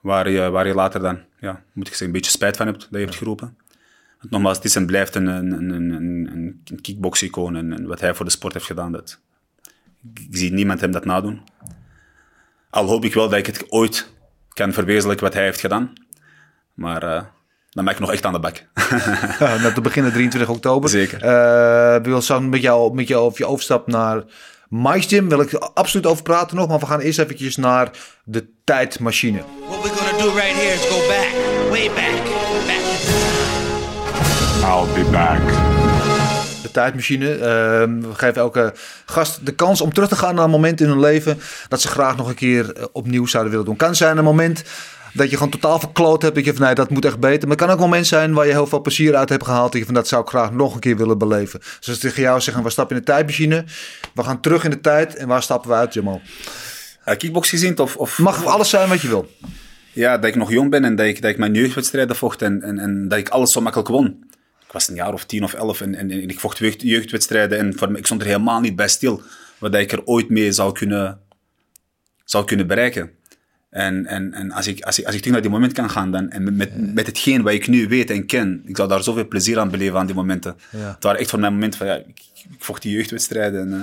waar 0.00 0.30
je, 0.30 0.50
waar 0.50 0.66
je 0.66 0.74
later 0.74 1.00
dan, 1.00 1.18
ja, 1.40 1.62
moet 1.72 1.84
ik 1.86 1.88
zeggen, 1.88 2.06
een 2.06 2.12
beetje 2.12 2.30
spijt 2.30 2.56
van 2.56 2.66
hebt 2.66 2.80
dat 2.80 2.88
je 2.90 2.98
hebt 2.98 3.16
geroepen. 3.16 3.56
Want 4.20 4.32
nogmaals, 4.32 4.56
het 4.56 4.66
is 4.66 4.76
en 4.76 4.86
blijft 4.86 5.14
een, 5.14 5.26
een, 5.26 5.52
een, 5.52 5.70
een, 5.70 5.92
een, 5.92 6.62
een 6.64 6.80
kickbox-icoon 6.80 7.56
en, 7.56 7.72
en 7.72 7.86
wat 7.86 8.00
hij 8.00 8.14
voor 8.14 8.24
de 8.24 8.30
sport 8.30 8.52
heeft 8.52 8.66
gedaan. 8.66 8.92
Dat, 8.92 9.20
ik 10.14 10.26
zie 10.30 10.52
niemand 10.52 10.80
hem 10.80 10.90
dat 10.90 11.04
nadoen. 11.04 11.40
Al 12.70 12.86
hoop 12.86 13.04
ik 13.04 13.14
wel 13.14 13.28
dat 13.28 13.38
ik 13.38 13.46
het 13.46 13.70
ooit 13.70 14.08
kan 14.48 14.72
verwezenlijken 14.72 15.24
wat 15.24 15.34
hij 15.34 15.44
heeft 15.44 15.60
gedaan. 15.60 15.92
Maar 16.74 17.02
eh, 17.02 17.22
dan 17.70 17.84
ben 17.84 17.94
ik 17.94 18.00
nog 18.00 18.12
echt 18.12 18.24
aan 18.24 18.32
de 18.32 18.40
bak. 18.40 18.64
Ja, 19.38 19.56
net 19.56 19.74
te 19.74 19.80
beginnen 19.80 20.12
23 20.12 20.50
oktober. 20.50 20.90
Zeker. 20.90 21.22
Eh, 21.22 21.28
we 21.94 22.00
willen 22.02 22.22
zo 22.22 22.40
met 22.40 22.62
jou, 22.62 22.94
met 22.94 23.08
jou 23.08 23.24
of 23.24 23.38
je 23.38 23.46
overstap 23.46 23.86
naar 23.86 24.24
Mike's 24.68 25.06
Gym. 25.06 25.28
Wil 25.28 25.40
ik 25.40 25.52
er 25.52 25.58
absoluut 25.58 26.06
over 26.06 26.22
praten 26.22 26.56
nog. 26.56 26.68
Maar 26.68 26.78
we 26.78 26.86
gaan 26.86 27.00
eerst 27.00 27.18
eventjes 27.18 27.56
naar 27.56 27.90
de 28.24 28.48
tijdmachine. 28.64 29.42
What 29.68 29.82
we're 29.82 29.94
gonna 29.94 30.24
do 30.24 30.34
right 30.34 30.54
here 30.54 30.74
is 30.74 30.88
go 30.88 31.06
back, 31.08 31.28
way. 31.70 32.39
I'll 34.70 34.92
be 34.94 35.10
back. 35.10 35.40
De 36.62 36.70
tijdmachine. 36.72 37.34
Ehm, 37.34 38.00
we 38.00 38.14
geven 38.14 38.34
elke 38.34 38.72
gast 39.04 39.46
de 39.46 39.54
kans 39.54 39.80
om 39.80 39.92
terug 39.92 40.08
te 40.08 40.16
gaan 40.16 40.34
naar 40.34 40.44
een 40.44 40.50
moment 40.50 40.80
in 40.80 40.88
hun 40.88 41.00
leven. 41.00 41.38
Dat 41.68 41.80
ze 41.80 41.88
graag 41.88 42.16
nog 42.16 42.28
een 42.28 42.34
keer 42.34 42.72
eh, 42.72 42.84
opnieuw 42.92 43.26
zouden 43.26 43.52
willen 43.52 43.66
doen. 43.66 43.76
Kan 43.76 43.94
zijn 43.94 44.16
een 44.16 44.24
moment 44.24 44.64
dat 45.12 45.30
je 45.30 45.36
gewoon 45.36 45.52
totaal 45.52 45.78
verkloot 45.78 46.22
hebt. 46.22 46.34
Dat 46.34 46.44
je 46.44 46.54
van 46.54 46.64
nee, 46.64 46.74
dat 46.74 46.90
moet 46.90 47.04
echt 47.04 47.18
beter. 47.18 47.48
Maar 47.48 47.56
het 47.56 47.66
kan 47.66 47.68
ook 47.68 47.74
een 47.74 47.88
moment 47.88 48.06
zijn 48.06 48.32
waar 48.32 48.46
je 48.46 48.52
heel 48.52 48.66
veel 48.66 48.80
plezier 48.80 49.16
uit 49.16 49.28
hebt 49.28 49.44
gehaald. 49.44 49.72
Dat 49.72 49.80
je 49.80 49.86
van 49.86 49.94
dat 49.94 50.08
zou 50.08 50.22
ik 50.22 50.28
graag 50.28 50.52
nog 50.52 50.74
een 50.74 50.80
keer 50.80 50.96
willen 50.96 51.18
beleven. 51.18 51.60
Dus 51.78 51.88
als 51.88 51.98
tegen 51.98 52.22
jou 52.22 52.40
zeggen, 52.40 52.62
we 52.62 52.70
stappen 52.70 52.96
in 52.96 53.02
de 53.04 53.12
tijdmachine. 53.12 53.64
We 54.14 54.22
gaan 54.22 54.40
terug 54.40 54.64
in 54.64 54.70
de 54.70 54.80
tijd. 54.80 55.14
En 55.14 55.28
waar 55.28 55.42
stappen 55.42 55.70
we 55.70 55.76
uit, 55.76 55.94
Jamal? 55.94 56.20
Uh, 57.08 57.16
kickbox 57.16 57.48
gezien 57.48 57.78
of... 57.78 57.96
of 57.96 58.18
Mag 58.18 58.44
alles 58.44 58.70
zijn 58.70 58.88
wat 58.88 59.00
je 59.00 59.08
wil. 59.08 59.30
Ja, 59.92 60.18
dat 60.18 60.30
ik 60.30 60.36
nog 60.36 60.50
jong 60.50 60.70
ben 60.70 60.84
en 60.84 60.96
dat 60.96 61.06
ik, 61.06 61.22
dat 61.22 61.30
ik 61.30 61.38
mijn 61.38 61.54
jeugdwedstrijden 61.54 62.16
vocht 62.16 62.42
en, 62.42 62.62
en, 62.62 62.78
en 62.78 63.08
dat 63.08 63.18
ik 63.18 63.28
alles 63.28 63.52
zo 63.52 63.60
makkelijk 63.60 63.88
won. 63.88 64.28
Ik 64.70 64.76
was 64.76 64.88
een 64.88 64.94
jaar 64.94 65.12
of 65.12 65.24
tien 65.24 65.44
of 65.44 65.54
elf 65.54 65.80
en, 65.80 65.94
en, 65.94 66.10
en 66.10 66.28
ik 66.28 66.40
vocht 66.40 66.58
jeugd, 66.58 66.82
jeugdwedstrijden 66.82 67.58
en 67.58 67.74
voor, 67.78 67.96
ik 67.96 68.06
stond 68.06 68.20
er 68.20 68.26
helemaal 68.26 68.60
niet 68.60 68.76
bij 68.76 68.88
stil. 68.88 69.22
Wat 69.58 69.74
ik 69.74 69.92
er 69.92 70.04
ooit 70.04 70.28
mee 70.28 70.52
zou 70.52 70.72
kunnen, 70.72 71.20
zou 72.24 72.44
kunnen 72.44 72.66
bereiken. 72.66 73.10
En, 73.70 74.06
en, 74.06 74.32
en 74.32 74.50
als, 74.50 74.66
ik, 74.66 74.82
als, 74.82 74.98
ik, 74.98 75.04
als 75.06 75.14
ik 75.14 75.20
terug 75.20 75.32
naar 75.32 75.42
die 75.42 75.50
moment 75.50 75.72
kan 75.72 75.90
gaan 75.90 76.10
dan, 76.10 76.30
en 76.30 76.42
met, 76.42 76.56
met, 76.56 76.94
met 76.94 77.06
hetgeen 77.06 77.42
wat 77.42 77.52
ik 77.52 77.68
nu 77.68 77.88
weet 77.88 78.10
en 78.10 78.26
ken, 78.26 78.62
ik 78.66 78.76
zou 78.76 78.88
daar 78.88 79.02
zoveel 79.02 79.28
plezier 79.28 79.58
aan 79.58 79.70
beleven 79.70 79.98
aan 79.98 80.06
die 80.06 80.14
momenten. 80.14 80.56
Ja. 80.70 80.78
Het 80.94 81.02
waren 81.02 81.20
echt 81.20 81.30
voor 81.30 81.40
mijn 81.40 81.52
momenten 81.52 81.78
van, 81.78 81.88
ja, 81.88 81.94
ik, 81.94 82.22
ik 82.34 82.46
vocht 82.58 82.82
die 82.82 82.92
jeugdwedstrijden. 82.92 83.60
En, 83.60 83.72
eh, 83.72 83.78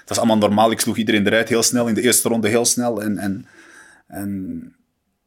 het 0.00 0.08
was 0.08 0.18
allemaal 0.18 0.38
normaal, 0.38 0.70
ik 0.70 0.80
sloeg 0.80 0.96
iedereen 0.96 1.26
eruit 1.26 1.48
heel 1.48 1.62
snel, 1.62 1.88
in 1.88 1.94
de 1.94 2.02
eerste 2.02 2.28
ronde 2.28 2.48
heel 2.48 2.64
snel. 2.64 3.02
En, 3.02 3.18
en, 3.18 3.46
en 4.06 4.74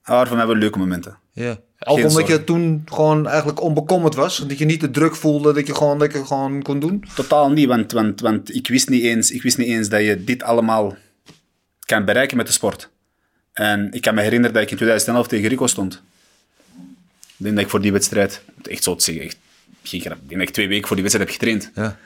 voor 0.03 0.35
mij 0.35 0.47
wel 0.47 0.55
leuke 0.55 0.79
momenten. 0.79 1.17
Ja. 1.31 1.59
Ook 1.87 1.97
Geen 1.97 2.07
omdat 2.07 2.27
je 2.27 2.43
toen 2.43 2.81
gewoon 2.85 3.27
eigenlijk 3.27 3.61
onbekommerd 3.61 4.15
was. 4.15 4.37
Dat 4.47 4.57
je 4.57 4.65
niet 4.65 4.81
de 4.81 4.91
druk 4.91 5.15
voelde 5.15 5.53
dat 5.53 5.67
je 5.67 5.75
gewoon 5.75 5.97
lekker 5.97 6.25
gewoon 6.25 6.61
kon 6.61 6.79
doen. 6.79 7.05
Totaal 7.15 7.51
niet, 7.51 7.67
want, 7.67 7.91
want, 7.91 8.21
want 8.21 8.55
ik, 8.55 8.67
wist 8.67 8.89
niet 8.89 9.03
eens, 9.03 9.31
ik 9.31 9.41
wist 9.41 9.57
niet 9.57 9.67
eens 9.67 9.89
dat 9.89 10.01
je 10.01 10.23
dit 10.23 10.43
allemaal 10.43 10.95
kan 11.79 12.05
bereiken 12.05 12.37
met 12.37 12.47
de 12.47 12.53
sport. 12.53 12.89
En 13.53 13.91
ik 13.91 14.01
kan 14.01 14.15
me 14.15 14.21
herinneren 14.21 14.53
dat 14.53 14.63
ik 14.63 14.69
in 14.69 14.75
2011 14.75 15.27
tegen 15.27 15.49
Rico 15.49 15.67
stond. 15.67 16.01
Ik 17.37 17.43
denk 17.43 17.55
dat 17.55 17.63
ik 17.63 17.69
voor 17.69 17.81
die 17.81 17.91
wedstrijd, 17.91 18.41
echt 18.63 18.83
zo 18.83 18.95
te 18.95 19.03
zeggen, 19.03 19.23
echt, 19.23 19.37
geen 19.83 20.01
grap, 20.01 20.17
ik 20.17 20.27
denk 20.27 20.39
dat 20.39 20.49
ik 20.49 20.53
twee 20.53 20.67
weken 20.67 20.87
voor 20.87 20.95
die 20.95 21.05
wedstrijd 21.05 21.29
heb 21.29 21.39
getraind. 21.39 21.71
Ja. 21.75 21.97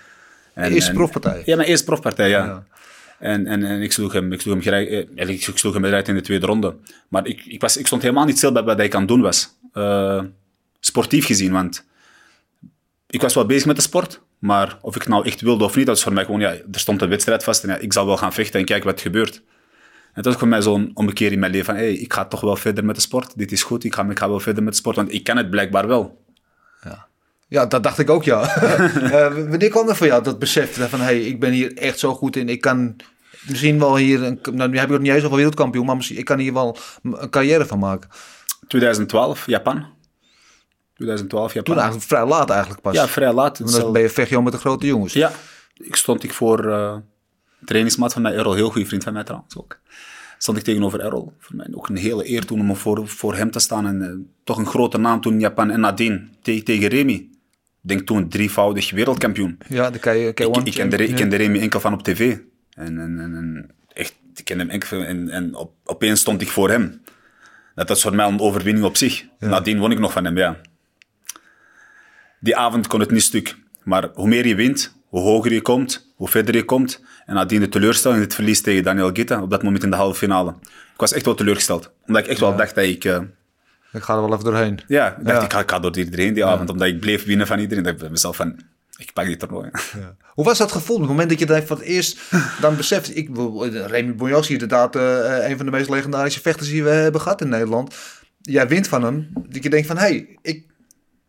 En, 0.54 0.72
eerste 0.72 0.90
en- 0.90 0.96
profpartij. 0.96 1.42
Ja, 1.46 1.56
mijn 1.56 1.68
eerste 1.68 1.86
profpartij, 1.86 2.30
ja. 2.30 2.46
Ja. 2.46 2.64
En, 3.20 3.48
en, 3.48 3.64
en 3.64 3.82
ik 3.82 3.92
sloeg 3.92 4.14
hem, 4.14 4.34
ik 4.34 4.42
sloeg 4.42 4.54
hem, 4.54 4.64
gelijk, 4.64 4.90
eh, 5.16 5.30
ik 5.30 5.42
sloeg 5.42 5.74
hem 5.74 5.86
eruit 5.86 6.08
in 6.08 6.16
de 6.16 6.22
tweede 6.22 6.46
ronde. 6.46 6.76
Maar 7.08 7.28
ik, 7.28 7.46
ik, 7.46 7.62
was, 7.62 7.78
ik 7.78 7.86
stond 7.86 8.02
helemaal 8.02 8.26
niet 8.26 8.38
stil 8.38 8.52
bij 8.52 8.64
wat 8.64 8.80
ik 8.80 8.94
aan 8.94 9.00
het 9.00 9.10
doen 9.10 9.22
was. 9.22 9.54
Eh, 9.74 10.24
sportief 10.80 11.26
gezien, 11.26 11.52
want 11.52 11.86
ik 13.10 13.22
was 13.22 13.34
wel 13.34 13.46
bezig 13.46 13.66
met 13.66 13.76
de 13.76 13.82
sport. 13.82 14.22
Maar 14.40 14.78
of 14.82 14.96
ik 14.96 15.08
nou 15.08 15.26
echt 15.26 15.42
wilde 15.42 15.64
of 15.64 15.76
niet, 15.76 15.86
dat 15.86 15.98
is 15.98 16.04
voor 16.04 16.14
mij 16.14 16.26
gewoon, 16.26 16.40
ja, 16.40 16.52
er 16.52 16.80
stond 16.80 17.02
een 17.02 17.10
wedstrijd 17.10 17.44
vast 17.44 17.64
en 17.64 17.70
ja, 17.70 17.78
ik 17.78 17.94
zal 17.94 18.06
wel 18.06 18.18
gaan 18.18 18.34
vechten 18.34 18.60
en 18.60 18.66
kijken 18.66 18.86
wat 18.86 18.96
er 18.96 19.02
gebeurt. 19.02 19.36
En 20.14 20.22
dat 20.22 20.26
was 20.26 20.36
voor 20.36 20.48
mij 20.48 20.62
zo'n 20.62 20.92
ommekeer 20.94 21.32
in 21.32 21.40
mijn 21.40 21.52
leven 21.52 21.66
van, 21.66 21.76
hey, 21.76 21.94
ik 21.94 22.14
ga 22.14 22.26
toch 22.26 22.42
wel 22.42 22.56
verder 22.56 22.86
met 22.86 22.96
de 22.96 23.02
sport. 23.02 23.38
Dit 23.38 23.52
is 23.52 23.64
goed, 23.64 23.84
ik 23.84 23.96
ga, 23.96 24.10
ik 24.10 24.20
ga 24.20 24.30
wel 24.30 24.40
verder 24.40 24.64
met 24.64 24.74
de 24.74 24.80
sport, 24.80 24.96
want 24.96 25.14
ik 25.14 25.24
kan 25.24 25.38
het 25.38 25.50
blijkbaar 25.50 25.88
wel. 25.88 26.28
Ja, 27.50 27.66
dat 27.66 27.84
dacht 27.84 28.00
ik 28.00 28.10
ook, 28.10 28.24
ja. 28.24 28.42
Eh, 29.12 29.34
wanneer 29.34 29.70
kwam 29.70 29.90
er 29.90 29.96
voor 29.96 30.08
jou 30.08 30.24
dat 30.24 30.40
besef 30.40 30.90
van... 30.90 31.00
hey, 31.00 31.20
ik 31.22 31.40
ben 31.40 31.52
hier 31.52 31.78
echt 31.78 32.00
zo 32.00 32.14
goed 32.14 32.36
in. 32.36 32.50
Ik 32.50 32.62
kan 32.62 32.96
misschien 33.48 33.80
wel 33.80 33.96
hier... 33.96 34.24
Een, 34.24 34.40
nou, 34.52 34.70
nu 34.70 34.78
heb 34.78 34.86
ik 34.86 34.92
nog 34.92 35.02
niet 35.02 35.12
eens 35.12 35.24
over 35.24 35.36
wereldkampioen... 35.36 35.86
maar 35.86 35.96
misschien, 35.96 36.18
ik 36.18 36.26
kan 36.26 36.40
hier 36.40 36.54
wel 36.54 36.78
een 37.04 37.30
carrière 37.30 37.66
van 37.66 37.80
maken. 37.80 38.10
2012, 38.70 39.46
Japan. 39.46 39.86
2012, 40.96 41.54
Japan. 41.54 41.64
Toen 41.74 41.84
eigenlijk 41.84 42.08
vrij 42.12 42.26
laat 42.26 42.50
eigenlijk 42.50 42.82
pas. 42.82 42.94
Ja, 42.94 43.08
vrij 43.08 43.34
laat. 43.34 43.60
Want 43.60 43.72
dan 43.82 43.92
ben 43.94 44.02
je 44.02 44.10
vecht 44.10 44.30
je 44.30 44.42
met 44.42 44.54
de 44.54 44.60
grote 44.60 44.86
jongens. 44.86 45.14
Ja, 45.14 45.32
ik 45.78 45.96
stond 45.96 46.24
ik 46.24 46.34
voor 46.34 46.72
eh 46.72 46.96
trainingsmaat 47.66 48.14
van 48.14 48.22
mij, 48.22 48.34
Errol, 48.34 48.54
heel 48.54 48.70
goede 48.70 48.88
vriend 48.88 49.04
van 49.04 49.14
mij 49.14 49.24
trouwens 49.24 49.58
ook. 49.58 49.80
Stond 50.38 50.58
ik 50.58 50.64
tegenover 50.64 51.00
Errol. 51.00 51.34
Voor 51.40 51.56
mij 51.56 51.68
ook 51.72 51.90
een 51.90 51.96
hele 51.98 52.30
eer 52.30 52.46
toen 52.46 52.60
om 52.60 52.76
voor, 52.76 53.08
voor 53.08 53.36
hem 53.36 53.52
te 53.52 53.60
staan. 53.60 53.88
En 53.88 54.02
eh, 54.02 54.10
toch 54.44 54.58
een 54.58 54.66
grote 54.66 54.98
naam 54.98 55.22
toen 55.22 55.34
in 55.34 55.40
Japan. 55.40 55.70
En 55.72 55.80
nadien 55.80 56.30
te- 56.42 56.64
tegen 56.64 56.88
Remy. 56.88 57.14
Ik 57.14 57.30
denk 57.90 58.02
toen 58.02 58.30
drievoudig 58.30 58.92
wereldkampioen. 58.92 59.58
Ja, 59.68 59.90
de 59.90 60.00
K- 60.00 60.06
K1. 60.06 60.50
Ik, 60.60 60.66
ik, 60.68 60.74
kende, 60.74 60.96
Re- 60.96 61.04
ik 61.04 61.16
kende 61.16 61.36
Remy 61.36 61.60
enkel 61.60 61.80
van 61.80 61.94
op 61.94 62.04
tv. 62.04 62.38
En, 62.74 63.00
en, 63.00 63.20
en, 63.20 63.70
echt, 63.94 64.16
ik 64.36 64.46
kende 64.46 64.64
hem 64.64 64.72
enkel 64.72 65.02
en, 65.04 65.30
en 65.30 65.56
op, 65.56 65.72
opeens 65.84 66.20
stond 66.20 66.42
ik 66.42 66.48
voor 66.50 66.70
hem. 66.70 67.02
Dat 67.80 67.90
was 67.90 68.02
voor 68.02 68.16
mij 68.16 68.26
een 68.28 68.40
overwinning 68.40 68.86
op 68.86 68.98
zich. 68.98 69.26
Nadien 69.40 69.80
won 69.80 69.92
ik 69.92 70.00
nog 70.00 70.12
van 70.12 70.26
hem, 70.26 70.38
ja. 70.38 70.58
Die 72.40 72.56
avond 72.58 72.88
kon 72.88 73.00
het 73.00 73.12
niet 73.12 73.22
stuk. 73.22 73.56
Maar 73.84 74.10
hoe 74.14 74.28
meer 74.28 74.48
je 74.48 74.56
wint, 74.56 74.96
hoe 75.08 75.20
hoger 75.22 75.54
je 75.54 75.62
komt, 75.62 76.12
hoe 76.16 76.28
verder 76.28 76.56
je 76.56 76.64
komt. 76.66 77.04
En 77.26 77.36
nadien 77.36 77.60
de 77.60 77.70
teleurstelling, 77.70 78.22
het 78.22 78.34
verlies 78.36 78.62
tegen 78.62 78.84
Daniel 78.84 79.10
Gitta, 79.14 79.42
op 79.42 79.50
dat 79.50 79.64
moment 79.64 79.84
in 79.84 79.90
de 79.90 79.96
halve 79.96 80.18
finale. 80.18 80.56
Ik 80.94 81.00
was 81.00 81.14
echt 81.14 81.26
wel 81.26 81.36
teleurgesteld. 81.36 81.92
Omdat 82.08 82.24
ik 82.24 82.30
echt 82.30 82.40
wel 82.40 82.56
dacht 82.56 82.76
dat 82.76 82.84
ik... 82.84 83.04
eh, 83.06 83.20
Ik 83.94 84.02
ga 84.04 84.14
er 84.16 84.22
wel 84.22 84.32
even 84.34 84.44
doorheen. 84.46 84.80
ja, 84.88 85.08
ik 85.18 85.26
dacht, 85.26 85.38
Ja. 85.38 85.44
Ik, 85.44 85.54
ga, 85.54 85.60
ik 85.60 85.70
ga 85.70 85.80
door 85.80 85.98
iedereen 85.98 86.34
die 86.34 86.46
avond. 86.46 86.70
Omdat 86.70 86.88
ik 86.88 87.00
bleef 87.00 87.26
winnen 87.26 87.48
van 87.48 87.60
iedereen. 87.60 87.84
dacht 87.84 87.96
ik 87.96 88.02
bij 88.02 88.12
mezelf 88.12 88.36
van, 88.36 88.60
ik 89.00 89.14
pak 89.14 89.26
dit 89.26 89.40
toernooi. 89.40 89.70
Hoe 90.36 90.46
was 90.46 90.58
dat 90.58 90.72
gevoel 90.72 90.96
op 90.96 91.02
het 91.02 91.12
moment 91.12 91.30
dat 91.30 91.40
je 91.40 91.46
dat 91.46 91.64
voor 91.64 91.78
het 91.78 91.86
eerst 91.86 92.20
dan 92.62 92.76
beseft? 92.76 93.16
Ik, 93.16 93.28
bedoel, 93.28 93.68
Remy 93.68 94.16
Bonjas 94.16 94.42
is 94.42 94.50
inderdaad 94.50 94.96
eh, 94.96 95.50
een 95.50 95.58
van 95.58 95.66
de 95.66 95.72
meest 95.72 95.90
legendarische 95.90 96.42
vechters 96.42 96.70
die 96.70 96.84
we 96.84 96.90
hebben 96.90 97.22
gehad 97.22 97.42
in 97.42 97.50
Nederland. 97.50 97.96
Jij 98.42 98.68
wint 98.68 98.88
van 98.88 99.04
hem. 99.04 99.30
Dat 99.48 99.64
je 99.64 99.70
denkt 99.70 99.88
van, 99.88 99.98
hé, 99.98 100.04
hey, 100.04 100.38
ik 100.42 100.66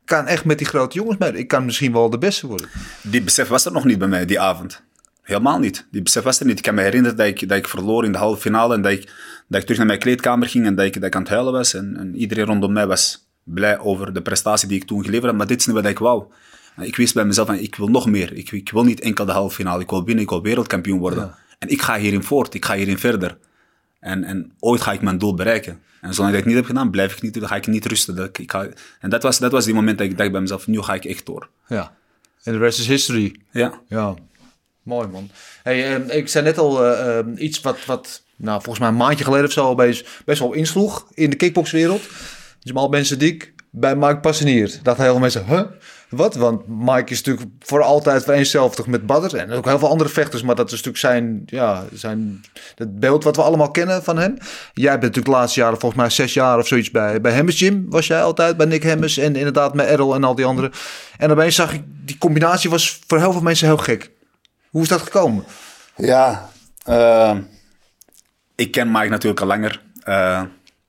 kan 0.04 0.26
echt 0.26 0.44
met 0.44 0.58
die 0.58 0.66
grote 0.66 0.96
jongens 0.96 1.18
mee. 1.18 1.32
Ik 1.32 1.48
kan 1.48 1.64
misschien 1.64 1.92
wel 1.92 2.10
de 2.10 2.18
beste 2.18 2.46
worden. 2.46 2.68
Die 3.02 3.22
besef 3.22 3.48
was 3.48 3.64
er 3.64 3.72
nog 3.72 3.84
niet 3.84 3.98
bij 3.98 4.08
mij 4.08 4.24
die 4.24 4.40
avond. 4.40 4.82
Helemaal 5.22 5.58
niet. 5.58 5.86
Die 5.90 6.02
besef 6.02 6.22
was 6.22 6.40
er 6.40 6.46
niet. 6.46 6.56
Ik 6.58 6.62
kan 6.62 6.74
me 6.74 6.82
herinneren 6.82 7.16
dat 7.16 7.26
ik, 7.26 7.48
dat 7.48 7.58
ik 7.58 7.68
verloor 7.68 8.04
in 8.04 8.12
de 8.12 8.18
halve 8.18 8.40
finale 8.40 8.74
en 8.74 8.82
dat 8.82 8.92
ik, 8.92 9.12
dat 9.48 9.60
ik 9.60 9.62
terug 9.62 9.76
naar 9.76 9.86
mijn 9.86 9.98
kleedkamer 9.98 10.48
ging 10.48 10.66
en 10.66 10.74
dat 10.74 10.86
ik, 10.86 10.94
dat 10.94 11.04
ik 11.04 11.14
aan 11.14 11.22
het 11.22 11.30
huilen 11.30 11.52
was. 11.52 11.74
En, 11.74 11.96
en 11.96 12.16
iedereen 12.16 12.44
rondom 12.44 12.72
mij 12.72 12.86
was 12.86 13.28
blij 13.42 13.78
over 13.78 14.12
de 14.12 14.22
prestatie 14.22 14.68
die 14.68 14.80
ik 14.80 14.86
toen 14.86 15.04
geleverd 15.04 15.26
had. 15.26 15.36
Maar 15.36 15.46
dit 15.46 15.60
is 15.60 15.66
niet 15.66 15.76
wat 15.76 15.86
ik 15.86 15.98
wou. 15.98 16.24
Ik 16.82 16.96
wist 16.96 17.14
bij 17.14 17.24
mezelf, 17.24 17.46
van, 17.46 17.56
ik 17.56 17.74
wil 17.74 17.88
nog 17.88 18.06
meer. 18.06 18.32
Ik, 18.32 18.50
ik 18.50 18.70
wil 18.70 18.84
niet 18.84 19.00
enkel 19.00 19.24
de 19.24 19.32
halve 19.32 19.54
finale. 19.54 19.82
Ik 19.82 19.90
wil 19.90 20.04
winnen, 20.04 20.24
ik 20.24 20.30
wil 20.30 20.42
wereldkampioen 20.42 20.98
worden. 20.98 21.34
En 21.58 21.68
ik 21.68 21.82
ga 21.82 21.98
hierin 21.98 22.22
voort, 22.22 22.54
ik 22.54 22.64
ga 22.64 22.74
hierin 22.74 22.98
verder. 22.98 23.38
En, 24.00 24.24
en 24.24 24.52
ooit 24.58 24.80
ga 24.80 24.92
ik 24.92 25.00
mijn 25.00 25.18
doel 25.18 25.34
bereiken. 25.34 25.82
En 26.00 26.14
zolang 26.14 26.32
ik 26.32 26.38
dat 26.38 26.48
niet 26.48 26.56
heb 26.56 26.64
gedaan, 26.64 26.90
blijf 26.90 27.12
ik 27.12 27.22
niet, 27.22 27.34
dan 27.34 27.48
ga 27.48 27.56
ik 27.56 27.66
niet 27.66 27.86
rusten. 27.86 28.16
Dat 28.16 28.38
ik, 28.38 28.50
ga, 28.50 28.68
en 29.00 29.10
dat 29.10 29.22
was, 29.22 29.38
dat 29.38 29.52
was 29.52 29.64
die 29.64 29.74
moment 29.74 29.98
dat 29.98 30.06
ik 30.06 30.16
dacht 30.18 30.32
bij 30.32 30.40
mezelf, 30.40 30.66
nu 30.66 30.82
ga 30.82 30.94
ik 30.94 31.04
echt 31.04 31.26
door. 31.26 31.48
Ja. 31.66 31.92
En 32.42 32.52
de 32.52 32.58
rest 32.58 32.78
is 32.78 32.86
history. 32.86 33.40
Ja. 33.50 33.80
Ja, 33.88 34.14
mooi 34.82 35.08
man. 35.08 35.30
Hey, 35.62 35.96
eh, 35.96 36.16
ik 36.16 36.28
zei 36.28 36.44
net 36.44 36.58
al 36.58 36.84
eh, 36.84 37.18
eh, 37.18 37.26
iets 37.36 37.60
wat, 37.60 37.84
wat 37.84 38.22
nou, 38.36 38.62
volgens 38.62 38.78
mij 38.78 38.88
een 38.88 38.96
maandje 38.96 39.24
geleden 39.24 39.46
of 39.46 39.52
zo 39.52 39.74
best, 39.74 40.08
best 40.24 40.38
wel 40.38 40.52
insloeg 40.52 41.06
in 41.14 41.30
de 41.30 41.36
kickboxwereld. 41.36 42.02
Jamal 42.60 42.88
Ben 42.88 43.04
Sadiq 43.04 43.54
bij 43.70 43.96
Mike 43.96 44.20
Passanier. 44.20 44.78
Dat 44.82 44.96
heel 44.96 45.06
veel 45.06 45.18
mensen, 45.18 45.46
huh? 45.46 45.62
Wat? 46.10 46.34
Want 46.34 46.62
Mike 46.66 47.12
is 47.12 47.22
natuurlijk 47.22 47.50
voor 47.58 47.82
altijd 47.82 48.24
vereenzelvigd 48.24 48.86
met 48.86 49.06
Badr. 49.06 49.36
En 49.36 49.52
ook 49.52 49.64
heel 49.64 49.78
veel 49.78 49.88
andere 49.88 50.10
vechters. 50.10 50.42
Maar 50.42 50.54
dat 50.54 50.66
is 50.66 50.70
natuurlijk 50.70 50.98
zijn, 50.98 51.42
ja, 51.46 51.84
zijn 51.92 52.44
het 52.74 53.00
beeld 53.00 53.24
wat 53.24 53.36
we 53.36 53.42
allemaal 53.42 53.70
kennen 53.70 54.02
van 54.02 54.18
hem. 54.18 54.36
Jij 54.72 54.90
bent 54.90 55.02
natuurlijk 55.02 55.26
de 55.26 55.40
laatste 55.40 55.60
jaren, 55.60 55.80
volgens 55.80 56.00
mij 56.00 56.10
zes 56.10 56.34
jaar 56.34 56.58
of 56.58 56.66
zoiets 56.66 56.90
bij, 56.90 57.20
bij 57.20 57.32
Hemmers 57.32 57.58
Gym. 57.58 57.86
Was 57.88 58.06
jij 58.06 58.22
altijd 58.22 58.56
bij 58.56 58.66
Nick 58.66 58.82
Hemmers 58.82 59.16
en 59.16 59.36
inderdaad 59.36 59.74
met 59.74 59.86
Errol 59.86 60.14
en 60.14 60.24
al 60.24 60.34
die 60.34 60.44
anderen. 60.44 60.72
En 61.18 61.30
opeens 61.30 61.54
zag 61.54 61.72
ik, 61.72 61.82
die 61.86 62.18
combinatie 62.18 62.70
was 62.70 63.00
voor 63.06 63.18
heel 63.18 63.32
veel 63.32 63.42
mensen 63.42 63.66
heel 63.66 63.76
gek. 63.76 64.10
Hoe 64.70 64.82
is 64.82 64.88
dat 64.88 65.02
gekomen? 65.02 65.44
Ja, 65.96 66.50
eh, 66.84 67.36
ik 68.54 68.70
ken 68.70 68.90
Mike 68.90 69.08
natuurlijk 69.08 69.40
al 69.40 69.46
langer. 69.46 69.82
Eh, 70.02 70.42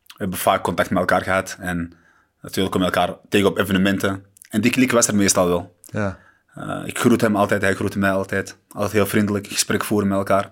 we 0.07 0.17
hebben 0.17 0.37
vaak 0.37 0.63
contact 0.63 0.89
met 0.89 0.99
elkaar 0.99 1.21
gehad. 1.21 1.57
En 1.59 1.93
natuurlijk 2.41 2.73
komen 2.73 2.91
we 2.91 2.95
elkaar 2.95 3.15
tegen 3.29 3.47
op 3.47 3.57
evenementen. 3.57 4.25
En 4.51 4.61
die 4.61 4.71
klik 4.71 4.91
was 4.91 5.07
er 5.07 5.15
meestal 5.15 5.47
wel. 5.47 5.75
Ja. 5.85 6.19
Eh, 6.53 6.81
ik 6.85 6.99
groet 6.99 7.21
hem 7.21 7.35
altijd, 7.35 7.61
hij 7.61 7.75
groette 7.75 7.99
mij 7.99 8.11
altijd. 8.11 8.57
Altijd 8.67 8.91
heel 8.91 9.05
vriendelijk, 9.05 9.47
gesprek 9.47 9.83
voeren 9.83 10.07
met 10.07 10.17
elkaar. 10.17 10.51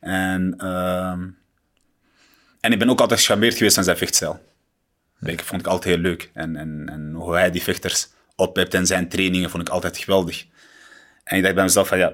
En, 0.00 0.54
ehm, 0.58 1.28
en 2.60 2.72
ik 2.72 2.78
ben 2.78 2.90
ook 2.90 3.00
altijd 3.00 3.20
gecharmeerd 3.20 3.56
geweest 3.56 3.74
van 3.74 3.84
zijn 3.84 3.96
vechtstijl. 3.96 4.52
Dat 5.18 5.42
vond 5.42 5.60
ik 5.60 5.66
altijd 5.66 5.94
heel 5.94 6.02
leuk. 6.02 6.30
En, 6.32 6.56
en, 6.56 6.88
en 6.88 7.12
hoe 7.12 7.34
hij 7.34 7.50
die 7.50 7.62
vechters 7.62 8.08
ophebt 8.36 8.74
en 8.74 8.86
zijn 8.86 9.08
trainingen 9.08 9.50
vond 9.50 9.62
ik 9.62 9.74
altijd 9.74 9.98
geweldig. 9.98 10.46
En 11.24 11.36
ik 11.36 11.42
dacht 11.42 11.54
bij 11.54 11.64
mezelf 11.64 11.88
van 11.88 11.98
ja, 11.98 12.12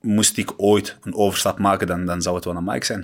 moest 0.00 0.36
ik 0.36 0.52
ooit 0.56 0.98
een 1.02 1.14
overstap 1.14 1.58
maken, 1.58 1.86
dan, 1.86 2.04
dan 2.04 2.22
zou 2.22 2.34
het 2.34 2.44
wel 2.44 2.54
naar 2.54 2.62
Mike 2.62 2.84
zijn. 2.84 3.00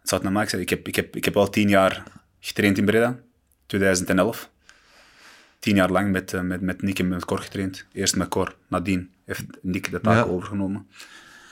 Het 0.00 0.08
zou 0.08 0.22
het 0.22 0.30
naar 0.30 0.40
Mike 0.40 0.48
zijn. 0.48 0.62
Ik 0.62 0.68
heb, 0.68 0.88
ik 0.88 0.96
heb, 0.96 1.16
ik 1.16 1.24
heb 1.24 1.36
al 1.36 1.50
tien 1.50 1.68
jaar 1.68 2.02
getraind 2.40 2.78
in 2.78 2.84
Breda, 2.84 3.18
2011. 3.66 4.50
Tien 5.58 5.76
jaar 5.76 5.90
lang 5.90 6.10
met, 6.12 6.32
eh, 6.34 6.40
met, 6.40 6.60
met 6.60 6.82
Nick 6.82 6.98
en 6.98 7.08
met 7.08 7.24
Cor 7.24 7.38
getraind. 7.38 7.86
Eerst 7.92 8.16
met 8.16 8.28
Cor, 8.28 8.56
nadien 8.68 9.10
heeft 9.24 9.44
Nick 9.62 9.90
de 9.90 10.00
taak 10.00 10.14
Ja. 10.14 10.22
overgenomen. 10.22 10.86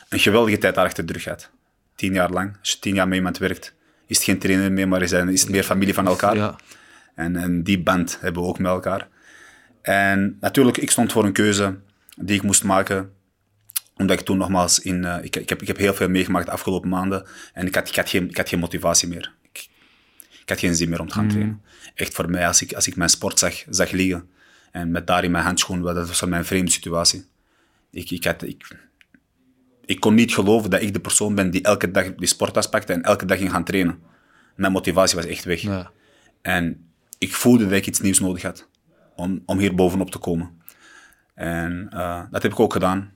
Een 0.08 0.18
geweldige 0.18 0.58
tijd 0.58 0.74
daar 0.74 0.84
achter 0.84 1.06
de 1.06 1.12
rug 1.12 1.22
gehad. 1.22 1.50
Tien 1.94 2.12
jaar 2.12 2.30
lang. 2.30 2.56
Als 2.60 2.70
je 2.70 2.78
tien 2.78 2.94
jaar 2.94 3.08
met 3.08 3.16
iemand 3.16 3.38
werkt, 3.38 3.74
is 4.06 4.16
het 4.16 4.24
geen 4.24 4.38
trainer 4.38 4.72
meer, 4.72 4.88
maar 4.88 5.02
is 5.02 5.10
het, 5.10 5.28
is 5.28 5.40
het 5.40 5.50
meer 5.50 5.62
familie 5.64 5.94
van 5.94 6.06
elkaar. 6.06 6.36
Ja. 6.36 6.56
En, 7.14 7.36
en 7.36 7.62
die 7.62 7.82
band 7.82 8.18
hebben 8.20 8.42
we 8.42 8.48
ook 8.48 8.58
met 8.58 8.70
elkaar. 8.70 9.08
En 9.82 10.36
natuurlijk, 10.40 10.76
ik 10.76 10.90
stond 10.90 11.12
voor 11.12 11.24
een 11.24 11.32
keuze 11.32 11.76
die 12.16 12.36
ik 12.36 12.42
moest 12.42 12.64
maken. 12.64 13.10
Omdat 13.96 14.18
ik 14.20 14.24
toen 14.26 14.38
nogmaals 14.38 14.78
in... 14.80 15.04
eh, 15.04 15.24
ik, 15.24 15.36
ik, 15.36 15.48
heb, 15.48 15.60
ik 15.62 15.66
heb 15.66 15.76
heel 15.76 15.94
veel 15.94 16.08
meegemaakt 16.08 16.46
de 16.46 16.52
afgelopen 16.52 16.88
maanden. 16.88 17.26
En 17.52 17.66
ik 17.66 17.74
had, 17.74 17.88
ik 17.88 17.96
had, 17.96 18.08
geen, 18.10 18.28
ik 18.28 18.36
had 18.36 18.48
geen 18.48 18.58
motivatie 18.58 19.08
meer. 19.08 19.32
Ik, 20.46 20.52
had 20.52 20.58
geen 20.60 20.74
zin 20.76 20.88
meer 20.88 21.00
om 21.00 21.08
te 21.08 21.14
gaan 21.14 21.28
trainen. 21.28 21.62
Echt 21.94 22.14
voor 22.14 22.30
mij, 22.30 22.46
als 22.46 22.62
ik, 22.62 22.72
als 22.72 22.86
ik 22.86 22.96
mijn 22.96 23.10
sport 23.10 23.38
zag, 23.38 23.64
zag 23.68 23.90
liggen. 23.90 24.28
En 24.72 24.90
met 24.90 25.06
daar 25.06 25.24
in 25.24 25.30
mijn 25.30 25.44
handschoen, 25.44 25.82
dat 25.82 26.08
was 26.08 26.18
voor 26.18 26.28
mij 26.28 26.38
een 26.38 26.44
vreemde 26.44 26.70
situatie. 26.70 27.24
Ik, 27.90 28.10
ik, 28.10 28.24
had, 28.24 28.42
ik, 28.42 28.76
ik 29.84 30.00
kon 30.00 30.14
niet 30.14 30.34
geloven 30.34 30.70
dat 30.70 30.82
ik 30.82 30.92
de 30.92 31.00
persoon 31.00 31.34
ben 31.34 31.50
die 31.50 31.62
elke 31.62 31.90
dag 31.90 32.14
die 32.14 32.26
sporttas 32.26 32.68
pakte 32.68 32.92
en 32.92 33.02
elke 33.02 33.24
dag 33.24 33.38
ging 33.38 33.50
gaan 33.50 33.64
trainen. 33.64 33.98
Mijn 34.56 34.72
motivatie 34.72 35.16
was 35.16 35.26
echt 35.26 35.44
weg. 35.44 35.60
Ja. 35.60 35.90
En 36.42 36.90
ik 37.18 37.34
voelde 37.34 37.64
dat 37.64 37.72
ik 37.72 37.86
iets 37.86 38.00
nieuws 38.00 38.20
nodig 38.20 38.42
had 38.42 38.68
om, 39.16 39.42
om 39.46 39.58
hier 39.58 39.74
bovenop 39.74 40.10
te 40.10 40.18
komen. 40.18 40.60
En 41.34 41.88
eh, 41.90 42.22
dat 42.30 42.42
heb 42.42 42.52
ik 42.52 42.60
ook 42.60 42.72
gedaan. 42.72 43.12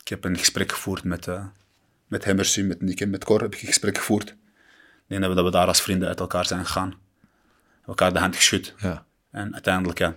Ik 0.00 0.08
heb 0.08 0.24
een 0.24 0.38
gesprek 0.38 0.72
gevoerd 0.72 1.04
met, 1.04 1.26
eh 1.26 1.44
met 2.06 2.24
Hemmersu, 2.24 2.64
met 2.64 2.80
Nick 2.80 3.00
en 3.00 3.10
met 3.10 3.24
Cor 3.24 3.40
heb 3.40 3.54
ik 3.54 3.60
een 3.60 3.66
gesprek 3.66 3.98
gevoerd. 3.98 4.36
Denk 5.06 5.20
dat 5.20 5.30
we, 5.30 5.36
dat 5.36 5.44
we 5.44 5.50
daar 5.50 5.66
als 5.66 5.80
vrienden 5.80 6.08
uit 6.08 6.20
elkaar 6.20 6.46
zijn 6.46 6.66
gegaan. 6.66 6.94
Elkaar 7.86 8.12
de 8.12 8.18
hand 8.18 8.36
geschud. 8.36 8.74
Ja. 8.78 9.04
En 9.30 9.52
uiteindelijk, 9.52 9.98
ja. 9.98 10.14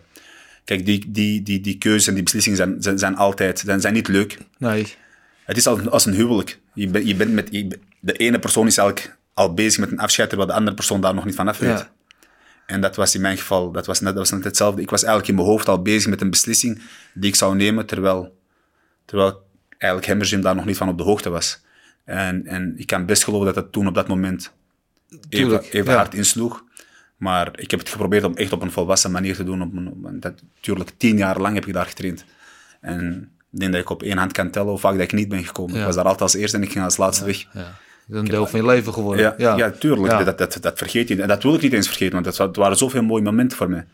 Kijk, 0.64 0.86
die, 0.86 1.12
die, 1.12 1.44
die, 1.44 1.62
die 1.62 1.78
keuzes 1.78 2.08
en 2.08 2.14
die 2.14 2.24
beslissingen 2.24 2.58
zijn, 2.58 2.82
zijn, 2.82 2.98
zijn 2.98 3.16
altijd 3.16 3.60
zijn, 3.60 3.82
zijn 3.82 3.94
niet 3.94 4.08
leuk. 4.08 4.38
Nee. 4.58 4.96
Het 5.44 5.58
is 5.58 5.68
als, 5.68 5.88
als 5.88 6.06
een 6.06 6.14
huwelijk. 6.14 6.60
Je, 6.74 7.06
je 7.06 7.16
bent 7.16 7.34
met, 7.34 7.48
je 7.52 7.80
de 8.00 8.14
ene 8.14 8.40
persoon 8.40 8.68
is 8.68 8.78
eigenlijk 8.78 9.18
al 9.34 9.54
bezig 9.54 9.80
met 9.80 9.92
een 9.92 10.00
afscheid, 10.00 10.30
terwijl 10.30 10.50
de 10.50 10.56
andere 10.56 10.76
persoon 10.76 11.02
daar 11.02 11.14
nog 11.14 11.26
niet 11.26 11.36
van 11.36 11.48
af 11.48 11.58
weet. 11.58 11.80
Ja. 11.80 11.92
En 12.66 12.82
dat 12.82 12.96
was 12.96 13.16
in 13.16 13.22
mijn 13.22 13.38
geval, 13.38 13.72
dat 13.72 13.86
was, 13.86 14.00
net, 14.00 14.16
dat 14.16 14.30
was 14.30 14.32
net 14.32 14.44
hetzelfde. 14.44 14.82
Ik 14.82 14.90
was 14.90 15.04
eigenlijk 15.04 15.32
in 15.32 15.36
mijn 15.36 15.48
hoofd 15.48 15.68
al 15.68 15.82
bezig 15.82 16.10
met 16.10 16.22
een 16.22 16.30
beslissing 16.30 16.82
die 17.14 17.30
ik 17.30 17.36
zou 17.36 17.56
nemen, 17.56 17.86
terwijl, 17.86 18.38
terwijl 19.06 19.48
eigenlijk 19.70 20.06
Hemmergym 20.06 20.42
daar 20.42 20.56
nog 20.56 20.66
niet 20.66 20.78
van 20.78 20.90
op 20.90 20.98
de 20.98 21.04
hoogte 21.04 21.30
was. 21.30 21.62
En, 22.06 22.46
en 22.46 22.74
ik 22.78 22.88
kan 22.88 23.06
best 23.06 23.24
geloven 23.24 23.46
dat 23.46 23.56
dat 23.56 23.72
toen 23.72 23.88
op 23.88 23.96
dat 23.96 24.08
moment 24.08 24.54
even, 25.10 25.30
Tuurlijk, 25.30 25.74
even 25.74 25.92
ja. 25.92 25.98
hard 25.98 26.14
insloeg. 26.14 26.64
Maar 27.18 27.50
ik 27.56 27.72
heb 27.72 27.80
het 27.80 27.90
geprobeerd 27.90 28.24
om 28.24 28.36
echt 28.36 28.54
op 28.54 28.62
een 28.62 28.72
volwassen 28.72 29.12
manier 29.12 29.36
te 29.36 29.44
doen. 29.44 29.62
Op 29.62 29.74
een, 29.76 29.88
op 29.88 30.04
een- 30.06 30.20
dat, 30.20 30.34
tuurlijk, 30.60 30.92
tien 30.98 31.18
jaar 31.18 31.40
lang 31.40 31.56
heb 31.56 31.66
ik 31.66 31.74
daar 31.74 31.86
getraind. 31.86 32.26
En 32.82 33.32
ik 33.52 33.60
denk 33.60 33.72
dat 33.72 33.82
ik 33.82 33.90
op 33.90 34.04
één 34.04 34.18
hand 34.18 34.32
kan 34.32 34.50
tellen 34.50 34.70
hoe 34.70 34.78
vaak 34.80 34.94
dat 34.94 35.02
ik 35.02 35.14
niet 35.14 35.30
ben 35.30 35.44
gekomen. 35.44 35.74
Ja. 35.74 35.80
Ik 35.80 35.86
was 35.86 35.96
daar 35.96 36.04
altijd 36.04 36.22
als 36.22 36.34
eerste 36.36 36.58
en 36.58 36.64
ik 36.64 36.72
ging 36.72 36.84
als 36.84 36.98
laatste 36.98 37.26
weg. 37.26 37.46
Dat 38.08 38.18
een 38.20 38.26
deel 38.26 38.48
van 38.48 38.60
je 38.60 38.66
leven 38.66 38.94
geworden. 38.94 39.36
Ja, 39.38 39.56
ja. 39.58 39.70
tuurlijk. 39.72 40.26
Dat, 40.26 40.38
dat, 40.38 40.58
dat 40.62 40.78
vergeet 40.78 41.08
je. 41.08 41.22
En 41.22 41.28
dat 41.28 41.44
wil 41.44 41.54
ik 41.54 41.62
niet 41.62 41.74
eens 41.74 41.88
vergeten, 41.88 42.22
want 42.24 42.38
het 42.38 42.56
waren 42.56 42.78
zoveel 42.78 43.04
mooie 43.04 43.24
momenten 43.24 43.58
voor 43.58 43.70
mij. 43.70 43.86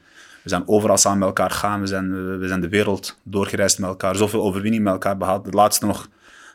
We 0.43 0.49
zijn 0.49 0.67
overal 0.67 0.97
samen 0.97 1.19
met 1.19 1.27
elkaar 1.27 1.51
gegaan. 1.51 1.81
We 1.81 1.87
zijn, 1.87 2.39
we 2.39 2.47
zijn 2.47 2.61
de 2.61 2.69
wereld 2.69 3.17
doorgereisd 3.23 3.79
met 3.79 3.89
elkaar. 3.89 4.15
Zoveel 4.15 4.41
overwinningen 4.43 4.83
met 4.83 4.93
elkaar 4.93 5.17
behaald. 5.17 5.45
Het 5.45 5.53
laatste 5.53 5.85
nog, 5.85 6.09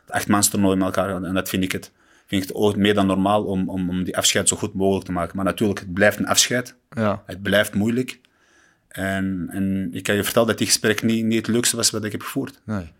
het 0.05 0.15
achtmanstoernooi 0.15 0.75
met 0.75 0.85
elkaar. 0.85 1.23
En 1.23 1.33
dat 1.33 1.49
vind 1.49 1.63
ik 1.63 1.71
het, 1.71 1.91
vind 2.31 2.43
ik 2.43 2.49
het 2.49 2.57
ook 2.57 2.75
meer 2.75 2.93
dan 2.93 3.07
normaal 3.07 3.43
om, 3.43 3.69
om, 3.69 3.89
om 3.89 4.03
die 4.03 4.17
afscheid 4.17 4.47
zo 4.47 4.57
goed 4.57 4.73
mogelijk 4.73 5.05
te 5.05 5.11
maken. 5.11 5.35
Maar 5.35 5.45
natuurlijk, 5.45 5.79
het 5.79 5.93
blijft 5.93 6.19
een 6.19 6.27
afscheid. 6.27 6.75
Ja. 6.89 7.23
Het 7.25 7.41
blijft 7.41 7.73
moeilijk. 7.73 8.19
En, 8.87 9.47
en 9.49 9.89
ik 9.93 10.03
kan 10.03 10.15
je 10.15 10.23
vertellen 10.23 10.47
dat 10.47 10.57
die 10.57 10.67
gesprek 10.67 11.03
niet, 11.03 11.25
niet 11.25 11.37
het 11.37 11.55
leukste 11.55 11.75
was 11.75 11.89
wat 11.89 12.03
ik 12.03 12.11
heb 12.11 12.21
gevoerd. 12.21 12.61
Nee. 12.65 12.91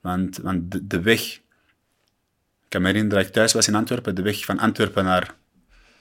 Want, 0.00 0.36
want 0.36 0.72
de, 0.72 0.86
de 0.86 1.00
weg... 1.00 1.20
Ik 1.22 2.76
kan 2.76 2.80
me 2.80 2.86
herinneren 2.86 3.18
dat 3.18 3.28
ik 3.28 3.34
thuis 3.34 3.52
was 3.52 3.68
in 3.68 3.74
Antwerpen. 3.74 4.14
De 4.14 4.22
weg 4.22 4.44
van 4.44 4.58
Antwerpen 4.58 5.04
naar, 5.04 5.34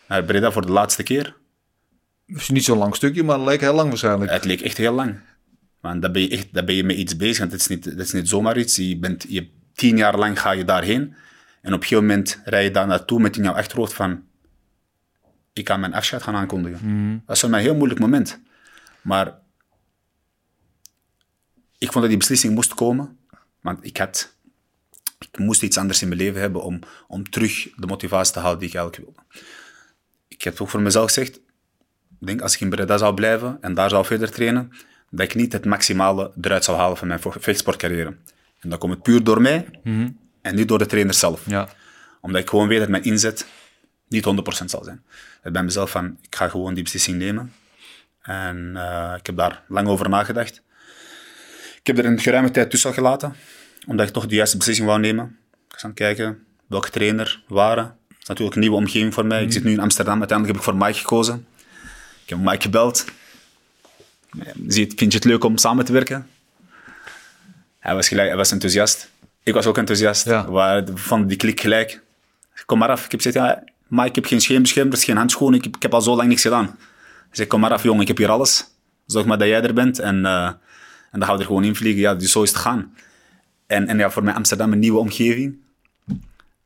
naar 0.08 0.24
Breda 0.24 0.52
voor 0.52 0.66
de 0.66 0.72
laatste 0.72 1.04
keer. 1.04 1.36
Het 2.28 2.38
is 2.38 2.50
niet 2.50 2.64
zo'n 2.64 2.78
lang 2.78 2.96
stukje, 2.96 3.24
maar 3.24 3.38
het 3.38 3.48
leek 3.48 3.62
heel 3.62 3.74
lang 3.74 3.90
waarschijnlijk. 3.90 4.32
Het 4.32 4.46
leek 4.46 4.62
echt 4.62 4.78
heel 4.78 4.94
lang. 4.94 5.20
Want 5.80 6.02
dan 6.02 6.12
ben 6.12 6.22
je, 6.22 6.30
echt, 6.30 6.54
dan 6.54 6.66
ben 6.66 6.76
je 6.76 6.84
met 6.84 6.98
iets 6.98 7.16
bezig. 7.16 7.40
Want 7.40 7.52
het 7.52 7.62
is 7.62 7.68
niet, 7.68 7.86
het 7.86 8.00
is 8.00 8.12
niet 8.12 8.30
zomaar 8.30 8.58
iets. 8.58 8.76
Je 8.76 8.98
bent, 8.98 9.26
je, 9.28 9.48
tien 9.74 9.98
jaar 9.98 10.18
lang 10.18 10.40
ga 10.40 10.52
je 10.52 10.66
daarheen. 10.66 11.16
En 11.62 11.74
op 11.74 11.82
een 11.82 11.88
gegeven 11.88 12.06
moment 12.06 12.42
rij 12.44 12.64
je 12.64 12.72
daar 12.72 12.88
naartoe 12.88 13.20
met 13.20 13.38
in 13.38 13.44
jouw 13.44 13.54
achterhoofd 13.54 13.94
van... 13.94 14.24
Ik 15.54 15.66
kan 15.66 15.80
mijn 15.80 15.94
afscheid 15.94 16.24
gaan 16.24 16.36
aankondigen. 16.36 17.22
Dat 17.26 17.36
is 17.36 17.42
voor 17.42 17.50
mij 17.50 17.60
een 17.60 17.66
heel 17.66 17.76
moeilijk 17.76 18.00
moment. 18.00 18.40
Maar 19.02 19.38
ik 21.78 21.92
vond 21.92 21.94
dat 21.94 22.08
die 22.08 22.18
beslissing 22.18 22.54
moest 22.54 22.74
komen. 22.74 23.18
Want 23.62 23.86
ik 23.86 23.98
had... 23.98 24.38
Ik 25.20 25.40
moest 25.40 25.64
iets 25.64 25.78
anders 25.78 26.02
in 26.02 26.08
mijn 26.08 26.20
leven 26.20 26.42
hebben 26.42 26.64
om, 26.64 26.80
om 27.08 27.30
terug 27.30 27.70
de 27.76 27.88
motivatie 27.88 28.34
te 28.34 28.40
halen 28.40 28.60
die 28.60 28.68
ik 28.68 28.76
eigenlijk 28.76 29.06
wilde. 29.06 29.22
Ik 30.28 30.42
heb 30.42 30.62
ook 30.62 30.70
voor 30.70 30.82
mezelf 30.82 31.06
gezegd, 31.06 31.36
ik 32.20 32.28
denk 32.28 32.42
als 32.42 32.54
ik 32.54 32.62
in 32.62 32.70
Breda 32.70 32.98
zou 32.98 33.14
blijven 33.14 33.58
en 33.62 33.74
daar 33.74 33.90
zou 33.90 34.06
verder 34.06 34.32
trainen, 34.32 34.72
dat 35.10 35.26
ik 35.26 35.36
niet 35.36 35.54
het 35.54 35.66
maximale 35.66 36.32
eruit 36.42 36.64
zou 36.64 36.78
halen 36.78 36.98
van 36.98 37.08
mijn 37.08 37.20
vechtsportcarrière. 37.22 38.18
En 38.60 38.70
dat 38.70 38.80
komt 38.80 38.94
het 38.94 39.04
puur 39.04 39.24
door 39.24 39.42
mij 39.42 39.68
en 40.42 40.56
niet 40.56 40.68
door 40.68 40.78
de 40.78 40.86
trainer 40.86 41.14
zelf. 41.14 41.42
Ja. 41.46 41.70
Omdat 42.22 42.42
ik 42.42 42.50
gewoon 42.50 42.68
weet 42.68 42.80
dat 42.80 42.90
mijn 42.90 43.04
inzet 43.04 43.46
niet 44.08 44.26
100% 44.62 44.66
zal 44.66 44.84
zijn. 44.84 45.04
Ik 45.44 45.52
bij 45.52 45.64
mezelf 45.64 45.92
van, 45.92 46.18
ik 46.22 46.36
ga 46.36 46.50
gewoon 46.50 46.74
die 46.74 46.84
beslissing 46.84 47.18
nemen. 47.18 47.54
En 48.22 48.72
eh, 48.76 49.14
ik 49.18 49.26
heb 49.26 49.36
daar 49.36 49.64
lang 49.68 49.88
over 49.88 50.10
nagedacht. 50.10 50.62
Ik 51.80 51.88
heb 51.88 51.98
er 51.98 52.06
een 52.06 52.20
geruime 52.20 52.52
tijd 52.52 52.70
tussen 52.70 52.94
gelaten, 52.94 53.36
omdat 53.88 54.08
ik 54.08 54.14
toch 54.14 54.26
de 54.26 54.36
juiste 54.36 54.58
beslissing 54.58 54.88
wou 54.88 55.00
nemen. 55.00 55.26
Ik 55.68 55.74
was 55.74 55.84
aan 55.84 55.90
het 55.90 56.00
kijken 56.00 56.44
welke 56.68 56.90
trainer 56.90 57.44
waren. 57.48 57.84
Het 57.84 58.18
is 58.22 58.28
natuurlijk 58.28 58.56
een 58.56 58.62
nieuwe 58.62 58.76
omgeving 58.76 59.14
voor 59.14 59.26
mij. 59.26 59.44
Ik 59.44 59.52
zit 59.52 59.64
nu 59.64 59.72
in 59.72 59.80
Amsterdam. 59.80 60.20
Uiteindelijk 60.20 60.58
heb 60.58 60.68
ik 60.68 60.74
voor 60.74 60.86
Mike 60.86 61.00
gekozen. 61.00 61.48
Ik 62.24 62.30
heb 62.30 62.40
Mike 62.40 62.62
gebeld. 62.62 63.06
Zie 64.68 64.94
vind 64.96 65.12
je 65.12 65.18
het 65.18 65.24
leuk 65.24 65.44
om 65.44 65.58
samen 65.58 65.86
te 65.86 65.92
werken? 65.92 66.28
Hij 67.80 67.96
was, 67.96 68.08
gelijk, 68.08 68.28
hij 68.28 68.38
was 68.38 68.52
enthousiast. 68.52 69.10
Ik 69.50 69.56
was 69.56 69.66
ook 69.66 69.78
enthousiast. 69.78 70.26
Ja. 70.26 70.52
We 70.84 70.92
vonden 70.96 71.28
die 71.28 71.38
klik 71.38 71.60
gelijk. 71.62 72.02
Kom 72.66 72.78
maar 72.78 72.90
af. 72.90 73.06
Ik 73.06 73.12
heb 73.12 73.22
gezegd, 73.22 73.46
ja, 73.46 73.64
maar 73.88 74.06
ik 74.06 74.16
heb 74.16 74.26
geen 74.26 74.42
scheenbeschermers, 74.42 75.04
geen 75.04 75.18
handschoenen. 75.18 75.58
Ik 75.58 75.64
heb, 75.66 75.76
ik 75.76 75.82
heb 75.82 75.94
al 75.94 76.02
zo 76.02 76.16
lang 76.16 76.28
niks 76.30 76.42
gedaan. 76.42 76.66
Ik 77.30 77.36
zei, 77.36 77.48
kom 77.48 77.60
maar 77.60 77.72
af, 77.72 77.84
jongen. 77.84 78.02
Ik 78.02 78.08
heb 78.08 78.18
hier 78.18 78.30
alles. 78.30 78.64
Zorg 79.06 79.26
maar 79.26 79.38
dat 79.38 79.48
jij 79.48 79.62
er 79.62 79.74
bent. 79.74 80.00
En, 80.00 80.26
eh, 80.26 80.46
en 81.12 81.20
dan 81.20 81.24
gaan 81.24 81.34
we 81.34 81.40
er 81.42 81.48
gewoon 81.48 81.64
in 81.64 81.76
vliegen. 81.76 82.02
Ja, 82.02 82.16
dus 82.16 82.32
zo 82.32 82.44
is 82.44 82.50
het 82.50 82.58
gaan. 82.58 82.94
En, 83.68 83.88
en 83.88 83.98
ja, 83.98 84.10
voor 84.10 84.24
mij 84.24 84.34
Amsterdam 84.34 84.72
een 84.72 84.80
nieuwe 84.80 85.00
omgeving. 85.00 85.58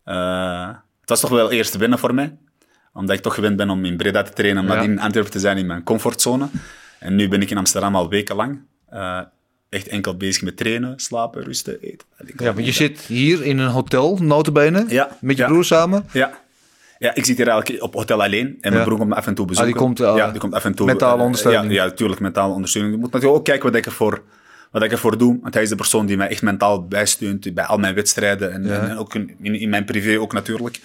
Eh, 0.03 0.67
het 1.01 1.09
was 1.09 1.19
toch 1.19 1.29
wel 1.29 1.51
eerst 1.51 1.77
wennen 1.77 1.99
voor 1.99 2.13
mij. 2.13 2.37
Omdat 2.93 3.15
ik 3.15 3.21
toch 3.21 3.33
gewend 3.33 3.55
ben 3.57 3.69
om 3.69 3.85
in 3.85 3.97
Breda 3.97 4.21
te 4.23 4.31
trainen. 4.33 4.63
Om 4.63 4.71
Ja. 4.71 4.81
in 4.81 4.99
Antwerpen 4.99 5.31
te 5.31 5.39
zijn 5.39 5.57
in 5.57 5.65
mijn 5.65 5.83
comfortzone. 5.83 6.47
En 6.99 7.15
nu 7.15 7.27
ben 7.27 7.41
ik 7.41 7.49
in 7.49 7.57
Amsterdam 7.57 7.95
al 7.95 8.09
wekenlang. 8.09 8.61
eh 8.89 9.19
echt 9.73 9.87
enkel 9.87 10.17
bezig 10.17 10.41
met 10.41 10.57
trainen, 10.57 10.99
slapen, 10.99 11.43
rusten, 11.43 11.81
eten. 11.81 12.07
Ja, 12.37 12.53
want 12.53 12.65
je 12.65 12.71
zit 12.71 12.99
hier 12.99 13.43
in 13.43 13.57
een 13.57 13.69
hotel, 13.69 14.17
notabene, 14.21 14.85
Ja, 14.87 15.17
met 15.21 15.37
je 15.37 15.43
ja. 15.43 15.49
broer 15.49 15.65
samen. 15.65 16.05
Ja. 16.11 16.41
Ja, 16.99 17.15
ik 17.15 17.25
zit 17.25 17.37
hier 17.37 17.47
eigenlijk 17.47 17.83
op 17.83 17.93
hotel 17.93 18.23
alleen. 18.23 18.57
En 18.61 18.73
mijn 18.73 18.85
broer 18.85 18.97
komt 18.97 19.09
me 19.09 19.15
af 19.15 19.27
en 19.27 19.33
toe 19.33 19.45
bezoeken. 19.45 19.73
Ah, 19.73 19.79
die 19.79 19.87
komt, 19.87 19.99
eh, 20.09 20.15
ja, 20.15 20.31
die 20.31 20.39
komt 20.39 20.53
af 20.53 20.65
en 20.65 20.73
toe. 20.75 20.85
mentale 20.85 21.17
eh, 21.17 21.23
ondersteuning. 21.23 21.71
Ja, 21.73 21.83
ja, 21.83 21.89
natuurlijk, 21.89 22.19
mentale 22.19 22.53
ondersteuning. 22.53 22.93
Je 22.93 22.99
moet 22.99 23.11
natuurlijk 23.11 23.39
ook 23.39 23.45
kijken 23.45 23.65
wat 23.65 23.75
ik 23.75 23.85
ervoor, 23.85 24.23
wat 24.71 24.83
ik 24.83 24.91
ervoor 24.91 25.17
doe. 25.17 25.37
Want 25.41 25.53
hij 25.53 25.63
is 25.63 25.69
de 25.69 25.75
persoon 25.75 26.05
die 26.05 26.17
mij 26.17 26.27
echt 26.27 26.41
mentaal 26.41 26.87
bijsteunt 26.87 27.53
bij 27.53 27.63
al 27.65 27.77
mijn 27.77 27.95
wedstrijden. 27.95 28.51
En, 28.51 28.63
Ja. 28.63 28.79
en, 28.81 28.89
en 28.89 28.97
ook 28.97 29.15
in, 29.15 29.37
in, 29.41 29.69
mijn 29.69 29.85
privé 29.85 30.19
ook 30.19 30.33
natuurlijk. 30.33 30.79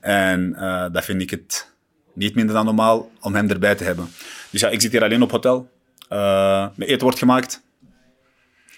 En 0.00 0.54
eh 0.58 0.84
dat 0.92 1.04
vind 1.04 1.20
ik 1.22 1.30
het 1.30 1.70
niet 2.12 2.34
minder 2.34 2.54
dan 2.54 2.64
normaal 2.64 3.10
om 3.20 3.34
hem 3.34 3.48
erbij 3.50 3.74
te 3.74 3.84
hebben. 3.84 4.08
Dus 4.50 4.60
ja, 4.60 4.68
ik 4.68 4.80
zit 4.80 4.92
hier 4.92 5.02
alleen 5.02 5.22
op 5.22 5.30
hotel. 5.30 5.68
Eh 6.08 6.66
mijn 6.74 6.90
eten 6.90 7.02
wordt 7.02 7.18
gemaakt. 7.18 7.62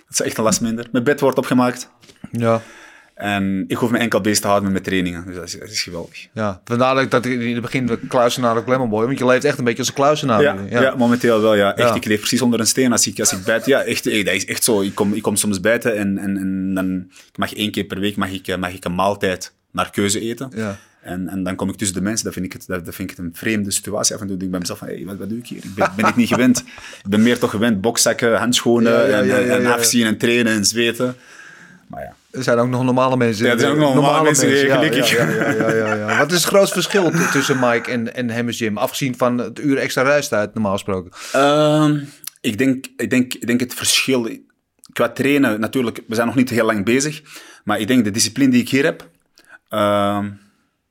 Dat 0.09 0.21
is 0.21 0.27
echt 0.27 0.39
een 0.39 0.45
last 0.45 0.61
minder. 0.61 0.89
Mijn 0.93 1.05
bed 1.05 1.21
wordt 1.21 1.39
opgemaakt. 1.39 1.91
Ja. 2.33 2.63
En 3.15 3.65
ik 3.67 3.77
hoef 3.77 3.91
me 3.91 3.99
enkel 3.99 4.21
bezig 4.21 4.41
te 4.41 4.47
houden 4.47 4.73
met 4.73 4.83
mijn 4.83 4.85
trainingen. 4.85 5.27
Dus 5.27 5.35
dat 5.35 5.45
is, 5.45 5.59
dat 5.59 5.69
is 5.69 5.83
geweldig. 5.83 6.29
Ja, 6.33 6.61
vandaar 6.65 6.95
dat 6.95 7.05
ik 7.05 7.11
dat 7.11 7.25
ik 7.25 7.41
in 7.41 7.53
het 7.53 7.63
begin 7.63 7.87
de 7.87 7.99
kluisenaar 8.09 8.57
op 8.57 8.65
Glamourboy, 8.65 9.05
want 9.07 9.19
je 9.19 9.27
leeft 9.27 9.45
echt 9.45 9.59
een 9.59 9.65
beetje 9.65 9.79
als 9.79 9.89
een 9.89 9.95
kluisenaar. 9.95 10.43
Ja, 10.43 10.57
ja. 10.71 10.95
momenteel 10.97 11.41
wel. 11.41 11.55
Ja. 11.55 11.77
Echt, 11.77 11.89
Ja. 11.89 11.95
Ik 11.95 12.05
leef 12.05 12.19
precies 12.19 12.43
onder 12.43 12.61
een 12.61 12.67
steen 12.67 12.93
als 12.93 13.07
ik, 13.07 13.21
als 13.21 13.33
ik 13.33 13.45
bijt. 13.45 13.67
Ja, 13.67 13.83
echt, 13.83 14.05
dat 14.05 14.15
is 14.15 14.47
echt 14.47 14.65
zo. 14.65 14.81
Ik 14.81 14.95
kom, 14.95 15.13
ik 15.13 15.23
kom 15.23 15.37
soms 15.37 15.61
bijten 15.61 15.97
en, 15.97 16.19
en, 16.19 16.37
en 16.37 16.75
dan 16.75 17.07
ik 17.29 17.39
mag 17.39 17.55
één 17.55 17.71
keer 17.71 17.85
per 17.85 18.01
week 18.01 18.17
mag 18.17 18.31
ik, 18.31 18.47
eh, 18.47 18.57
mag 18.57 18.73
ik 18.73 18.85
een 18.85 18.95
maaltijd 18.95 19.55
naar 19.73 19.91
keuze 19.91 20.21
eten. 20.21 20.53
Ja. 20.57 20.79
En, 21.09 21.29
en 21.29 21.43
dan 21.43 21.57
kom 21.57 21.69
ik 21.69 21.77
tussen 21.77 21.97
de 21.97 22.03
mensen. 22.03 22.25
Dat 22.25 22.33
vind 22.35 22.45
ik, 22.47 22.53
het, 22.53 22.65
dat, 22.67 22.85
dat 22.85 22.95
vind 22.95 23.11
ik 23.11 23.17
het 23.17 23.27
een 23.27 23.33
vreemde 23.35 23.71
situatie. 23.71 24.15
Af 24.15 24.21
en 24.21 24.27
toe 24.27 24.37
denk 24.37 24.47
ik 24.47 24.51
bij 24.51 24.61
mezelf 24.61 24.79
van, 24.79 24.89
hey, 24.89 25.03
wat, 25.07 25.17
wat 25.17 25.29
doe 25.29 25.39
ik 25.39 25.47
hier? 25.47 25.59
Ik 25.65 25.75
ben, 25.75 25.93
ben 25.97 26.07
ik 26.07 26.17
niet 26.17 26.29
gewend. 26.29 26.59
Ik 27.05 27.11
ben 27.11 27.23
meer 27.23 27.39
toch 27.39 27.51
gewend 27.51 27.81
bokzakken, 27.81 28.37
handschoenen 28.39 28.93
Ja, 28.93 29.05
ja, 29.07 29.19
en, 29.19 29.27
ja, 29.27 29.39
en- 29.39 29.51
en 29.51 29.67
afzien 29.67 30.07
en 30.07 30.19
trainen 30.19 30.53
en 30.53 30.65
zweten. 30.65 31.17
Maar 31.87 32.03
ja. 32.03 32.15
Er 32.31 32.43
zijn 32.43 32.59
ook 32.59 32.69
nog 32.69 32.85
normale 32.85 33.17
mensen. 33.17 33.47
Ja, 33.47 33.53
er 33.53 33.59
zijn 33.61 33.73
ook 33.73 33.79
nog 33.79 33.95
normale 33.95 34.23
mensen, 34.25 34.49
ja, 34.49 34.75
gelukkig. 34.77 35.11
Ja, 35.11 35.29
ja, 35.29 35.51
ja, 35.53 35.75
ja, 35.75 35.95
ja. 35.95 36.19
Wat 36.19 36.33
is 36.33 36.37
het 36.39 36.47
grootste 36.47 36.75
verschil 36.75 37.11
tussen 37.33 37.57
Mike 37.61 37.91
en, 37.91 38.15
en 38.15 38.31
Hemmers 38.31 38.57
Gym? 38.59 38.79
Afgezien 38.79 39.17
van 39.17 39.39
het 39.39 39.59
uur 39.61 39.77
extra 39.79 40.03
reistijd, 40.03 40.55
normaal 40.55 40.73
gesproken. 40.73 41.11
Ehm, 41.33 41.99
Ik 42.41 42.59
denk, 42.59 42.87
ik, 42.97 43.11
denk, 43.11 43.35
ik 43.35 43.47
denk 43.47 43.61
het 43.61 43.75
verschil 43.75 44.29
qua 44.93 45.09
trainen, 45.09 45.61
natuurlijk, 45.61 46.01
we 46.07 46.15
zijn 46.15 46.27
nog 46.27 46.37
niet 46.37 46.51
heel 46.51 46.67
lang 46.67 46.85
bezig. 46.85 47.23
Maar 47.65 47.81
ik 47.81 47.87
denk 47.87 48.05
de 48.05 48.11
discipline 48.11 48.51
die 48.51 48.61
ik 48.61 48.69
hier 48.69 48.85
heb, 48.85 49.09
ehm, 49.69 50.27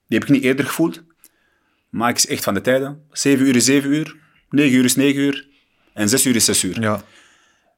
die 0.07 0.19
heb 0.19 0.27
ik 0.27 0.33
niet 0.33 0.43
eerder 0.43 0.65
gevoeld. 0.65 1.03
Maar 1.89 2.09
ik 2.09 2.15
is 2.15 2.27
echt 2.27 2.43
van 2.43 2.53
de 2.53 2.61
tijden. 2.61 3.03
7 3.11 3.45
uur 3.45 3.55
is 3.55 3.65
7 3.65 3.91
uur, 3.91 4.15
9 4.49 4.77
uur 4.77 4.85
is 4.85 4.95
9 4.95 5.21
uur 5.21 5.47
en 5.93 6.09
6 6.09 6.25
uur 6.25 6.35
is 6.35 6.45
6 6.45 6.63
uur. 6.63 6.81
Ja. 6.81 7.03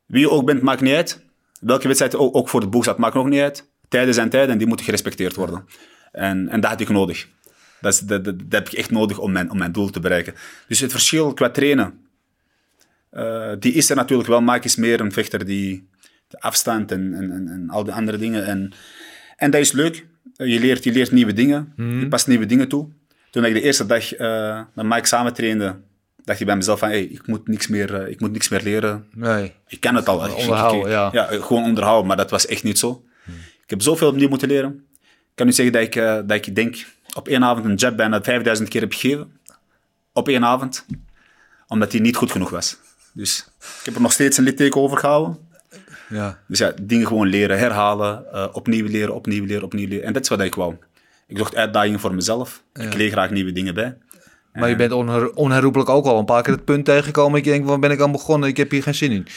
Wie 0.06 0.20
je 0.20 0.30
ook 0.30 0.46
bent, 0.46 0.62
maakt 0.62 0.82
niet 0.82 0.94
uit. 0.94 1.26
Welke 1.60 1.88
wedstrijd 1.88 2.16
ook, 2.16 2.36
ook 2.36 2.50
voor 2.50 2.62
het 2.62 2.70
boeg 2.70 2.84
staat, 2.84 2.98
maakt 2.98 3.14
nog 3.14 3.28
niet 3.28 3.42
uit. 3.42 3.70
Tijden 3.88 4.14
zijn 4.14 4.30
tijden 4.30 4.52
en 4.52 4.58
die 4.58 4.68
moeten 4.68 4.86
gerespecteerd 4.86 5.36
worden. 5.36 5.66
En, 6.12 6.50
en 6.50 6.60
dat 6.62 6.70
had 6.70 6.82
ik 6.82 6.90
nodig. 6.90 7.28
Dat, 7.82 7.94
is, 7.94 8.00
dat, 8.00 8.26
dat, 8.26 8.40
dat 8.40 8.52
heb 8.52 8.68
ik 8.68 8.74
echt 8.74 8.92
nodig 8.92 9.20
om 9.20 9.32
mijn, 9.32 9.52
om 9.52 9.58
mijn 9.58 9.72
doel 9.72 9.90
te 9.90 10.00
bereiken. 10.00 10.34
Dus 10.68 10.80
het 10.80 10.92
verschil 10.92 11.34
qua 11.34 11.50
trainen, 11.50 12.06
eh, 13.10 13.52
die 13.60 13.74
is 13.74 13.90
er 13.90 13.96
natuurlijk 13.96 14.30
wel. 14.30 14.42
Mike 14.42 14.66
is 14.66 14.76
meer 14.76 15.02
een 15.02 15.12
vechter 15.12 15.46
die 15.46 15.88
de 16.28 16.40
afstand 16.40 16.92
en, 16.92 17.14
en, 17.14 17.32
en, 17.32 17.48
en 17.48 17.70
al 17.70 17.84
die 17.84 17.94
andere 17.94 18.18
dingen. 18.18 18.46
En, 18.46 18.74
en 19.36 19.52
dat 19.52 19.62
is 19.62 19.72
leuk. 19.72 20.06
Je 20.36 20.60
leert, 20.60 20.84
je 20.84 20.92
leert 20.92 21.12
nieuwe 21.12 21.34
dingen. 21.34 21.74
Je 22.00 22.08
past 22.08 22.28
nieuwe 22.28 22.46
dingen 22.46 22.68
toe. 22.68 22.88
Toen 23.32 23.46
ik 23.46 23.54
de 23.54 23.62
eerste 23.62 23.86
dag 23.86 24.14
eh 24.14 24.62
met 24.74 24.86
Mike 24.86 25.08
samen 25.08 25.34
trainde, 25.34 25.76
dacht 26.24 26.40
ik 26.40 26.46
bij 26.46 26.56
mezelf 26.56 26.80
van, 26.80 26.90
hey, 26.90 27.04
ik, 27.04 27.28
moet 27.28 27.48
niks 27.48 27.68
meer, 27.68 27.96
eh, 27.96 28.12
ik 28.12 28.20
moet 28.20 28.32
niks 28.32 28.50
meer 28.50 28.62
leren. 28.62 29.06
Nee. 29.14 29.54
Ik 29.68 29.80
ken 29.80 29.96
het 29.96 30.08
al. 30.08 30.26
Ik- 30.26 30.32
ik- 30.32 30.38
Onderhouden, 30.38 30.92
ja. 30.92 31.10
ja. 31.12 31.26
Gewoon 31.26 31.64
onderhouden, 31.64 32.08
maar 32.08 32.18
dat 32.18 32.30
was 32.30 32.46
echt 32.46 32.64
niet 32.64 32.80
zo. 32.80 33.04
Ik 33.64 33.70
heb 33.70 33.82
zoveel 33.82 34.08
opnieuw 34.10 34.30
moeten 34.30 34.48
leren. 34.48 34.86
Ik 35.02 35.36
kan 35.36 35.46
nu 35.46 35.52
zeggen 35.54 35.74
dat 35.74 35.84
ik, 35.84 35.96
eh, 35.96 36.20
dat 36.26 36.46
ik 36.48 36.56
denk, 36.56 36.86
op 37.14 37.28
één 37.28 37.44
avond 37.44 37.66
een 37.66 37.76
jab 37.76 37.96
bijna 37.98 38.22
5000 38.24 38.70
keer 38.70 38.82
heb 38.82 38.94
gegeven. 38.94 39.32
Op 40.14 40.28
één 40.28 40.44
avond. 40.46 40.86
Omdat 41.68 41.92
die 41.92 42.02
niet 42.02 42.16
goed 42.16 42.32
genoeg 42.32 42.50
was. 42.50 42.78
Dus 43.14 43.48
ik 43.80 43.86
heb 43.86 43.96
er 43.96 44.02
nog 44.02 44.12
steeds 44.12 44.38
een 44.38 44.44
litteken 44.44 44.82
over 44.82 44.98
gehouden. 44.98 45.38
Ja. 46.10 46.39
Dus 46.47 46.60
ja, 46.60 46.72
dingen 46.82 47.07
gewoon 47.07 47.28
leren, 47.28 47.60
herhalen, 47.60 48.24
eh, 48.34 48.47
opnieuw 48.51 48.88
leren, 48.88 49.16
opnieuw 49.16 49.45
leren, 49.45 49.64
opnieuw 49.64 49.88
leren. 49.88 50.05
En 50.05 50.14
dat 50.14 50.22
is 50.24 50.30
wat 50.30 50.39
ik 50.41 50.55
wou. 50.55 50.76
Ik 51.28 51.38
zocht 51.38 51.55
uitdagingen 51.55 51.99
voor 51.99 52.14
mezelf. 52.16 52.64
Ik 52.74 52.93
leer 52.93 53.12
graag 53.12 53.30
nieuwe 53.30 53.51
dingen 53.51 53.74
bij. 53.74 53.97
Maar 54.53 54.70
je 54.70 54.76
bent 54.76 54.91
onher- 54.91 55.34
onherroepelijk 55.34 55.89
ook 55.89 56.05
al 56.05 56.20
een 56.20 56.26
paar 56.26 56.43
keer 56.43 56.53
het 56.53 56.66
punt 56.66 56.86
tegengekomen. 56.86 57.43
Je 57.43 57.49
denkt, 57.49 57.68
waar 57.68 57.80
ben 57.80 57.91
ik 57.91 58.01
aan 58.01 58.12
begonnen? 58.12 58.49
Ik 58.49 58.57
heb 58.57 58.72
hier 58.72 58.84
geen 58.84 58.95
zin 58.95 59.12
in. 59.12 59.28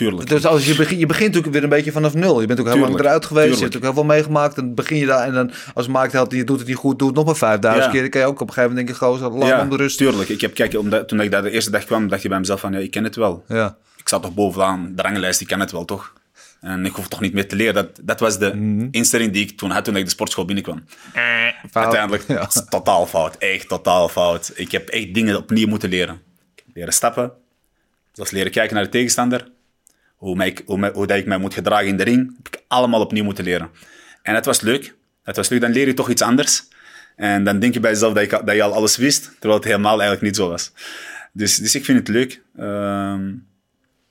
Tuurlijk. 0.00 0.28
Dus 0.28 0.46
als 0.46 0.66
je, 0.66 0.74
begint, 0.74 1.00
je 1.00 1.06
begint 1.06 1.26
natuurlijk 1.26 1.52
weer 1.54 1.62
een 1.62 1.68
beetje 1.68 1.92
vanaf 1.92 2.14
nul. 2.14 2.40
Je 2.40 2.46
bent 2.46 2.60
ook 2.60 2.66
heel 2.66 2.78
lang 2.78 2.98
eruit 2.98 3.24
geweest. 3.26 3.56
Je 3.56 3.62
hebt 3.62 3.76
ook 3.76 3.82
heel 3.82 3.92
veel 3.92 4.04
meegemaakt. 4.04 4.56
En 4.56 4.64
dan 4.64 4.74
begin 4.74 4.96
je 4.96 5.06
daar. 5.06 5.26
En 5.26 5.32
dan 5.32 5.50
als 5.74 5.88
telt, 6.10 6.32
je 6.32 6.44
doet 6.44 6.58
het 6.58 6.68
niet 6.68 6.76
goed, 6.76 6.98
doe 6.98 7.08
het 7.08 7.16
nog 7.16 7.26
maar 7.26 7.36
5000 7.36 7.84
Ja. 7.84 7.90
keer. 7.92 8.00
Dan 8.00 8.10
kan 8.10 8.20
je 8.20 8.26
ook 8.26 8.40
op 8.40 8.48
een 8.48 8.54
gegeven 8.54 8.76
moment 8.76 8.86
denken, 8.98 9.06
gozer, 9.06 9.30
lang 9.30 9.62
om 9.62 9.70
de 9.70 9.76
rust. 9.76 9.98
tuurlijk. 9.98 10.28
Ik 10.28 10.40
heb, 10.40 10.54
kijk, 10.54 10.74
omdat, 10.78 11.08
toen 11.08 11.20
ik 11.20 11.30
daar 11.30 11.42
de 11.42 11.50
eerste 11.50 11.70
dag 11.70 11.84
kwam, 11.84 12.08
dacht 12.08 12.22
je 12.22 12.28
bij 12.28 12.38
mezelf 12.38 12.60
van, 12.60 12.72
ja, 12.72 12.78
ik 12.78 12.90
ken 12.90 13.04
het 13.04 13.16
wel. 13.16 13.44
Ja. 13.48 13.76
Ik 13.96 14.08
zat 14.08 14.22
toch 14.22 14.34
bovenaan 14.34 14.92
de 14.96 15.02
ranglijst, 15.02 15.40
ik 15.40 15.46
ken 15.46 15.60
het 15.60 15.70
wel, 15.72 15.84
toch? 15.84 16.12
En 16.60 16.84
ik 16.86 16.92
hoef 16.92 17.08
toch 17.08 17.20
niet 17.20 17.32
meer 17.32 17.48
te 17.48 17.56
leren. 17.56 17.74
Dat, 17.74 17.88
dat 18.02 18.20
was 18.20 18.38
de 18.38 18.54
Mhm. 18.54 18.88
instelling 18.90 19.32
die 19.32 19.42
ik 19.42 19.58
toen 19.58 19.70
had 19.70 19.84
toen 19.84 19.96
ik 19.96 20.04
de 20.04 20.10
sportschool 20.10 20.44
binnenkwam. 20.44 20.84
Fout. 21.70 21.84
Uiteindelijk, 21.84 22.24
Ja. 22.28 22.46
totaal 22.68 23.06
fout. 23.06 23.36
Echt 23.38 23.68
totaal 23.68 24.08
fout. 24.08 24.52
Ik 24.54 24.72
heb 24.72 24.88
echt 24.88 25.14
dingen 25.14 25.36
opnieuw 25.36 25.66
moeten 25.68 25.88
leren. 25.88 26.20
Leren 26.74 26.92
stappen. 26.92 27.32
Zoals 28.12 28.30
leren 28.30 28.50
kijken 28.50 28.74
naar 28.74 28.84
de 28.84 28.90
tegenstander. 28.90 29.48
Hoe, 30.20 30.36
mij, 30.36 30.56
hoe, 30.64 30.90
hoe 30.94 31.06
dat 31.06 31.18
ik 31.18 31.26
mij 31.26 31.38
moet 31.38 31.54
gedragen 31.54 31.86
in 31.86 31.96
de 31.96 32.02
ring. 32.02 32.36
Heb 32.36 32.54
ik 32.54 32.64
allemaal 32.68 33.00
opnieuw 33.00 33.24
moeten 33.24 33.44
leren. 33.44 33.70
En 34.22 34.34
het 34.34 34.44
was 34.44 34.60
leuk. 34.60 34.94
Het 35.22 35.36
was 35.36 35.48
leuk. 35.48 35.60
Dan 35.60 35.70
leer 35.72 35.86
je 35.86 35.94
toch 35.94 36.10
iets 36.10 36.22
anders. 36.22 36.68
En 37.16 37.44
dan 37.44 37.58
denk 37.58 37.74
je 37.74 37.80
bij 37.80 37.90
jezelf 37.90 38.14
dat 38.14 38.30
je, 38.30 38.42
dat 38.44 38.54
je 38.54 38.62
al 38.62 38.74
alles 38.74 38.96
wist. 38.96 39.22
Terwijl 39.30 39.54
het 39.54 39.64
helemaal 39.64 40.00
eigenlijk 40.00 40.22
niet 40.22 40.36
zo 40.36 40.48
was. 40.48 40.72
Dus, 41.32 41.56
dus 41.56 41.74
ik 41.74 41.84
vind 41.84 41.98
het 41.98 42.08
leuk. 42.08 42.42
Ehm 42.56 43.28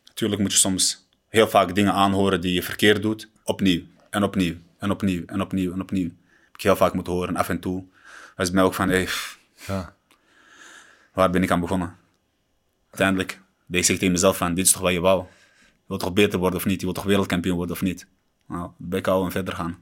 natuurlijk 0.10 0.42
moet 0.42 0.52
je 0.52 0.58
soms 0.58 1.08
heel 1.28 1.48
vaak 1.48 1.76
dingen 1.76 1.94
aanhoren 1.94 2.42
die 2.42 2.54
je 2.54 2.64
verkeerd 2.64 3.02
doet. 3.02 3.30
Opnieuw. 3.44 3.82
En 4.10 4.24
opnieuw. 4.24 4.56
En 4.80 4.92
opnieuw. 4.92 5.24
En 5.26 5.42
opnieuw. 5.42 5.74
En 5.74 5.82
opnieuw. 5.82 6.10
Heb 6.46 6.54
ik 6.54 6.62
heel 6.62 6.76
vaak 6.76 6.94
moeten 6.94 7.14
horen. 7.14 7.36
Af 7.36 7.50
en 7.50 7.60
toe 7.60 7.84
was 8.36 8.46
het 8.46 8.56
mij 8.56 8.64
ook 8.64 8.74
van... 8.74 8.90
Hey, 8.90 9.08
Ja. 9.68 9.94
waar 11.14 11.30
ben 11.30 11.44
ik 11.44 11.52
aan 11.52 11.60
begonnen? 11.60 11.96
Uiteindelijk 12.86 13.40
deed 13.66 13.90
ik 13.90 13.98
tegen 13.98 14.12
mezelf 14.12 14.38
van, 14.38 14.54
dit 14.54 14.66
is 14.66 14.72
toch 14.72 14.82
wat 14.82 14.92
je 14.92 15.00
wou? 15.00 15.26
Je 15.90 15.96
wilt 15.96 16.08
toch 16.08 16.24
beter 16.24 16.40
worden 16.40 16.60
of 16.60 16.66
niet? 16.66 16.80
Je 16.80 16.86
wilt 16.86 16.96
toch 16.96 17.06
wereldkampioen 17.06 17.56
worden 17.56 17.76
of 17.76 17.82
niet? 17.82 18.08
Nou, 18.48 18.70
bek 18.78 19.06
houden 19.06 19.26
en 19.26 19.32
verder 19.32 19.54
gaan. 19.56 19.78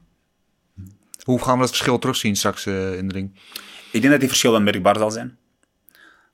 Hoe 1.22 1.42
gaan 1.42 1.54
we 1.54 1.60
dat 1.60 1.68
verschil 1.68 1.98
terugzien 1.98 2.36
straks 2.36 2.66
eh, 2.66 2.96
in 2.96 3.08
de 3.08 3.14
ring? 3.14 3.30
Ik 3.92 4.00
denk 4.00 4.10
dat 4.10 4.20
die 4.20 4.28
verschil 4.28 4.50
wel 4.50 4.60
merkbaar 4.60 4.96
zal 4.96 5.10
zijn. 5.10 5.36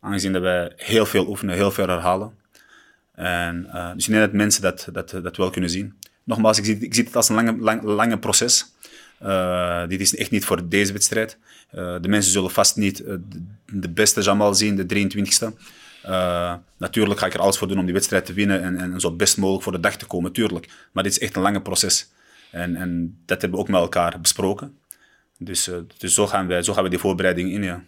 Aangezien 0.00 0.32
dat 0.32 0.42
wij 0.42 0.72
heel 0.76 1.06
veel 1.06 1.28
oefenen, 1.28 1.54
heel 1.54 1.70
veel 1.70 1.88
herhalen. 1.88 2.34
En, 3.14 3.66
eh, 3.72 3.92
dus 3.94 4.06
ik 4.06 4.12
denk 4.12 4.24
dat 4.24 4.32
mensen 4.32 4.62
dat, 4.62 4.88
dat, 4.92 5.10
dat 5.10 5.36
wel 5.36 5.50
kunnen 5.50 5.70
zien. 5.70 5.98
Nogmaals, 6.24 6.58
ik 6.58 6.64
zie, 6.64 6.78
ik 6.78 6.94
zie 6.94 7.04
het 7.04 7.16
als 7.16 7.28
een 7.28 7.34
lange, 7.34 7.56
lang, 7.58 7.82
lange 7.82 8.18
proces. 8.18 8.74
Eh, 9.18 9.86
dit 9.88 10.00
is 10.00 10.16
echt 10.16 10.30
niet 10.30 10.44
voor 10.44 10.68
deze 10.68 10.92
wedstrijd. 10.92 11.38
De 11.70 12.08
mensen 12.08 12.32
zullen 12.32 12.50
vast 12.50 12.76
niet 12.76 12.96
de, 12.96 13.20
de 13.66 13.90
beste 13.90 14.20
Jamal 14.20 14.54
zien, 14.54 14.76
de 14.76 15.08
23ste. 15.08 15.52
Eh, 16.04 16.54
natuurlijk 16.76 17.20
ga 17.20 17.26
ik 17.26 17.34
er 17.34 17.40
alles 17.40 17.58
voor 17.58 17.68
doen 17.68 17.78
om 17.78 17.84
die 17.84 17.94
wedstrijd 17.94 18.26
te 18.26 18.32
winnen 18.32 18.62
en, 18.62 18.78
en 18.78 19.00
zo 19.00 19.12
best 19.12 19.36
mogelijk 19.36 19.62
voor 19.62 19.72
de 19.72 19.80
dag 19.80 19.96
te 19.96 20.06
komen, 20.06 20.32
tuurlijk. 20.32 20.88
Maar 20.92 21.02
dit 21.02 21.12
is 21.12 21.18
echt 21.18 21.36
een 21.36 21.42
lange 21.42 21.62
proces. 21.62 22.12
En, 22.50 22.76
en 22.76 23.18
dat 23.26 23.40
hebben 23.40 23.58
we 23.58 23.64
ook 23.64 23.70
met 23.70 23.80
elkaar 23.80 24.20
besproken. 24.20 24.78
Dus, 25.38 25.68
eh, 25.68 25.76
dus 25.98 26.14
zo, 26.14 26.26
gaan 26.26 26.46
wij, 26.46 26.62
zo 26.62 26.72
gaan 26.72 26.84
we 26.84 26.90
die 26.90 26.98
voorbereiding 26.98 27.50
in, 27.50 27.62
ja. 27.62 27.84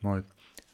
Mooi. 0.00 0.22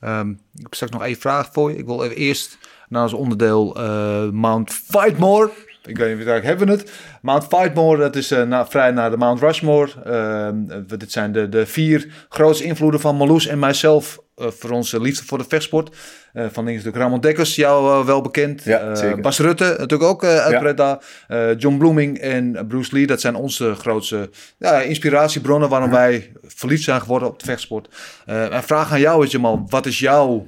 Ehm, 0.00 0.30
ik 0.30 0.62
heb 0.62 0.74
straks 0.74 0.92
nog 0.92 1.02
één 1.02 1.16
vraag 1.16 1.48
voor 1.52 1.70
je. 1.70 1.76
Ik 1.76 1.86
wil 1.86 2.04
even 2.04 2.16
eerst 2.16 2.58
naar 2.88 3.12
onderdeel 3.12 3.76
eh, 3.76 4.30
Mount 4.30 4.72
Fightmore. 4.72 5.50
Ik 5.84 5.96
weet 5.96 6.18
niet 6.18 6.28
of 6.28 6.58
we 6.58 6.70
het. 6.70 6.92
Mount 7.22 7.44
Fightmore, 7.44 7.98
dat 7.98 8.16
is 8.16 8.30
eh, 8.30 8.42
na, 8.42 8.66
vrij 8.66 8.90
naar 8.90 9.10
de 9.10 9.16
Mount 9.16 9.40
Rushmore. 9.40 10.02
Ehm, 10.04 10.70
eh, 10.70 10.98
dit 10.98 11.12
zijn 11.12 11.32
de, 11.32 11.48
de 11.48 11.66
vier 11.66 12.26
grootste 12.28 12.64
invloeden 12.64 13.00
van 13.00 13.16
Marloes 13.16 13.46
en 13.46 13.58
mijzelf 13.58 14.21
voor 14.36 14.70
onze 14.70 15.00
liefde 15.00 15.24
voor 15.24 15.38
de 15.38 15.44
vechtsport. 15.48 15.96
Eh, 16.32 16.42
van 16.42 16.64
dingen 16.64 16.78
is 16.80 16.84
natuurlijk 16.84 16.96
Ramon 17.04 17.20
Dekkers, 17.20 17.54
jou 17.54 18.00
eh, 18.00 18.06
wel 18.06 18.20
bekend. 18.22 18.64
Ja, 18.64 18.80
Eh. 18.80 19.14
Bas 19.14 19.38
Rutte, 19.38 19.64
natuurlijk 19.64 20.10
ook 20.10 20.22
eh 20.22 20.36
uit 20.36 20.52
Ja. 20.52 20.58
Breda. 20.58 21.00
Eh, 21.28 21.58
John 21.58 21.76
Blooming 21.78 22.18
en 22.18 22.66
Bruce 22.68 22.94
Lee, 22.94 23.06
dat 23.06 23.20
zijn 23.20 23.34
onze 23.34 23.74
grootste 23.74 24.30
ja, 24.58 24.80
inspiratiebronnen 24.80 25.68
waarom 25.68 25.90
wij 25.90 26.32
verliefd 26.42 26.82
zijn 26.82 27.00
geworden 27.00 27.28
op 27.28 27.38
de 27.38 27.44
vechtsport. 27.44 27.88
Eh 28.26 28.48
mijn 28.48 28.62
vraag 28.62 28.92
aan 28.92 29.00
jou 29.00 29.24
is, 29.24 29.32
Jamal, 29.32 29.64
wat 29.68 29.86
is 29.86 29.98
jouw 29.98 30.46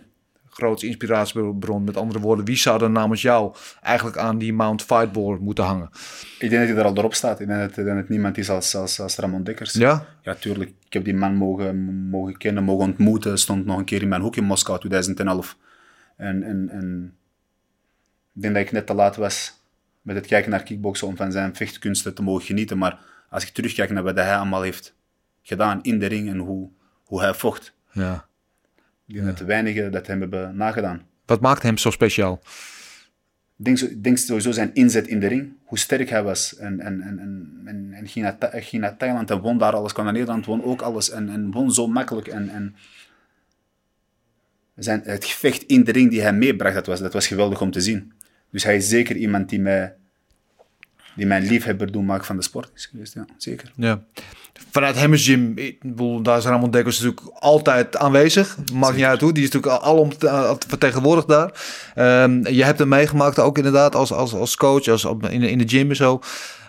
grootste 0.55 0.87
inspiratiebron? 0.87 1.85
Met 1.85 1.97
andere 1.97 2.21
woorden, 2.21 2.45
wie 2.45 2.57
zou 2.57 2.83
er 2.83 2.91
namens 2.91 3.23
jou 3.23 3.55
eigenlijk 3.83 4.17
aan 4.17 4.39
die 4.39 4.53
Mount 4.53 4.83
Fightball 4.83 5.39
moeten 5.41 5.65
hangen? 5.65 5.89
Ik 6.39 6.51
denk 6.51 6.67
dat 6.67 6.77
hij 6.77 6.77
er 6.77 6.91
al 6.91 6.97
erop 6.97 7.15
staat. 7.15 7.41
Ik 7.41 7.47
denk 7.47 7.75
dat, 7.75 7.87
dat 7.87 7.97
het 7.97 8.09
niemand 8.09 8.39
is 8.39 8.51
als, 8.51 8.77
als, 8.77 9.01
als 9.01 9.17
Ramon 9.17 9.45
Dekkers. 9.45 9.73
Ja? 9.73 10.07
Ja, 10.23 10.35
tuurlijk. 10.35 10.71
Ik 10.87 10.93
heb 10.93 11.05
die 11.05 11.15
man 11.15 11.35
mogen, 11.35 11.85
mogen 12.09 12.37
kennen, 12.37 12.65
mogen 12.65 12.85
ontmoeten. 12.85 13.39
Stond 13.39 13.67
nog 13.67 13.79
een 13.79 13.85
keer 13.85 14.03
in 14.03 14.09
mijn 14.09 14.23
hoek 14.23 14.37
in 14.37 14.45
Moskou 14.45 14.79
2011. 14.79 15.57
En, 16.17 16.43
en, 16.43 16.69
en 16.71 17.17
ik 18.35 18.43
denk 18.43 18.55
dat 18.55 18.63
ik 18.63 18.73
net 18.73 18.87
te 18.87 18.95
laat 18.95 19.17
was 19.17 19.63
met 20.03 20.17
het 20.17 20.27
kijken 20.27 20.51
naar 20.51 20.63
kickboksen 20.63 21.07
om 21.07 21.17
van 21.17 21.33
zijn 21.33 21.55
vechtkunsten 21.55 22.15
te 22.15 22.23
mogen 22.23 22.45
genieten. 22.45 22.79
Maar 22.79 22.99
als 23.31 23.47
ik 23.47 23.49
terugkijk 23.49 23.91
naar 23.91 24.03
wat 24.03 24.17
hij 24.17 24.37
allemaal 24.37 24.63
heeft 24.63 24.95
gedaan 25.43 25.83
in 25.83 25.99
de 25.99 26.07
ring 26.07 26.29
en 26.29 26.39
hoe, 26.39 26.71
hoe 27.05 27.21
hij 27.21 27.35
vocht, 27.35 27.75
Ja. 27.93 28.27
Ik 29.07 29.15
denk 29.15 29.27
dat 29.27 29.39
weinigen 29.39 29.93
dat 29.93 30.07
hem 30.07 30.21
hebben 30.21 30.57
nagedaan. 30.57 31.03
Wat 31.27 31.41
maakt 31.41 31.63
hem 31.63 31.79
zo 31.79 31.91
speciaal? 31.91 32.43
Ik 33.59 34.03
denk, 34.05 34.19
sowieso 34.19 34.53
zijn 34.53 34.75
inzet 34.75 35.07
in 35.07 35.21
de 35.21 35.27
ring, 35.27 35.53
hoe 35.65 35.79
sterk 35.79 36.09
hij 36.09 36.23
was. 36.23 36.57
En, 36.57 36.81
en, 36.81 37.01
en, 37.01 37.19
en, 37.19 37.63
en, 37.65 37.93
en 37.93 38.09
ging, 38.09 38.25
naar, 38.25 38.63
ging 38.63 38.83
naar 38.83 38.97
Thailand 38.97 39.31
en 39.31 39.41
won 39.41 39.59
daar 39.59 39.73
alles, 39.73 39.93
kwam 39.93 40.05
naar 40.05 40.15
Nederland, 40.15 40.47
won 40.47 40.65
ook 40.65 40.83
alles. 40.83 41.11
En, 41.11 41.29
en 41.29 41.51
won 41.51 41.73
zo 41.73 41.87
makkelijk. 41.87 42.27
En, 42.27 42.49
en 42.49 42.75
zijn, 44.75 45.03
het 45.05 45.25
gevecht 45.25 45.63
in 45.63 45.85
de 45.85 45.93
ring 45.93 46.11
die 46.11 46.21
hij 46.21 46.33
meebracht, 46.33 46.75
dat 46.75 46.87
was, 46.87 47.01
dat 47.01 47.13
was 47.13 47.27
geweldig 47.27 47.61
om 47.61 47.71
te 47.71 47.81
zien. 47.81 48.13
Dus 48.51 48.65
hij 48.65 48.77
is 48.77 48.89
zeker 48.89 49.17
iemand 49.17 49.49
die 49.49 49.61
mij, 49.61 49.95
die 51.17 51.27
mijn 51.27 51.47
liefhebber 51.47 51.93
doen 51.93 52.05
maakt 52.05 52.27
van 52.27 52.37
de 52.37 52.43
sport 52.43 52.71
is 52.75 52.87
geweest. 52.87 53.15
Ja, 53.15 53.25
zeker. 53.37 53.73
Ja. 53.77 54.01
Vanuit 54.71 54.97
Hemmers 54.97 55.25
Gym, 55.25 55.55
daar 56.23 56.39
is 56.39 56.45
Ramon 56.45 56.71
Dekkers 56.71 57.01
natuurlijk 57.01 57.37
altijd 57.39 57.97
aanwezig. 57.97 58.57
Maakt 58.73 58.97
niet 58.97 59.05
uit 59.05 59.21
hoe, 59.21 59.33
die 59.33 59.45
is 59.45 59.51
natuurlijk 59.51 59.83
alom 59.83 60.13
vertegenwoordigd 60.69 61.29
daar. 61.29 61.53
Ehm, 61.95 62.47
je 62.47 62.65
hebt 62.65 62.79
hem 62.79 62.89
meegemaakt 62.89 63.39
ook 63.39 63.57
inderdaad 63.57 63.95
als, 63.95 64.13
als, 64.13 64.35
als 64.35 64.57
coach, 64.57 64.89
als, 64.89 65.07
in, 65.29 65.43
in 65.43 65.59
de 65.59 65.69
gym 65.69 65.89
en 65.89 65.97
zo. 65.97 66.21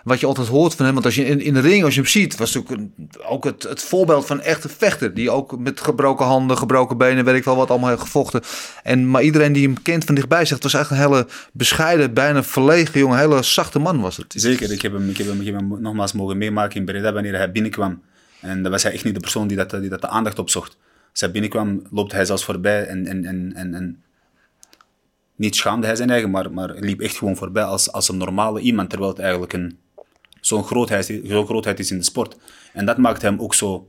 Wat 0.06 0.20
je 0.20 0.26
altijd 0.26 0.48
hoort 0.48 0.74
van 0.74 0.84
hem, 0.84 0.94
want 0.94 1.06
als 1.06 1.14
je 1.14 1.24
in, 1.24 1.40
in 1.40 1.54
de 1.54 1.60
ring, 1.60 1.84
als 1.84 1.94
je 1.94 2.00
hem 2.00 2.08
ziet, 2.10 2.36
was 2.36 2.54
een- 2.54 2.94
ook 3.28 3.44
het, 3.44 3.62
het 3.62 3.82
voorbeeld 3.82 4.26
van 4.26 4.36
een 4.38 4.42
echte 4.44 4.68
vechter. 4.68 5.14
Die 5.14 5.30
ook 5.30 5.58
met 5.58 5.80
gebroken 5.80 6.26
handen, 6.26 6.58
gebroken 6.58 6.96
benen, 6.96 7.24
weet 7.24 7.34
ik 7.34 7.44
wel 7.44 7.56
wat, 7.56 7.70
allemaal 7.70 7.88
heeft 7.88 8.00
gevochten. 8.00 8.40
En, 8.82 9.10
maar 9.10 9.22
iedereen 9.22 9.52
die 9.52 9.62
hem 9.66 9.82
kent 9.82 10.04
van 10.04 10.14
dichtbij 10.14 10.44
zegt, 10.44 10.62
was 10.62 10.74
echt 10.74 10.90
een 10.90 10.96
hele 10.96 11.26
bescheiden, 11.52 12.14
bijna 12.14 12.42
verlegen 12.42 13.00
jongen, 13.00 13.18
hele 13.18 13.42
zachte 13.42 13.78
man 13.78 14.00
was 14.00 14.16
het. 14.16 14.34
Zeker, 14.36 14.72
ik 14.72 14.82
heb, 14.82 14.92
hem, 14.92 15.10
ik, 15.10 15.16
heb 15.16 15.26
hem, 15.44 15.80
nogmaals 15.80 16.12
mogen 16.12 16.38
meemaken 16.38 16.76
in 16.76 16.84
Breda 16.84 17.12
wanneer 17.12 17.36
hij 17.36 17.52
binnenkwam. 17.52 18.02
En 18.40 18.62
dan 18.62 18.72
was 18.72 18.82
hij 18.82 18.92
echt 18.92 19.04
niet 19.04 19.14
de 19.14 19.20
persoon 19.20 19.46
die, 19.48 19.56
dat, 19.56 19.70
die 19.70 19.88
dat 19.88 20.00
de 20.00 20.08
aandacht 20.08 20.38
opzocht. 20.38 20.76
zij 21.12 21.30
binnenkwam, 21.30 21.82
loopt 21.90 22.12
hij 22.12 22.24
zelfs 22.24 22.44
voorbij 22.44 22.86
en, 22.86 23.06
en, 23.06 23.24
en, 23.24 23.52
en, 23.54 23.74
en 23.74 24.02
niet 25.36 25.56
schaamde 25.56 25.86
hij 25.86 25.96
zijn 25.96 26.10
eigen, 26.10 26.30
maar, 26.30 26.52
maar 26.52 26.74
liep 26.78 27.00
echt 27.00 27.16
gewoon 27.16 27.36
voorbij 27.36 27.64
als, 27.64 27.92
als 27.92 28.08
een 28.08 28.16
normale 28.16 28.60
iemand, 28.60 28.90
terwijl 28.90 29.10
het 29.10 29.20
eigenlijk 29.20 29.52
een, 29.52 29.78
zo'n 30.46 30.64
grootheid, 30.64 31.20
zo'n 31.24 31.46
grootheid 31.46 31.78
is 31.78 31.90
in 31.90 31.98
de 31.98 32.04
sport. 32.04 32.36
En 32.72 32.86
dat 32.86 32.96
maakt 32.98 33.22
hem 33.22 33.40
ook 33.40 33.54
zo, 33.54 33.88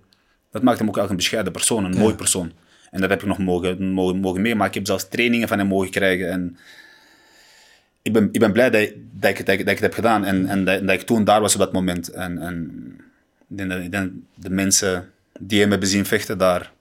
dat 0.51 0.61
maakt 0.63 0.79
hem 0.79 0.87
ook 0.87 0.97
eigenlijk 0.97 1.09
een 1.09 1.15
bescheiden 1.15 1.51
persoon, 1.53 1.83
een 1.85 1.97
mooi 1.97 2.15
persoon. 2.15 2.51
En 2.91 3.01
dat 3.01 3.09
heb 3.09 3.21
ik 3.21 3.27
nog 3.27 3.37
mogen, 3.37 3.91
mogen, 3.91 4.17
mogen 4.17 4.41
meemaken. 4.41 4.67
Ik 4.67 4.73
heb 4.73 4.85
zelfs 4.85 5.07
trainingen 5.07 5.47
van 5.47 5.57
hem 5.57 5.67
mogen 5.67 5.89
krijgen. 5.89 6.29
En 6.29 6.57
ik 8.01 8.13
ben, 8.13 8.29
ik 8.31 8.39
ben 8.39 8.51
blij 8.51 8.69
dat, 8.69 8.81
ik- 8.81 8.95
dat, 9.11 9.29
ik, 9.29 9.45
dat, 9.45 9.55
ik, 9.55 9.59
dat 9.65 9.67
ik 9.67 9.67
het 9.67 9.79
heb 9.79 9.93
gedaan 9.93 10.25
en, 10.25 10.45
en 10.45 10.65
dat, 10.65 10.79
dat 10.81 10.89
ik 10.91 11.01
toen 11.01 11.23
daar 11.23 11.41
was 11.41 11.53
op 11.53 11.59
dat 11.59 11.73
moment. 11.73 12.07
En, 12.09 12.37
en 12.37 12.71
ik 13.49 13.57
denk 13.57 13.69
dat, 13.69 13.79
ik 13.79 13.91
denk 13.91 14.11
de 14.35 14.49
mensen 14.49 15.09
die 15.39 15.61
hem 15.61 15.69
hebben 15.69 15.89
zien 15.89 16.05
vechten 16.05 16.37
daar. 16.37 16.71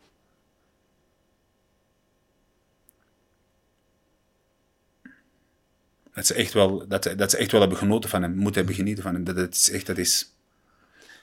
Dat 6.17 6.27
ze, 6.27 6.35
echt 6.35 6.53
wel, 6.53 6.85
dat, 6.89 7.05
ze- 7.05 7.15
dat 7.15 7.31
ze 7.31 7.37
echt 7.37 7.51
wel 7.53 7.61
hebben 7.61 7.79
genoten 7.79 8.11
van 8.11 8.23
hem, 8.23 8.35
moeten 8.35 8.55
hebben 8.55 8.75
genieten 8.75 9.03
van 9.03 9.15
hem. 9.15 9.25
Dat, 9.25 9.37
dat 9.37 9.55
is 9.55 9.71
echt, 9.71 9.87
dat 9.87 9.99
is... 9.99 10.31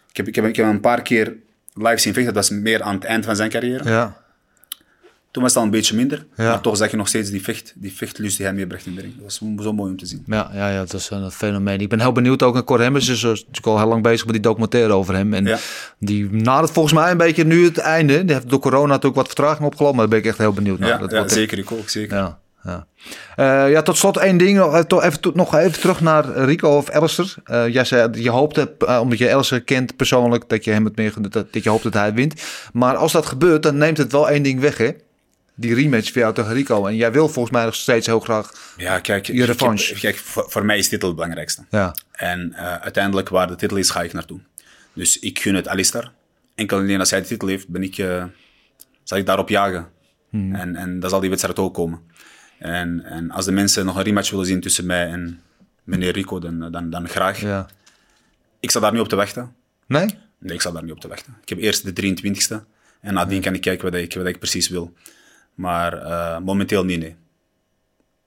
Ik 0.09 0.17
heb, 0.17 0.27
ik, 0.27 0.35
heb, 0.35 0.45
ik 0.45 0.55
heb 0.55 0.65
hem 0.65 0.75
een 0.75 0.81
paar 0.81 1.01
keer 1.01 1.33
live 1.73 1.97
zien 1.97 2.13
vechten, 2.13 2.33
dat 2.33 2.47
was 2.49 2.49
meer 2.59 2.81
aan 2.81 2.95
het 2.95 3.03
eind 3.03 3.25
van 3.25 3.35
zijn 3.35 3.49
carrière. 3.49 3.89
Ja. 3.89 4.21
Toen 5.31 5.43
was 5.43 5.51
het 5.51 5.59
al 5.61 5.67
een 5.67 5.73
beetje 5.75 5.95
minder, 5.95 6.25
Ja. 6.37 6.43
maar 6.49 6.61
toch 6.61 6.77
zag 6.77 6.91
je 6.91 6.97
nog 6.97 7.07
steeds 7.07 7.29
die, 7.29 7.41
vecht, 7.43 7.73
die 7.75 7.93
vechtlust 7.93 8.37
die 8.37 8.45
hij 8.45 8.55
meebracht 8.55 8.85
in 8.85 8.95
de 8.95 9.01
ring. 9.01 9.13
Dat 9.13 9.23
was 9.23 9.63
zo, 9.63 9.73
mooi 9.73 9.91
om 9.91 9.97
te 9.97 10.05
zien. 10.05 10.23
Ja, 10.27 10.49
ja, 10.53 10.69
ja, 10.69 10.77
dat 10.79 10.93
is 10.93 11.09
een 11.09 11.31
fenomeen. 11.31 11.79
Ik 11.79 11.89
ben 11.89 11.99
heel 11.99 12.11
benieuwd 12.11 12.43
ook 12.43 12.53
naar 12.53 12.63
Cor 12.63 12.79
Hemmers. 12.81 13.07
Is 13.07 13.15
is 13.23 13.39
natuurlijk 13.39 13.65
al 13.65 13.77
heel 13.77 13.87
lang 13.87 14.03
bezig 14.03 14.23
met 14.25 14.33
die 14.33 14.41
documentaire 14.43 14.93
over 14.93 15.13
hem. 15.15 15.33
En 15.33 15.45
Ja. 15.45 15.57
die 15.99 16.31
nadert 16.31 16.71
volgens 16.71 16.93
mij 16.93 17.11
een 17.11 17.17
beetje 17.17 17.43
nu 17.45 17.63
het 17.65 17.77
einde. 17.77 18.25
Die 18.25 18.33
heeft 18.35 18.49
door 18.49 18.59
corona 18.59 18.85
natuurlijk 18.87 19.15
wat 19.15 19.25
vertraging 19.27 19.65
opgelopen. 19.65 19.97
Maar 19.97 20.05
daar 20.09 20.15
ben 20.19 20.23
ik 20.23 20.31
echt 20.31 20.37
heel 20.41 20.53
benieuwd 20.53 20.79
naar. 20.79 20.89
Ja, 20.89 20.97
Dat 20.97 21.11
ja, 21.11 21.17
wordt 21.17 21.31
zeker, 21.31 21.57
ik 21.57 21.71
ook, 21.71 21.89
zeker. 21.89 22.17
Ja, 22.17 22.39
ja. 22.63 22.87
Eh, 23.35 23.71
ja, 23.71 23.81
tot 23.81 23.97
slot 23.97 24.17
één 24.17 24.37
ding. 24.37 24.57
Nog 24.57 24.75
even, 24.75 25.03
even, 25.03 25.31
nog 25.33 25.55
even 25.55 25.79
terug 25.79 26.01
naar 26.01 26.25
Rico 26.25 26.77
of 26.77 26.89
Alistair. 26.89 27.35
Eh, 27.43 27.67
jij 27.67 27.85
zei, 27.85 28.11
dat 28.11 28.23
je 28.23 28.29
hoopte, 28.29 28.75
eh, 28.79 28.99
omdat 29.01 29.17
je 29.17 29.33
Alistair 29.33 29.61
kent 29.63 29.95
persoonlijk, 29.95 30.49
dat 30.49 30.63
je 30.63 30.71
hem 30.71 30.85
het 30.85 30.95
meer, 30.95 31.13
dat, 31.21 31.53
dat 31.53 31.63
je 31.63 31.69
hoopt 31.69 31.83
dat 31.83 31.93
hij 31.93 32.13
wint. 32.13 32.43
Maar 32.73 32.95
als 32.95 33.11
dat 33.11 33.25
gebeurt, 33.25 33.63
dan 33.63 33.77
neemt 33.77 33.97
het 33.97 34.11
wel 34.11 34.29
één 34.29 34.43
ding 34.43 34.59
weg, 34.59 34.77
hè? 34.77 34.91
Die 35.55 35.73
rematch 35.75 36.11
voor 36.11 36.21
jou 36.21 36.33
tegen 36.33 36.53
Rico. 36.53 36.85
En 36.85 36.95
jij 36.95 37.11
wil 37.11 37.29
volgens 37.29 37.53
mij 37.55 37.65
nog 37.65 37.75
steeds 37.75 38.05
heel 38.07 38.19
graag. 38.19 38.73
Ja, 38.77 38.99
kijk, 38.99 39.25
Je 39.27 39.45
revanche. 39.45 39.99
kijk 39.99 40.15
voor, 40.15 40.45
voor 40.47 40.65
mij 40.65 40.77
is 40.77 40.89
titel 40.89 41.07
het 41.07 41.15
belangrijkste. 41.17 41.65
Ja, 41.69 41.95
En 42.11 42.53
eh, 42.53 42.75
uiteindelijk, 42.75 43.29
waar 43.29 43.47
de 43.47 43.55
titel 43.55 43.77
is, 43.77 43.89
ga 43.89 44.01
ik 44.01 44.13
naartoe. 44.13 44.39
Dus 44.93 45.19
ik 45.19 45.39
gun 45.39 45.55
het 45.55 45.67
Alistair. 45.67 46.11
Enkel 46.55 46.77
en 46.77 46.83
alleen 46.83 46.99
als 46.99 47.09
hij 47.09 47.21
de 47.21 47.27
titel 47.27 47.47
heeft, 47.47 47.67
ben 47.67 47.83
ik, 47.83 47.97
eh, 47.97 48.23
zal 49.03 49.17
ik 49.17 49.25
daarop 49.25 49.49
jagen. 49.49 49.87
En, 50.31 50.75
en 50.75 50.99
dan 50.99 51.09
zal 51.09 51.19
die 51.19 51.29
wedstrijd 51.29 51.59
ook 51.59 51.73
komen. 51.73 51.99
En, 52.63 53.03
en 53.05 53.31
als 53.31 53.45
de 53.45 53.51
mensen 53.51 53.85
nog 53.85 53.95
een 53.95 54.03
rematch 54.03 54.29
willen 54.29 54.45
zien 54.45 54.61
tussen 54.61 54.85
mij 54.85 55.07
en 55.07 55.41
meneer 55.83 56.11
Rico, 56.11 56.39
dan, 56.39 56.71
dan, 56.71 56.89
dan 56.89 57.09
graag. 57.09 57.39
ja. 57.41 57.67
Ik 58.59 58.69
sta 58.69 58.79
daar 58.79 58.91
niet 58.91 59.01
op 59.01 59.07
te 59.07 59.15
wachten. 59.15 59.55
Nee? 59.87 60.05
Nee, 60.37 60.53
ik 60.53 60.61
sta 60.61 60.71
daar 60.71 60.83
niet 60.83 60.91
op 60.91 60.99
te 60.99 61.07
wachten. 61.07 61.37
Ik 61.41 61.49
heb 61.49 61.57
eerst 61.57 61.95
de 61.95 62.15
23e 62.15 62.65
en 63.01 63.13
nadien 63.13 63.41
kan 63.41 63.53
ik 63.53 63.61
kijken 63.61 63.91
wat 63.91 63.99
ik, 64.01 64.13
wat 64.13 64.25
ik 64.25 64.39
precies 64.39 64.69
wil. 64.69 64.93
Maar 65.53 65.93
eh, 65.93 66.39
momenteel 66.39 66.85
niet, 66.85 66.99
nee. 66.99 67.15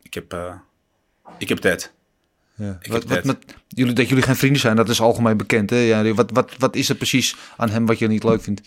Ik 0.02 0.14
heb, 0.14 0.32
eh, 0.32 0.54
ik 1.38 1.48
heb 1.48 1.58
tijd. 1.58 1.92
Ja. 2.54 2.78
Ik 2.82 2.92
Wat, 2.92 3.02
heb 3.02 3.08
wat 3.10 3.22
tijd. 3.22 3.24
met, 3.24 3.54
jullie, 3.68 3.92
dat 3.94 4.08
jullie 4.08 4.24
geen 4.24 4.36
vrienden 4.36 4.60
zijn, 4.60 4.76
dat 4.76 4.88
is 4.88 5.00
algemeen 5.00 5.36
bekend. 5.36 5.70
Hè? 5.70 5.76
Ja, 5.76 6.14
wat, 6.14 6.30
wat, 6.30 6.52
wat 6.58 6.76
is 6.76 6.88
er 6.88 6.94
precies 6.96 7.36
aan 7.56 7.70
hem 7.70 7.86
wat 7.86 7.98
je 7.98 8.06
niet 8.06 8.24
leuk 8.24 8.42
vindt? 8.42 8.60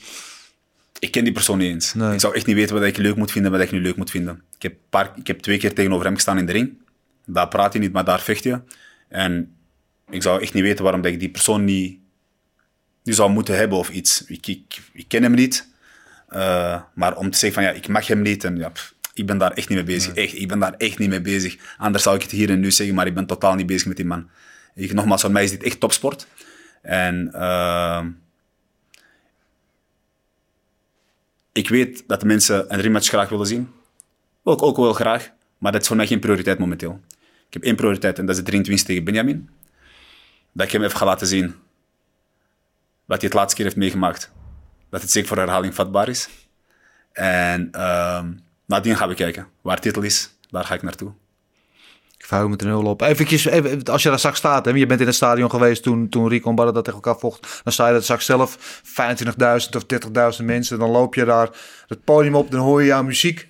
Ik 1.00 1.12
ken 1.12 1.24
die 1.24 1.34
persoon 1.34 1.58
niet 1.58 1.74
eens. 1.74 1.93
Nee. 1.93 2.14
Ik 2.14 2.20
zou 2.20 2.36
echt 2.36 2.45
niet 2.45 2.56
weten 2.56 2.76
wat 2.76 2.84
ik 2.84 2.97
leuk 2.97 3.16
moet 3.16 3.32
vinden, 3.32 3.52
wat 3.52 3.62
ik 3.62 3.72
niet 3.72 3.82
leuk 3.82 3.95
moet 3.95 4.12
vinden. 4.12 4.41
Ik 4.56 4.62
heb, 4.62 4.76
paar, 4.89 5.12
ik 5.16 5.28
heb 5.28 5.39
twee 5.39 5.58
keer 5.58 5.74
tegenover 5.74 6.06
hem 6.06 6.16
gestaan 6.16 6.38
in 6.38 6.45
de 6.45 6.52
ring. 6.52 6.78
Daar 7.26 7.47
praat 7.47 7.74
je 7.74 7.80
niet, 7.80 7.91
maar 7.91 8.06
daar 8.06 8.22
vecht 8.22 8.43
je. 8.43 8.62
En 9.08 9.56
ik 10.10 10.22
zou 10.22 10.41
echt 10.41 10.54
niet 10.54 10.64
weten 10.64 10.84
waarom 10.84 11.02
dat 11.02 11.12
ik 11.12 11.20
die 11.20 11.30
persoon 11.30 11.64
niet, 11.64 12.00
niet 13.04 13.16
zou 13.16 13.32
moeten 13.32 13.56
hebben 13.56 13.78
of 13.78 13.89
iets. 13.89 14.26
Ik, 14.26 14.47
ik, 14.47 14.80
ik 14.93 15.08
ken 15.08 15.24
hem 15.24 15.34
niet. 15.34 15.68
Eh, 16.28 16.82
maar 16.93 17.18
om 17.18 17.30
te 17.30 17.38
zeggen 17.38 17.64
van 17.64 17.72
ja, 17.72 17.78
ik 17.78 17.88
mag 17.88 18.08
hem 18.08 18.22
niet. 18.22 18.43
En, 18.43 18.58
ja, 18.58 18.70
pff, 18.70 18.93
ik 19.14 19.26
ben 19.26 19.38
daar 19.38 19.52
echt 19.52 19.70
niet 19.70 19.78
mee 19.78 19.95
bezig. 19.95 20.14
Echt, 20.14 20.36
ik 20.36 20.47
ben 20.47 20.60
daar 20.60 20.74
echt 20.78 20.97
niet 20.97 21.10
mee 21.10 21.22
bezig. 21.22 21.58
Anders 21.78 22.04
zou 22.04 22.16
ik 22.16 22.22
het 22.22 22.32
hier 22.32 22.50
en 22.50 22.60
nu 22.60 22.72
zeggen, 22.72 22.95
maar 22.95 23.08
ik 23.08 23.14
ben 23.14 23.26
totaal 23.26 23.56
niet 23.56 23.66
bezig 23.66 23.88
met 23.88 23.97
die 23.97 24.06
man. 24.06 24.30
Ik, 24.76 24.93
nogmaals, 24.93 25.22
voor 25.22 25.32
mij 25.32 25.43
is 25.43 25.52
dit 25.52 25.64
echt 25.64 25.80
topsport. 25.80 26.28
En 26.82 27.34
eh, 27.34 28.06
ik 31.60 31.70
weet 31.70 32.03
dat 32.07 32.20
de 32.20 32.26
mensen 32.26 32.74
een 32.74 32.82
rematch 32.82 33.07
graag 33.07 33.30
willen 33.30 33.47
zien. 33.47 33.72
Ook, 34.43 34.62
ook 34.62 34.78
wel 34.78 34.93
graag, 34.93 35.32
maar 35.57 35.72
dat 35.72 35.82
is 35.82 35.88
voor 35.88 35.95
mij 35.95 36.07
geen 36.07 36.20
prioriteit 36.20 36.60
momenteel. 36.60 36.99
Ik 37.47 37.53
heb 37.53 37.64
één 37.64 37.76
prioriteit 37.76 38.20
en 38.20 38.26
dat 38.26 38.36
is 38.36 38.41
de 38.41 38.47
23 38.47 38.88
tegen 38.88 39.03
Benjamin. 39.03 39.49
Dat 40.51 40.66
ik 40.66 40.72
hem 40.72 40.84
even 40.84 40.97
ga 40.97 41.05
laten 41.05 41.28
zien 41.28 41.55
wat 43.05 43.22
hij 43.22 43.30
het 43.30 43.34
laatste 43.34 43.55
keer 43.55 43.66
heeft 43.66 43.78
meegemaakt. 43.78 44.32
Dat 44.89 45.01
het 45.01 45.12
zeker 45.12 45.28
voor 45.28 45.38
herhaling 45.38 45.76
vatbaar 45.76 46.07
is. 46.07 46.30
En 47.12 47.72
ehm 47.72 48.32
nadien 48.66 48.95
gaan 48.95 49.10
we 49.10 49.16
kijken. 49.16 49.47
Waar 49.62 49.80
titel 49.80 50.01
is, 50.01 50.30
daar 50.49 50.64
ga 50.66 50.74
ik 50.74 50.82
naartoe. 50.82 51.12
Ik 52.20 52.26
verheug 52.26 52.48
me 52.48 52.58
er 52.58 52.66
heel 52.66 52.86
op. 52.86 53.02
Eventjes, 53.02 53.46
even, 53.46 53.84
als 53.84 54.04
je 54.04 54.10
daar 54.10 54.18
straks 54.18 54.38
staat, 54.38 54.66
hè, 54.66 54.72
je 54.72 54.86
bent 54.86 55.00
in 55.00 55.06
het 55.06 55.16
stadion 55.16 55.50
geweest 55.50 55.84
toen, 55.84 56.10
toen 56.10 56.28
Rico 56.28 56.50
en 56.50 56.56
Barre 56.56 56.72
dat 56.72 56.84
tegen 56.84 57.02
elkaar 57.02 57.20
vocht. 57.20 57.62
Dan 57.64 57.74
sta 57.74 57.88
je 57.88 57.94
dat 57.94 58.04
straks 58.04 58.26
zelf, 58.26 58.82
25.000 58.84 59.76
of 59.76 59.84
30.000 60.40 60.46
mensen. 60.46 60.80
Dan 60.80 60.90
loop 60.90 61.16
je 61.16 61.26
daar 61.26 61.50
het 61.88 62.04
podium 62.04 62.36
op, 62.36 62.52
dan 62.52 62.60
hoor 62.60 62.82
je 62.82 62.88
jouw 62.88 63.04
muziek. 63.04 63.48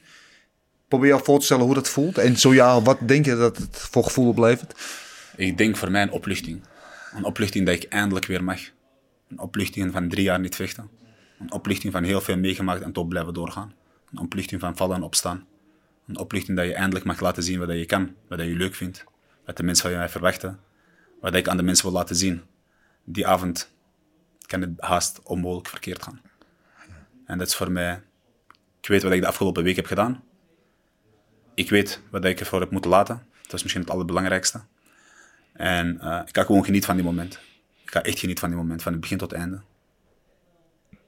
Probeer 0.87 1.15
je 1.15 1.23
voor 1.23 1.39
te 1.39 1.45
stellen 1.45 1.65
hoe 1.65 1.73
dat 1.73 1.89
voelt. 1.89 2.17
En 2.17 2.37
zo 2.37 2.53
ja, 2.53 2.81
wat 2.81 2.97
denk 3.01 3.25
je 3.25 3.35
dat 3.35 3.57
het 3.57 3.87
voor 3.91 4.03
gevoel 4.03 4.27
oplevert? 4.27 4.73
Ik 5.35 5.57
denk 5.57 5.77
voor 5.77 5.91
mij 5.91 6.01
een 6.01 6.11
opluchting. 6.11 6.61
Een 7.15 7.23
opluchting 7.23 7.65
dat 7.65 7.75
ik 7.75 7.83
eindelijk 7.83 8.25
weer 8.25 8.43
mag. 8.43 8.59
Een 9.29 9.39
opluchting 9.39 9.91
van 9.91 10.09
drie 10.09 10.23
jaar 10.23 10.39
niet 10.39 10.55
vechten. 10.55 10.89
Een 11.39 11.51
opluchting 11.51 11.93
van 11.93 12.03
heel 12.03 12.21
veel 12.21 12.37
meegemaakt 12.37 12.81
en 12.81 12.91
toch 12.91 13.07
blijven 13.07 13.33
doorgaan. 13.33 13.73
Een 14.11 14.19
opluchting 14.19 14.61
van 14.61 14.75
vallen 14.75 14.95
en 14.95 15.03
opstaan. 15.03 15.45
Een 16.09 16.17
opluchting 16.17 16.57
dat 16.57 16.65
je 16.65 16.73
eindelijk 16.73 17.05
mag 17.05 17.19
laten 17.19 17.43
zien 17.43 17.59
wat 17.59 17.69
je 17.69 17.85
kan, 17.85 18.15
wat 18.27 18.39
je 18.39 18.45
leuk 18.45 18.75
vindt, 18.75 19.03
wat 19.45 19.57
de 19.57 19.63
mensen 19.63 19.91
van 19.91 20.01
je 20.01 20.09
verwachten, 20.09 20.59
wat 21.21 21.33
ik 21.33 21.47
aan 21.47 21.57
de 21.57 21.63
mensen 21.63 21.85
wil 21.85 21.93
laten 21.93 22.15
zien. 22.15 22.41
Die 23.03 23.27
avond 23.27 23.71
kan 24.45 24.61
het 24.61 24.71
haast 24.77 25.19
onmogelijk 25.23 25.67
verkeerd 25.67 26.03
gaan. 26.03 26.21
En 27.25 27.37
dat 27.37 27.47
is 27.47 27.55
voor 27.55 27.71
mij... 27.71 28.01
Ik 28.81 28.87
weet 28.87 29.03
wat 29.03 29.11
ik 29.11 29.21
de 29.21 29.27
afgelopen 29.27 29.63
week 29.63 29.75
heb 29.75 29.85
gedaan. 29.85 30.23
Ik 31.53 31.69
weet 31.69 32.01
wat 32.09 32.25
ik 32.25 32.39
ervoor 32.39 32.59
heb 32.59 32.71
moeten 32.71 32.91
laten. 32.91 33.25
Dat 33.41 33.53
is 33.53 33.61
misschien 33.61 33.83
het 33.83 33.91
allerbelangrijkste. 33.91 34.61
En 35.53 35.99
eh, 36.01 36.21
ik 36.25 36.35
ga 36.35 36.43
gewoon 36.43 36.65
genieten 36.65 36.87
van 36.87 36.95
die 36.95 37.05
moment. 37.05 37.39
Ik 37.83 37.91
ga 37.91 38.01
echt 38.01 38.19
genieten 38.19 38.39
van 38.39 38.49
die 38.49 38.59
moment, 38.59 38.81
van 38.81 38.91
het 38.91 39.01
begin 39.01 39.17
tot 39.17 39.31
het 39.31 39.39
einde. 39.39 39.61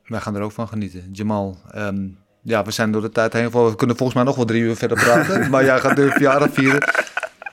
Wij 0.05 0.19
gaan 0.19 0.35
er 0.35 0.41
ook 0.41 0.51
van 0.51 0.67
genieten. 0.67 1.09
Jamal, 1.11 1.57
ehm, 1.71 2.09
ja, 2.41 2.63
we 2.63 2.71
zijn 2.71 2.91
door 2.91 3.01
de 3.01 3.09
tijd 3.09 3.33
heen. 3.33 3.51
We 3.51 3.75
kunnen 3.75 3.95
volgens 3.95 4.17
mij 4.17 4.23
nog 4.23 4.35
wel 4.35 4.45
drie 4.45 4.61
uur 4.61 4.75
verder 4.75 4.97
praten. 4.97 5.49
maar 5.51 5.65
jij 5.65 5.79
gaat 5.79 5.95
de 5.95 6.09
verjaardag 6.09 6.49
vieren. 6.51 6.83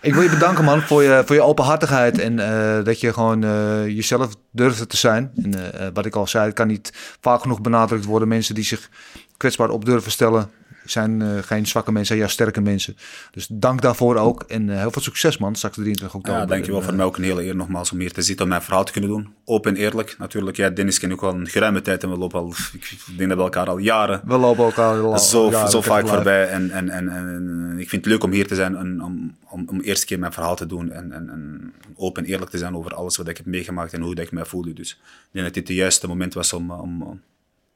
Ik 0.01 0.15
wil 0.15 0.23
je 0.23 0.31
bedanken, 0.31 0.65
man, 0.65 0.81
voor 0.81 1.03
je, 1.03 1.23
voor 1.27 1.37
je 1.37 1.43
openhartigheid. 1.43 2.19
En 2.19 2.39
eh, 2.39 2.85
dat 2.85 3.01
je 3.01 3.13
gewoon 3.13 3.45
eh, 3.45 3.87
jezelf 3.87 4.35
durfde 4.51 4.87
te 4.87 4.97
zijn. 4.97 5.33
En 5.43 5.73
eh, 5.73 5.87
wat 5.95 6.07
ik 6.07 6.15
al 6.15 6.27
zei, 6.27 6.45
het 6.45 6.55
kan 6.55 6.67
niet 6.67 7.17
vaak 7.21 7.41
genoeg 7.41 7.61
benadrukt 7.61 8.05
worden. 8.05 8.29
Mensen 8.29 8.55
die 8.55 8.65
zich 8.65 8.89
kwetsbaar 9.37 9.71
op 9.71 9.85
durven 9.85 10.11
stellen, 10.11 10.51
zijn 10.91 11.23
eh, 11.23 11.29
geen 11.43 11.67
zwakke 11.67 11.91
mensen, 11.91 12.07
zijn 12.07 12.19
juist 12.19 12.35
sterke 12.35 12.61
mensen. 12.61 12.97
Dus 13.31 13.47
dank 13.51 13.81
daarvoor 13.81 14.17
ook. 14.17 14.43
En 14.43 14.71
eh, 14.71 14.79
heel 14.79 14.91
veel 14.91 15.03
succes, 15.03 15.39
man. 15.39 15.55
Straks 15.55 15.77
de 15.77 15.83
23 15.83 16.19
oktober. 16.19 16.41
Ja, 16.41 16.47
dankjewel. 16.47 16.83
Voor 16.83 16.95
mij 16.95 17.05
ook 17.05 17.17
een 17.17 17.23
hele 17.23 17.45
eer 17.45 17.57
nogmaals 17.57 17.93
om 17.93 17.99
hier 17.99 18.13
te 18.13 18.23
zitten, 18.23 18.45
om 18.45 18.51
mijn 18.51 18.63
verhaal 18.63 18.85
te 18.85 18.93
kunnen 18.93 19.11
doen. 19.11 19.35
Open 19.45 19.75
en 19.75 19.81
eerlijk. 19.81 20.17
Natuurlijk, 20.19 20.57
ja, 20.57 20.71
Dennis 20.71 20.99
ken 20.99 21.11
ik 21.11 21.23
ook 21.23 21.33
al 21.33 21.39
een 21.39 21.49
geruime 21.49 21.81
tijd 21.81 22.03
en 22.03 22.11
we 22.11 22.17
lopen 22.17 22.41
al, 22.41 22.55
ik 22.73 23.17
denk 23.17 23.29
dat 23.29 23.39
we 23.39 23.45
elkaar 23.45 23.69
al 23.69 23.79
jaren 23.79 24.21
We 24.25 24.37
lopen 24.37 24.65
elkaar 24.65 25.01
al 25.01 25.19
zo, 25.19 25.51
jaren 25.51 25.71
zo 25.71 25.81
vaak 25.81 26.09
voorbij. 26.09 26.49
En, 26.49 26.71
en, 26.71 26.89
en, 26.89 27.09
en 27.09 27.79
ik 27.79 27.89
vind 27.89 28.05
het 28.05 28.13
leuk 28.13 28.25
om 28.25 28.31
hier 28.31 28.47
te 28.47 28.55
zijn 28.55 28.77
en 28.77 29.03
om, 29.03 29.37
om, 29.49 29.69
om 29.69 29.79
de 29.79 29.85
eerste 29.85 30.07
keer 30.07 30.19
mijn 30.19 30.33
verhaal 30.33 30.57
te 30.57 30.67
doen. 30.67 30.91
En, 30.91 31.13
en, 31.13 31.31
en 31.31 31.73
open 31.97 32.25
en 32.25 32.31
eerlijk 32.31 32.51
te 32.51 32.59
zijn 32.59 32.77
over 32.77 32.95
alles 32.95 33.17
wat 33.17 33.29
ik 33.29 33.37
heb 33.37 33.47
meegemaakt 33.47 33.93
en 33.93 34.01
hoe 34.01 34.15
dat 34.15 34.25
ik 34.25 34.33
mij 34.33 34.45
voelde. 34.45 34.73
Dus 34.73 34.91
ik 34.91 35.29
denk 35.31 35.45
dat 35.45 35.55
dit 35.55 35.69
het 35.69 35.77
juiste 35.77 36.07
moment 36.07 36.35
was 36.35 36.53
om, 36.53 36.71
om, 36.71 37.03
om, 37.03 37.21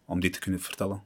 om 0.05 0.21
dit 0.21 0.33
te 0.33 0.39
kunnen 0.39 0.61
vertellen. 0.61 1.03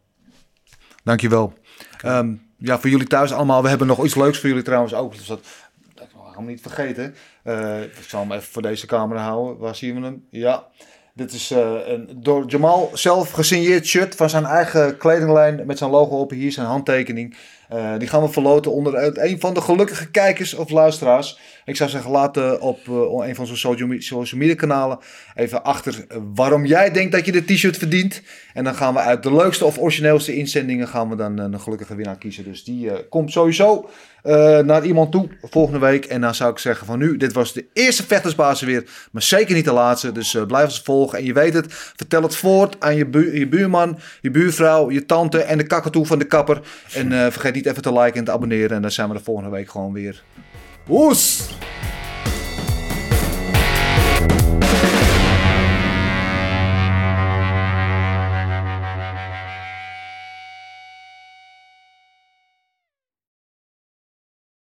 Dankjewel. 1.04 1.54
Ehm 2.00 2.34
ja, 2.58 2.78
voor 2.78 2.90
jullie 2.90 3.06
thuis 3.06 3.32
allemaal. 3.32 3.62
We 3.62 3.68
hebben 3.68 3.86
nog 3.86 4.04
iets 4.04 4.14
leuks 4.14 4.38
voor 4.38 4.48
jullie 4.48 4.64
trouwens 4.64 4.94
ook. 4.94 5.16
Dus 5.16 5.26
dat, 5.26 5.46
dat 5.94 6.08
niet 6.38 6.60
vergeten. 6.60 7.14
Eh, 7.42 7.82
ik 7.82 8.04
zal 8.06 8.20
hem 8.20 8.32
even 8.32 8.52
voor 8.52 8.62
deze 8.62 8.86
camera 8.86 9.22
houden. 9.22 9.58
Waar 9.58 9.74
zien 9.74 9.94
we 9.94 10.00
hem? 10.00 10.26
Ja. 10.30 10.66
Dit 11.16 11.32
is 11.32 11.50
eh, 11.50 11.72
een 11.86 12.08
door 12.16 12.44
Jamal 12.46 12.90
zelf 12.92 13.30
gesigneerd 13.30 13.86
shirt 13.86 14.14
van 14.14 14.30
zijn 14.30 14.44
eigen 14.44 14.96
kledinglijn 14.96 15.66
met 15.66 15.78
zijn 15.78 15.90
logo 15.90 16.16
op. 16.16 16.30
Hier 16.30 16.52
zijn 16.52 16.66
handtekening. 16.66 17.36
Eh, 17.68 17.92
die 17.98 18.08
gaan 18.08 18.22
we 18.22 18.28
verloten 18.28 18.72
onder 18.72 19.18
een 19.24 19.40
van 19.40 19.54
de 19.54 19.60
gelukkige 19.60 20.10
kijkers 20.10 20.54
of 20.54 20.70
luisteraars. 20.70 21.38
Ik 21.64 21.76
zou 21.76 21.90
zeggen, 21.90 22.10
laat 22.10 22.36
eh, 22.36 22.54
op 22.58 22.86
een 22.86 23.34
van 23.34 23.44
onze 23.44 23.56
social, 23.56 23.88
me- 23.88 24.02
social 24.02 24.40
media 24.40 24.54
kanalen 24.54 24.98
even 25.34 25.64
achter 25.64 26.06
waarom 26.34 26.64
jij 26.66 26.90
denkt 26.90 27.12
dat 27.12 27.26
je 27.26 27.32
de 27.32 27.44
t-shirt 27.44 27.76
verdient. 27.76 28.22
En 28.54 28.64
dan 28.64 28.74
gaan 28.74 28.94
we 28.94 29.00
uit 29.00 29.22
de 29.22 29.34
leukste 29.34 29.64
of 29.64 29.78
origineelste 29.78 30.36
inzendingen 30.36 30.88
gaan 30.88 31.08
we 31.08 31.16
dan 31.16 31.38
een 31.38 31.60
gelukkige 31.60 31.94
winnaar 31.94 32.18
kiezen. 32.18 32.44
Dus 32.44 32.64
die 32.64 33.08
komt 33.08 33.32
sowieso 33.32 33.88
eh, 34.26 34.58
naar 34.58 34.84
iemand 34.84 35.12
toe 35.12 35.28
volgende 35.42 35.78
week. 35.78 36.04
En 36.04 36.20
dan 36.20 36.34
zou 36.34 36.50
ik 36.50 36.58
zeggen 36.58 36.86
van 36.86 36.98
nu, 36.98 37.16
dit 37.16 37.32
was 37.32 37.52
de 37.52 37.66
eerste 37.72 38.02
vechtersbazen 38.06 38.66
weer, 38.66 38.84
maar 39.12 39.22
zeker 39.22 39.54
niet 39.54 39.64
de 39.64 39.72
laatste. 39.72 40.12
Dus 40.12 40.34
eh, 40.34 40.44
blijf 40.46 40.64
ons 40.64 40.80
volgen 40.84 41.18
en 41.18 41.24
je 41.24 41.32
weet 41.32 41.54
het, 41.54 41.66
vertel 41.68 42.22
het 42.22 42.36
voort 42.36 42.76
aan 42.80 42.96
je, 42.96 43.06
bu- 43.06 43.38
je 43.38 43.48
buurman, 43.48 43.98
je 44.20 44.30
buurvrouw, 44.30 44.90
je 44.90 45.06
tante 45.06 45.38
en 45.42 45.58
de 45.58 45.66
kakatoe 45.66 46.06
van 46.06 46.18
de 46.18 46.24
kapper. 46.24 46.60
En 46.92 47.12
eh, 47.12 47.30
vergeet 47.30 47.54
niet 47.54 47.66
even 47.66 47.82
te 47.82 47.92
liken 47.92 48.14
en 48.18 48.24
te 48.24 48.32
abonneren 48.32 48.76
en 48.76 48.82
dan 48.82 48.90
zijn 48.90 49.08
we 49.08 49.14
de 49.14 49.24
volgende 49.24 49.50
week 49.50 49.70
gewoon 49.70 49.92
weer. 49.92 50.22
Oes! 50.88 51.48